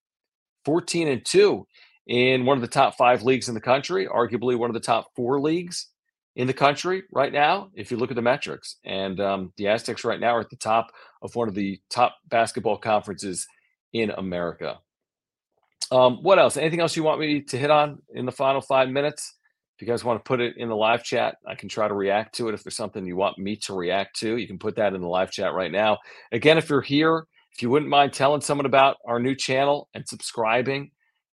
14 0.64 1.08
and 1.08 1.24
2 1.24 1.66
in 2.06 2.44
one 2.46 2.56
of 2.56 2.62
the 2.62 2.68
top 2.68 2.96
five 2.96 3.22
leagues 3.22 3.48
in 3.48 3.54
the 3.54 3.60
country, 3.60 4.06
arguably 4.06 4.56
one 4.56 4.70
of 4.70 4.74
the 4.74 4.80
top 4.80 5.08
four 5.14 5.40
leagues 5.40 5.88
in 6.36 6.46
the 6.46 6.52
country 6.52 7.02
right 7.12 7.32
now, 7.32 7.68
if 7.74 7.90
you 7.90 7.96
look 7.96 8.10
at 8.10 8.16
the 8.16 8.22
metrics. 8.22 8.76
And 8.84 9.20
um, 9.20 9.52
the 9.56 9.68
Aztecs 9.68 10.04
right 10.04 10.20
now 10.20 10.36
are 10.36 10.40
at 10.40 10.50
the 10.50 10.56
top 10.56 10.92
of 11.20 11.34
one 11.34 11.48
of 11.48 11.54
the 11.54 11.78
top 11.90 12.16
basketball 12.28 12.78
conferences 12.78 13.46
in 13.92 14.10
America. 14.10 14.78
Um, 15.90 16.22
what 16.22 16.38
else? 16.38 16.56
Anything 16.56 16.80
else 16.80 16.96
you 16.96 17.02
want 17.02 17.20
me 17.20 17.42
to 17.42 17.58
hit 17.58 17.70
on 17.70 17.98
in 18.14 18.24
the 18.24 18.32
final 18.32 18.62
five 18.62 18.88
minutes? 18.88 19.34
If 19.76 19.82
you 19.82 19.86
guys 19.86 20.04
want 20.04 20.22
to 20.22 20.26
put 20.26 20.40
it 20.40 20.56
in 20.56 20.68
the 20.68 20.76
live 20.76 21.02
chat, 21.02 21.36
I 21.46 21.54
can 21.54 21.68
try 21.68 21.86
to 21.86 21.94
react 21.94 22.34
to 22.36 22.48
it. 22.48 22.54
If 22.54 22.62
there's 22.62 22.76
something 22.76 23.04
you 23.04 23.16
want 23.16 23.38
me 23.38 23.56
to 23.56 23.74
react 23.74 24.18
to, 24.20 24.36
you 24.36 24.46
can 24.46 24.58
put 24.58 24.76
that 24.76 24.94
in 24.94 25.02
the 25.02 25.08
live 25.08 25.30
chat 25.30 25.52
right 25.52 25.72
now. 25.72 25.98
Again, 26.30 26.56
if 26.56 26.70
you're 26.70 26.80
here, 26.80 27.26
if 27.52 27.60
you 27.60 27.68
wouldn't 27.68 27.90
mind 27.90 28.14
telling 28.14 28.40
someone 28.40 28.64
about 28.64 28.96
our 29.06 29.18
new 29.18 29.34
channel 29.34 29.88
and 29.92 30.08
subscribing 30.08 30.92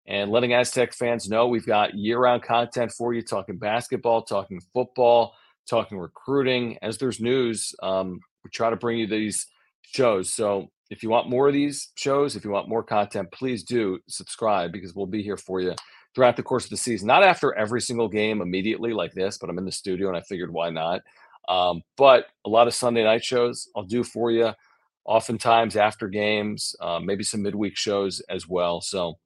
and 0.10 0.32
letting 0.32 0.54
Aztec 0.54 0.93
fans 0.93 1.30
know 1.30 1.48
we've 1.48 1.67
got 1.67 1.93
year 1.93 2.19
round 2.19 2.41
content 2.41 2.91
for 2.91 3.13
you, 3.13 3.22
talking 3.22 3.58
basketball, 3.58 4.24
talking 4.24 4.60
football, 4.74 5.36
talking 5.69 6.00
recruiting. 6.00 6.80
As 6.82 6.98
there's 6.98 7.22
news, 7.22 7.74
um, 7.84 8.19
we 8.43 8.50
try 8.50 8.72
to 8.72 8.76
bring 8.76 8.98
you 8.98 9.06
these 9.08 9.45
shows. 9.84 10.34
So 10.34 10.67
if 10.89 11.04
you 11.04 11.10
want 11.10 11.30
more 11.30 11.48
of 11.48 11.54
these 11.54 11.91
shows, 11.93 12.36
if 12.36 12.43
you 12.43 12.50
want 12.50 12.67
more 12.67 12.84
content, 12.84 13.32
please 13.32 13.63
do 13.63 14.00
subscribe 14.08 14.72
because 14.72 14.95
we'll 14.95 15.06
be 15.06 15.22
here 15.22 15.38
for 15.38 15.62
you 15.62 15.76
throughout 16.15 16.36
the 16.36 16.43
course 16.43 16.63
of 16.63 16.72
the 16.72 16.78
season. 16.78 17.06
Not 17.06 17.24
after 17.24 17.54
every 17.54 17.80
single 17.80 18.10
game 18.10 18.41
immediately 18.41 18.93
like 18.93 19.13
this, 19.13 19.38
but 19.38 19.48
I'm 19.48 19.60
in 19.60 19.65
the 19.65 19.72
studio 19.72 20.08
and 20.08 20.17
I 20.17 20.22
figured 20.22 20.52
why 20.52 20.72
not. 20.72 21.02
Um, 21.48 21.84
but 21.98 22.26
a 22.45 22.50
lot 22.50 22.67
of 22.67 22.74
Sunday 22.74 23.04
night 23.04 23.24
shows 23.24 23.67
I'll 23.76 23.84
do 23.84 24.04
for 24.04 24.32
you, 24.32 24.54
oftentimes 25.06 25.76
after 25.76 26.08
games, 26.08 26.76
uh, 26.80 27.00
maybe 27.00 27.24
some 27.24 27.43
midweek 27.43 27.78
shows 27.78 28.22
as 28.30 28.48
well. 28.48 28.82
So 28.82 29.17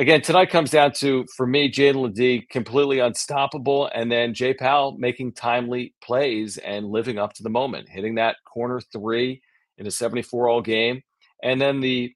again, 0.00 0.22
tonight 0.22 0.48
comes 0.48 0.70
down 0.70 0.92
to 0.92 1.26
for 1.36 1.46
me, 1.46 1.70
Jaedon 1.70 2.02
LeDee 2.02 2.46
completely 2.50 3.00
unstoppable, 3.00 3.90
and 3.94 4.10
then 4.10 4.32
Jay 4.32 4.54
Pal 4.54 4.96
making 4.98 5.32
timely 5.34 5.94
plays 6.02 6.56
and 6.56 6.86
living 6.86 7.18
up 7.18 7.34
to 7.34 7.42
the 7.42 7.50
moment, 7.50 7.88
hitting 7.88 8.14
that 8.14 8.36
corner 8.46 8.80
three 8.80 9.42
in 9.76 9.86
a 9.86 9.90
74 9.90 10.48
all 10.48 10.62
game, 10.62 11.02
and 11.42 11.60
then 11.60 11.80
the 11.80 12.12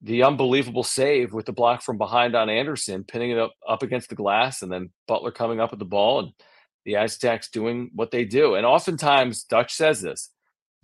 the 0.00 0.22
unbelievable 0.22 0.84
save 0.84 1.32
with 1.32 1.44
the 1.44 1.52
block 1.52 1.82
from 1.82 1.98
behind 1.98 2.36
on 2.36 2.48
Anderson, 2.48 3.02
pinning 3.02 3.32
it 3.32 3.38
up 3.38 3.52
up 3.68 3.82
against 3.82 4.08
the 4.08 4.14
glass, 4.14 4.62
and 4.62 4.72
then 4.72 4.90
Butler 5.08 5.32
coming 5.32 5.60
up 5.60 5.72
with 5.72 5.80
the 5.80 5.84
ball 5.84 6.20
and 6.20 6.32
the 6.84 6.96
Aztecs 6.96 7.50
doing 7.50 7.90
what 7.94 8.12
they 8.12 8.24
do. 8.24 8.54
And 8.54 8.64
oftentimes, 8.64 9.42
Dutch 9.42 9.74
says 9.74 10.00
this 10.00 10.30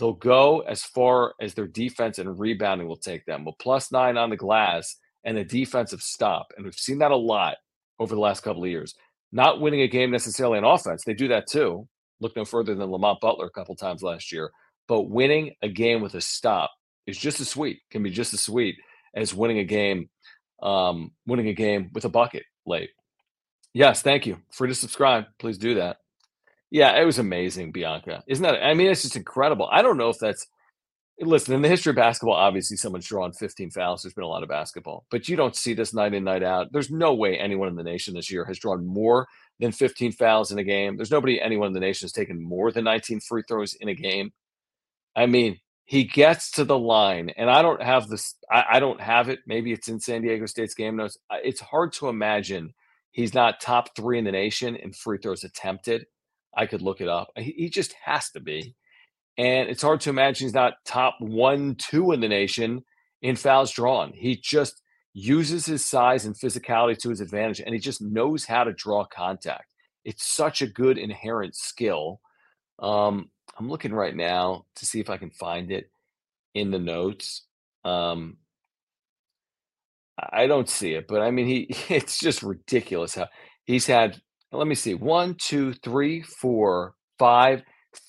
they'll 0.01 0.13
go 0.13 0.61
as 0.63 0.83
far 0.83 1.35
as 1.41 1.55
their 1.55 1.69
defense 1.69 2.19
and 2.19 2.41
rebounding 2.41 2.89
will 2.89 2.97
take 2.97 3.25
them. 3.25 3.45
Well, 3.45 3.55
plus 3.61 3.93
nine 3.93 4.17
on 4.17 4.31
the 4.31 4.37
glass 4.37 4.97
and 5.25 5.39
a 5.39 5.45
defensive 5.45 6.03
stop. 6.03 6.53
And 6.57 6.65
we've 6.65 6.75
seen 6.75 6.99
that 6.99 7.11
a 7.11 7.17
lot 7.17 7.57
over 7.99 8.15
the 8.15 8.21
last 8.21 8.43
couple 8.43 8.65
of 8.65 8.71
years. 8.71 8.95
Not 9.33 9.61
winning 9.61 9.81
a 9.81 9.89
game 9.89 10.11
necessarily 10.11 10.59
on 10.59 10.65
offense, 10.65 11.05
they 11.05 11.15
do 11.15 11.29
that 11.29 11.49
too. 11.49 11.89
Look 12.21 12.37
no 12.37 12.45
further 12.45 12.75
than 12.75 12.91
Lamont 12.91 13.21
Butler 13.21 13.47
a 13.47 13.51
couple 13.51 13.75
times 13.75 14.03
last 14.03 14.33
year. 14.33 14.51
But 14.87 15.03
winning 15.03 15.55
a 15.63 15.69
game 15.69 16.01
with 16.01 16.15
a 16.15 16.21
stop 16.21 16.71
is 17.07 17.19
just 17.19 17.41
as 17.41 17.49
sweet, 17.49 17.81
can 17.91 18.03
be 18.03 18.11
just 18.11 18.35
as 18.35 18.41
sweet 18.41 18.77
as 19.15 19.35
winning 19.35 19.59
a 19.59 19.65
game, 19.65 20.09
um, 20.63 21.13
winning 21.27 21.49
a 21.49 21.55
game 21.55 21.91
with 21.93 22.05
a 22.05 22.09
bucket 22.09 22.45
late. 22.67 22.91
Yes, 23.73 24.03
thank 24.03 24.27
you. 24.27 24.41
Free 24.53 24.69
to 24.69 24.75
subscribe. 24.75 25.25
Please 25.39 25.59
do 25.59 25.75
that. 25.75 25.99
Yeah, 26.71 27.01
it 27.01 27.05
was 27.05 27.19
amazing, 27.19 27.73
Bianca. 27.73 28.23
Isn't 28.27 28.43
that? 28.43 28.65
I 28.65 28.75
mean, 28.75 28.91
it's 28.91 29.03
just 29.03 29.17
incredible. 29.17 29.69
I 29.71 29.83
don't 29.83 29.97
know 29.97 30.09
if 30.09 30.19
that's. 30.19 30.47
Listen, 31.21 31.55
in 31.55 31.63
the 31.63 31.69
history 31.69 31.91
of 31.91 31.97
basketball, 31.97 32.35
obviously 32.35 32.77
someone's 32.77 33.07
drawn 33.07 33.33
15 33.33 33.71
fouls. 33.71 34.03
There's 34.03 34.15
been 34.15 34.25
a 34.25 34.29
lot 34.29 34.43
of 34.43 34.49
basketball, 34.49 35.07
but 35.11 35.29
you 35.29 35.37
don't 35.37 35.55
see 35.55 35.73
this 35.73 35.95
night 35.95 36.13
in, 36.13 36.25
night 36.25 36.43
out. 36.43 36.73
There's 36.73 36.91
no 36.91 37.15
way 37.15 37.39
anyone 37.39 37.69
in 37.69 37.77
the 37.77 37.85
nation 37.85 38.15
this 38.15 38.33
year 38.33 38.45
has 38.47 38.59
drawn 38.59 38.85
more 38.85 39.29
than 39.61 39.71
15 39.71 40.11
fouls 40.13 40.51
in 40.51 40.59
a 40.59 40.65
game. 40.65 40.97
There's 40.97 41.13
nobody, 41.13 41.41
anyone 41.41 41.69
in 41.69 41.73
the 41.73 41.81
nation 41.81 42.07
has 42.07 42.13
taken 42.13 42.43
more 42.43 42.73
than 42.73 42.85
19 42.85 43.21
free 43.21 43.45
throws 43.47 43.75
in 43.75 43.89
a 43.89 43.95
game. 43.95 44.33
I 45.15 45.27
mean, 45.27 45.61
he 45.85 46.05
gets 46.05 46.51
to 46.53 46.65
the 46.65 46.79
line, 46.79 47.31
and 47.37 47.51
I 47.51 47.63
don't 47.63 47.83
have 47.83 48.09
this. 48.09 48.35
I, 48.51 48.65
I, 48.73 48.81
don't 48.81 49.01
have 49.01 49.29
it. 49.29 49.41
Maybe 49.47 49.73
it's 49.73 49.89
in 49.89 50.01
San 50.01 50.23
Diego 50.23 50.47
State's 50.47 50.75
game 50.75 50.97
notes. 50.97 51.19
It's 51.31 51.61
hard 51.61 51.93
to 51.95 52.09
imagine 52.09 52.73
he's 53.11 53.35
not 53.35 53.61
top 53.61 53.95
three 53.95 54.19
in 54.19 54.25
the 54.25 54.33
nation 54.33 54.77
in 54.77 54.93
free 54.93 55.19
throws 55.19 55.45
attempted. 55.45 56.07
I 56.57 56.67
could 56.67 56.81
look 56.81 57.01
it 57.01 57.09
up. 57.09 57.29
He, 57.37 57.55
he 57.57 57.69
just 57.69 57.95
has 58.03 58.31
to 58.31 58.41
be, 58.41 58.75
and 59.37 59.69
it's 59.69 59.83
hard 59.83 60.01
to 60.03 60.11
imagine 60.11 60.47
he's 60.47 60.55
not 60.55 60.85
top 60.85 61.17
one, 61.21 61.77
two 61.77 62.13
in 62.13 62.21
the 62.21 62.29
nation 62.29 62.85
in 63.23 63.37
fouls 63.37 63.73
drawn. 63.73 64.13
He 64.13 64.37
just 64.37 64.83
uses 65.13 65.67
his 65.67 65.87
size 65.87 66.25
and 66.25 66.35
physicality 66.35 66.99
to 66.99 67.11
his 67.11 67.21
advantage, 67.21 67.61
and 67.61 67.75
he 67.75 67.81
just 67.81 68.03
knows 68.03 68.45
how 68.45 68.65
to 68.65 68.73
draw 68.73 69.05
contact. 69.05 69.73
It's 70.05 70.27
such 70.27 70.61
a 70.61 70.67
good 70.67 70.99
inherent 70.99 71.57
skill. 71.57 72.21
Um, 72.79 73.31
I'm 73.59 73.69
looking 73.69 73.93
right 73.93 74.15
now 74.15 74.67
to 74.77 74.87
see 74.87 75.01
if 75.01 75.09
I 75.09 75.17
can 75.17 75.31
find 75.31 75.71
it 75.71 75.91
in 76.55 76.71
the 76.71 76.79
notes. 76.79 77.47
Um, 77.85 78.39
I 80.19 80.47
don't 80.47 80.69
see 80.69 80.95
it, 80.95 81.07
but 81.09 81.21
I 81.21 81.31
mean, 81.31 81.47
he 81.47 81.69
it's 81.89 82.19
just 82.19 82.43
ridiculous 82.43 83.15
how 83.15 83.29
he's 83.65 83.87
had. 83.87 84.21
Let 84.53 84.69
me 84.69 84.77
see, 84.77 84.95
one, 84.95 85.35
two, 85.35 85.73
three, 85.73 86.23
four, 86.23 86.95
five, 87.19 87.63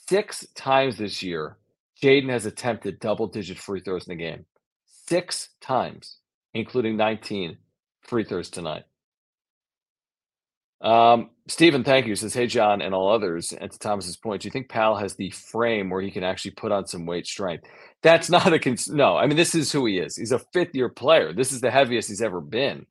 six 0.07 0.45
times 0.55 0.97
this 0.97 1.23
year. 1.23 1.57
Jaedon 2.03 2.29
has 2.29 2.45
attempted 2.45 2.99
double-digit 2.99 3.57
free 3.57 3.79
throws 3.79 4.07
in 4.07 4.17
the 4.17 4.23
game, 4.23 4.45
six 5.07 5.49
times, 5.61 6.17
including 6.53 6.97
19 6.97 7.57
free 8.01 8.23
throws 8.25 8.49
tonight. 8.49 8.83
Um, 10.81 11.31
Stephen, 11.47 11.83
thank 11.83 12.05
you. 12.05 12.15
Says, 12.15 12.33
hey, 12.33 12.47
Jon, 12.47 12.81
and 12.81 12.93
all 12.93 13.11
others. 13.11 13.53
And 13.53 13.71
to 13.71 13.79
Thomas's 13.79 14.17
point, 14.17 14.41
do 14.41 14.47
you 14.47 14.51
think 14.51 14.69
Pal 14.69 14.95
has 14.97 15.15
the 15.15 15.31
frame 15.31 15.89
where 15.89 16.01
he 16.01 16.11
can 16.11 16.23
actually 16.23 16.51
put 16.51 16.71
on 16.71 16.85
some 16.85 17.05
weight 17.05 17.25
strength? 17.25 17.65
That's 18.03 18.29
not 18.29 18.53
a 18.53 18.59
cons- 18.59 18.89
no. 18.89 19.17
I 19.17 19.25
mean, 19.25 19.37
this 19.37 19.55
is 19.55 19.71
who 19.71 19.85
he 19.85 19.97
is. 19.97 20.15
He's 20.15 20.31
a 20.31 20.39
fifth 20.53 20.75
year 20.75 20.89
player. 20.89 21.33
This 21.33 21.51
is 21.51 21.61
the 21.61 21.71
heaviest 21.71 22.09
he's 22.09 22.21
ever 22.21 22.41
been. 22.41 22.85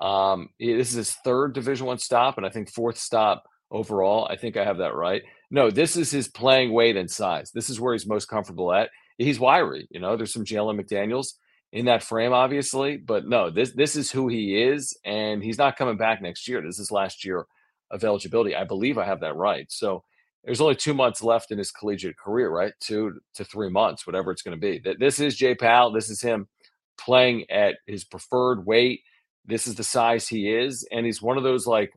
Um, 0.00 0.50
this 0.58 0.90
is 0.90 0.94
his 0.94 1.14
third 1.24 1.54
Division 1.54 1.86
One 1.86 1.98
stop, 1.98 2.36
and 2.36 2.46
I 2.46 2.50
think 2.50 2.70
fourth 2.70 2.98
stop 2.98 3.44
overall. 3.70 4.26
I 4.30 4.36
think 4.36 4.56
I 4.56 4.64
have 4.64 4.78
that 4.78 4.94
right. 4.94 5.22
No, 5.50 5.70
this 5.70 5.96
is 5.96 6.10
his 6.10 6.28
playing 6.28 6.72
weight 6.72 6.96
and 6.96 7.10
size. 7.10 7.50
This 7.52 7.70
is 7.70 7.80
where 7.80 7.92
he's 7.92 8.06
most 8.06 8.26
comfortable 8.26 8.72
at. 8.72 8.90
He's 9.18 9.40
wiry. 9.40 9.86
You 9.90 10.00
know, 10.00 10.16
there's 10.16 10.32
some 10.32 10.44
Jalen 10.44 10.80
McDaniels 10.80 11.34
in 11.72 11.86
that 11.86 12.02
frame, 12.02 12.32
obviously, 12.32 12.96
but 12.96 13.26
no, 13.26 13.50
this 13.50 13.72
this 13.72 13.96
is 13.96 14.10
who 14.10 14.28
he 14.28 14.62
is, 14.62 14.96
and 15.04 15.42
he's 15.42 15.58
not 15.58 15.76
coming 15.76 15.96
back 15.96 16.20
next 16.22 16.48
year. 16.48 16.62
This 16.62 16.78
is 16.78 16.90
last 16.90 17.24
year 17.24 17.46
of 17.90 18.04
eligibility. 18.04 18.54
I 18.54 18.64
believe 18.64 18.98
I 18.98 19.04
have 19.04 19.20
that 19.20 19.36
right. 19.36 19.70
So 19.70 20.02
there's 20.44 20.60
only 20.60 20.76
two 20.76 20.94
months 20.94 21.22
left 21.22 21.50
in 21.50 21.58
his 21.58 21.72
collegiate 21.72 22.16
career, 22.16 22.50
right? 22.50 22.72
Two 22.80 23.20
to 23.34 23.44
three 23.44 23.68
months, 23.68 24.06
whatever 24.06 24.30
it's 24.30 24.42
going 24.42 24.58
to 24.58 24.60
be. 24.60 24.80
This 24.98 25.18
is 25.18 25.36
Jay 25.36 25.54
Pal. 25.54 25.90
This 25.90 26.08
is 26.08 26.20
him 26.20 26.46
playing 26.98 27.50
at 27.50 27.76
his 27.86 28.04
preferred 28.04 28.64
weight. 28.64 29.00
This 29.44 29.66
is 29.66 29.74
the 29.74 29.84
size 29.84 30.28
he 30.28 30.52
is. 30.52 30.86
And 30.92 31.04
he's 31.04 31.20
one 31.20 31.36
of 31.36 31.42
those 31.42 31.66
like, 31.66 31.92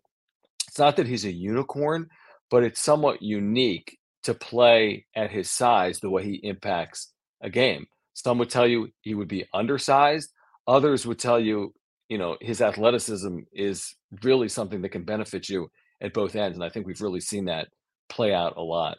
it's 0.68 0.80
not 0.80 0.96
that 0.98 1.08
he's 1.08 1.26
a 1.26 1.32
unicorn, 1.32 2.10
but 2.50 2.64
it's 2.64 2.80
somewhat 2.80 3.22
unique 3.22 3.98
to 4.24 4.34
play 4.34 5.06
at 5.16 5.32
his 5.32 5.50
size 5.50 6.00
the 6.00 6.10
way 6.10 6.24
he 6.24 6.36
impacts 6.36 7.12
a 7.42 7.50
game. 7.50 7.88
Some 8.14 8.38
would 8.40 8.50
tell 8.50 8.68
you 8.68 8.90
he 9.02 9.14
would 9.16 9.28
be 9.28 9.46
undersized. 9.54 10.32
Others 10.68 11.06
would 11.06 11.20
tell 11.20 11.40
you, 11.40 11.74
you 12.10 12.18
know, 12.18 12.38
his 12.42 12.62
athleticism 12.62 13.40
is 13.54 13.96
really 14.24 14.50
something 14.50 14.82
that 14.82 14.90
can 14.90 15.04
benefit 15.04 15.48
you 15.48 15.70
at 16.02 16.14
both 16.14 16.36
ends. 16.36 16.58
And 16.58 16.64
I 16.64 16.70
think 16.70 16.86
we've 16.86 17.02
really 17.02 17.22
seen 17.22 17.46
that 17.46 17.70
play 18.10 18.34
out 18.34 18.58
a 18.58 18.62
lot. 18.62 18.98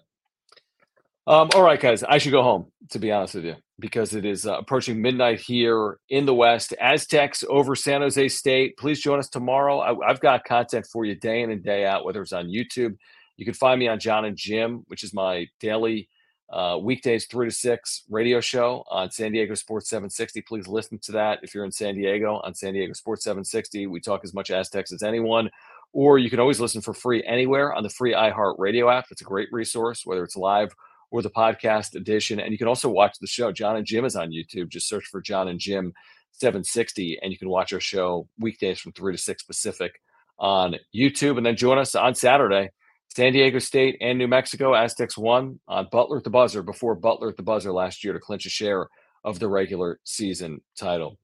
Um, 1.26 1.50
all 1.54 1.62
right, 1.62 1.78
guys, 1.78 2.02
I 2.02 2.18
should 2.18 2.32
go 2.32 2.42
home, 2.42 2.72
to 2.90 2.98
be 2.98 3.12
honest 3.12 3.34
with 3.34 3.44
you, 3.44 3.56
because 3.78 4.14
it 4.14 4.24
is 4.24 4.46
uh, 4.46 4.58
approaching 4.58 5.00
midnight 5.00 5.40
here 5.40 5.98
in 6.08 6.24
the 6.26 6.34
West. 6.34 6.74
Aztecs 6.80 7.44
over 7.48 7.76
San 7.76 8.00
Jose 8.00 8.28
State. 8.28 8.76
Please 8.78 9.00
join 9.00 9.18
us 9.18 9.28
tomorrow. 9.28 9.80
I, 9.80 10.08
have 10.08 10.20
got 10.20 10.44
content 10.44 10.88
for 10.90 11.04
you 11.04 11.14
day 11.14 11.42
in 11.42 11.50
and 11.50 11.62
day 11.62 11.84
out, 11.84 12.04
whether 12.04 12.22
it's 12.22 12.32
on 12.32 12.48
YouTube. 12.48 12.96
You 13.40 13.46
can 13.46 13.54
find 13.54 13.80
me 13.80 13.88
on 13.88 13.98
John 13.98 14.26
and 14.26 14.36
Jim, 14.36 14.84
which 14.88 15.02
is 15.02 15.14
my 15.14 15.46
daily 15.60 16.10
uh, 16.52 16.78
weekdays, 16.80 17.26
three 17.26 17.48
to 17.48 17.54
six 17.54 18.02
radio 18.10 18.40
show 18.40 18.84
on 18.90 19.10
San 19.10 19.32
Diego 19.32 19.54
Sports 19.54 19.88
760. 19.88 20.42
Please 20.42 20.68
listen 20.68 20.98
to 21.04 21.12
that 21.12 21.38
if 21.42 21.54
you're 21.54 21.64
in 21.64 21.72
San 21.72 21.94
Diego 21.94 22.40
on 22.44 22.54
San 22.54 22.74
Diego 22.74 22.92
Sports 22.92 23.24
760. 23.24 23.86
We 23.86 24.00
talk 24.00 24.24
as 24.24 24.34
much 24.34 24.50
Aztecs 24.50 24.92
as 24.92 25.02
anyone 25.02 25.48
or 25.92 26.18
you 26.18 26.30
can 26.30 26.40
always 26.40 26.60
listen 26.60 26.80
for 26.80 26.94
free 26.94 27.22
anywhere 27.24 27.74
on 27.74 27.82
the 27.82 27.88
free 27.88 28.12
iHeart 28.12 28.56
Radio 28.58 28.90
app. 28.90 29.06
It's 29.10 29.22
a 29.22 29.24
great 29.24 29.48
resource, 29.50 30.02
whether 30.04 30.22
it's 30.22 30.36
live 30.36 30.74
or 31.10 31.22
the 31.22 31.30
podcast 31.30 31.96
edition. 31.96 32.38
And 32.38 32.52
you 32.52 32.58
can 32.58 32.68
also 32.68 32.88
watch 32.88 33.18
the 33.18 33.26
show. 33.26 33.50
John 33.50 33.76
and 33.76 33.86
Jim 33.86 34.04
is 34.04 34.14
on 34.14 34.30
YouTube. 34.30 34.68
Just 34.68 34.88
search 34.88 35.06
for 35.06 35.20
John 35.20 35.48
and 35.48 35.58
Jim 35.58 35.92
760, 36.32 37.18
and 37.22 37.32
you 37.32 37.38
can 37.38 37.48
watch 37.48 37.72
our 37.72 37.80
show 37.80 38.28
weekdays 38.38 38.78
from 38.78 38.92
3 38.92 39.14
to 39.14 39.18
6 39.18 39.42
Pacific 39.42 40.00
on 40.38 40.76
YouTube. 40.94 41.36
And 41.36 41.44
then 41.44 41.56
join 41.56 41.78
us 41.78 41.94
on 41.96 42.14
Saturday, 42.14 42.70
San 43.14 43.32
Diego 43.32 43.58
State 43.58 43.96
and 44.00 44.18
New 44.18 44.28
Mexico. 44.28 44.74
Aztecs 44.74 45.18
won 45.18 45.60
on 45.66 45.88
Butler 45.90 46.18
at 46.18 46.24
the 46.24 46.30
buzzer 46.30 46.62
before 46.62 46.94
Butler 46.94 47.28
at 47.28 47.36
the 47.36 47.42
buzzer 47.42 47.72
last 47.72 48.04
year 48.04 48.12
to 48.12 48.20
clinch 48.20 48.46
a 48.46 48.50
share 48.50 48.88
of 49.24 49.38
the 49.38 49.48
regular 49.48 49.98
season 50.04 50.60
title. 50.78 51.18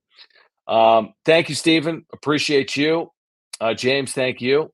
Um, 0.67 1.15
thank 1.25 1.49
you, 1.49 1.55
Stephen. 1.55 2.05
Appreciate 2.13 2.77
you. 2.77 3.11
Uh, 3.61 3.75
James, 3.75 4.13
thank 4.13 4.41
you. 4.41 4.73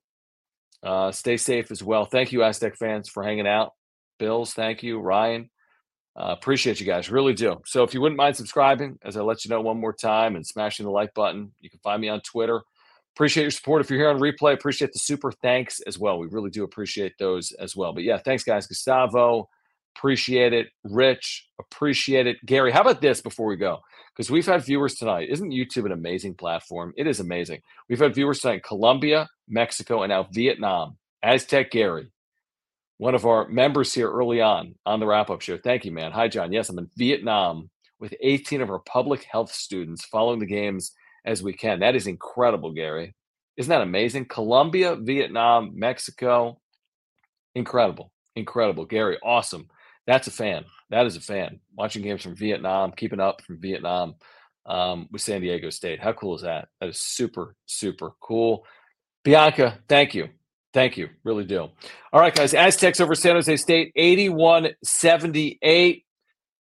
Uh, 0.81 1.11
stay 1.11 1.37
safe 1.37 1.71
as 1.71 1.81
well. 1.81 2.05
Thank 2.05 2.31
you, 2.31 2.43
Aztec 2.43 2.75
fans, 2.75 3.07
for 3.07 3.23
hanging 3.23 3.47
out. 3.47 3.71
Bills, 4.19 4.53
thank 4.53 4.83
you. 4.83 4.99
Ryan, 4.99 5.49
uh, 6.19 6.35
appreciate 6.37 6.79
you 6.79 6.85
guys. 6.85 7.09
Really 7.09 7.33
do. 7.33 7.61
So 7.65 7.83
if 7.83 7.93
you 7.93 8.01
wouldn't 8.01 8.17
mind 8.17 8.35
subscribing, 8.35 8.97
as 9.03 9.15
I 9.15 9.21
let 9.21 9.45
you 9.45 9.49
know 9.49 9.61
one 9.61 9.79
more 9.79 9.93
time, 9.93 10.35
and 10.35 10.45
smashing 10.45 10.85
the 10.85 10.91
like 10.91 11.13
button, 11.13 11.53
you 11.61 11.69
can 11.69 11.79
find 11.79 12.01
me 12.01 12.09
on 12.09 12.21
Twitter. 12.21 12.61
Appreciate 13.15 13.43
your 13.43 13.51
support. 13.51 13.81
If 13.81 13.89
you're 13.89 13.99
here 13.99 14.09
on 14.09 14.19
replay, 14.19 14.53
appreciate 14.53 14.91
the 14.93 14.99
super 14.99 15.31
thanks 15.31 15.79
as 15.81 15.99
well. 15.99 16.17
We 16.17 16.27
really 16.27 16.49
do 16.49 16.63
appreciate 16.63 17.13
those 17.19 17.51
as 17.53 17.75
well. 17.75 17.93
But 17.93 18.03
yeah, 18.03 18.17
thanks, 18.17 18.43
guys. 18.43 18.65
Gustavo, 18.65 19.49
appreciate 19.95 20.53
it. 20.53 20.69
Rich, 20.83 21.47
appreciate 21.59 22.25
it. 22.25 22.37
Gary, 22.45 22.71
how 22.71 22.81
about 22.81 23.01
this 23.01 23.21
before 23.21 23.47
we 23.47 23.55
go? 23.55 23.81
because 24.15 24.29
we've 24.29 24.45
had 24.45 24.63
viewers 24.63 24.95
tonight. 24.95 25.29
Isn't 25.29 25.51
YouTube 25.51 25.85
an 25.85 25.91
amazing 25.91 26.35
platform? 26.35 26.93
It 26.95 27.07
is 27.07 27.19
amazing. 27.19 27.61
We've 27.89 27.99
had 27.99 28.13
viewers 28.13 28.39
tonight 28.39 28.55
in 28.55 28.61
Colombia, 28.61 29.27
Mexico, 29.47 30.03
and 30.03 30.11
now 30.11 30.27
Vietnam. 30.31 30.97
Aztec 31.23 31.71
Gary, 31.71 32.11
one 32.97 33.15
of 33.15 33.25
our 33.25 33.47
members 33.47 33.93
here 33.93 34.11
early 34.11 34.41
on 34.41 34.75
on 34.85 34.99
the 34.99 35.07
wrap 35.07 35.29
up 35.29 35.41
show. 35.41 35.57
Thank 35.57 35.85
you, 35.85 35.91
man. 35.91 36.11
Hi, 36.11 36.27
Jon. 36.27 36.51
Yes, 36.51 36.69
I'm 36.69 36.77
in 36.77 36.89
Vietnam 36.97 37.69
with 37.99 38.13
18 38.21 38.61
of 38.61 38.69
our 38.69 38.79
public 38.79 39.23
health 39.23 39.51
students 39.51 40.05
following 40.05 40.39
the 40.39 40.45
games 40.45 40.91
as 41.25 41.43
we 41.43 41.53
can. 41.53 41.79
That 41.79 41.95
is 41.95 42.07
incredible, 42.07 42.71
Gary. 42.71 43.13
Isn't 43.57 43.69
that 43.69 43.81
amazing? 43.81 44.25
Colombia, 44.25 44.95
Vietnam, 44.95 45.71
Mexico. 45.75 46.59
Incredible. 47.55 48.11
Incredible. 48.35 48.85
Gary, 48.85 49.17
awesome. 49.23 49.67
That's 50.07 50.27
a 50.27 50.31
fan. 50.31 50.65
That 50.89 51.05
is 51.05 51.15
a 51.15 51.21
fan. 51.21 51.59
Watching 51.75 52.01
games 52.01 52.23
from 52.23 52.35
Vietnam, 52.35 52.91
keeping 52.91 53.19
up 53.19 53.41
from 53.41 53.59
Vietnam 53.59 54.15
um, 54.65 55.07
with 55.11 55.21
San 55.21 55.41
Diego 55.41 55.69
State. 55.69 56.01
How 56.01 56.13
cool 56.13 56.35
is 56.35 56.41
that? 56.41 56.67
That 56.79 56.89
is 56.89 56.99
super, 56.99 57.55
super 57.65 58.11
cool. 58.19 58.65
Bianca, 59.23 59.79
thank 59.87 60.13
you. 60.13 60.29
Thank 60.73 60.97
you. 60.97 61.09
Really 61.23 61.45
do. 61.45 61.69
All 62.11 62.19
right, 62.19 62.33
guys. 62.33 62.53
Aztecs 62.53 62.99
over 62.99 63.13
San 63.13 63.35
Jose 63.35 63.55
State, 63.57 63.91
81 63.95 64.69
78. 64.83 66.02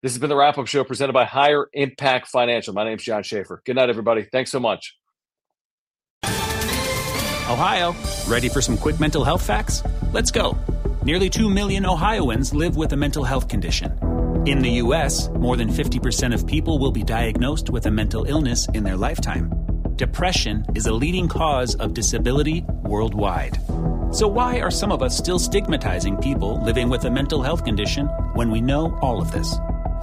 This 0.03 0.13
has 0.13 0.19
been 0.19 0.29
the 0.31 0.35
wrap 0.35 0.57
up 0.57 0.65
show 0.65 0.83
presented 0.83 1.13
by 1.13 1.25
Higher 1.25 1.67
Impact 1.73 2.27
Financial. 2.27 2.73
My 2.73 2.83
name 2.83 2.97
is 2.97 3.03
Jon 3.03 3.21
Schaeffer. 3.21 3.61
Good 3.63 3.75
night, 3.75 3.87
everybody. 3.89 4.23
Thanks 4.23 4.49
so 4.49 4.59
much. 4.59 4.97
Ohio, 6.25 7.93
ready 8.27 8.49
for 8.49 8.61
some 8.61 8.79
quick 8.79 8.99
mental 8.99 9.23
health 9.23 9.45
facts? 9.45 9.83
Let's 10.11 10.31
go. 10.31 10.57
Nearly 11.03 11.29
2 11.29 11.51
million 11.51 11.85
Ohioans 11.85 12.51
live 12.51 12.77
with 12.77 12.93
a 12.93 12.97
mental 12.97 13.23
health 13.23 13.47
condition. 13.47 13.91
In 14.47 14.63
the 14.63 14.71
U.S., 14.85 15.29
more 15.35 15.55
than 15.55 15.69
50% 15.69 16.33
of 16.33 16.47
people 16.47 16.79
will 16.79 16.91
be 16.91 17.03
diagnosed 17.03 17.69
with 17.69 17.85
a 17.85 17.91
mental 17.91 18.23
illness 18.23 18.67
in 18.69 18.83
their 18.83 18.97
lifetime. 18.97 19.53
Depression 19.97 20.65
is 20.73 20.87
a 20.87 20.93
leading 20.93 21.27
cause 21.27 21.75
of 21.75 21.93
disability 21.93 22.65
worldwide. 22.81 23.59
So, 24.11 24.27
why 24.27 24.61
are 24.61 24.71
some 24.71 24.91
of 24.91 25.03
us 25.03 25.15
still 25.15 25.37
stigmatizing 25.37 26.17
people 26.17 26.59
living 26.63 26.89
with 26.89 27.05
a 27.05 27.11
mental 27.11 27.43
health 27.43 27.63
condition 27.63 28.07
when 28.33 28.49
we 28.49 28.61
know 28.61 28.97
all 29.03 29.21
of 29.21 29.31
this? 29.31 29.59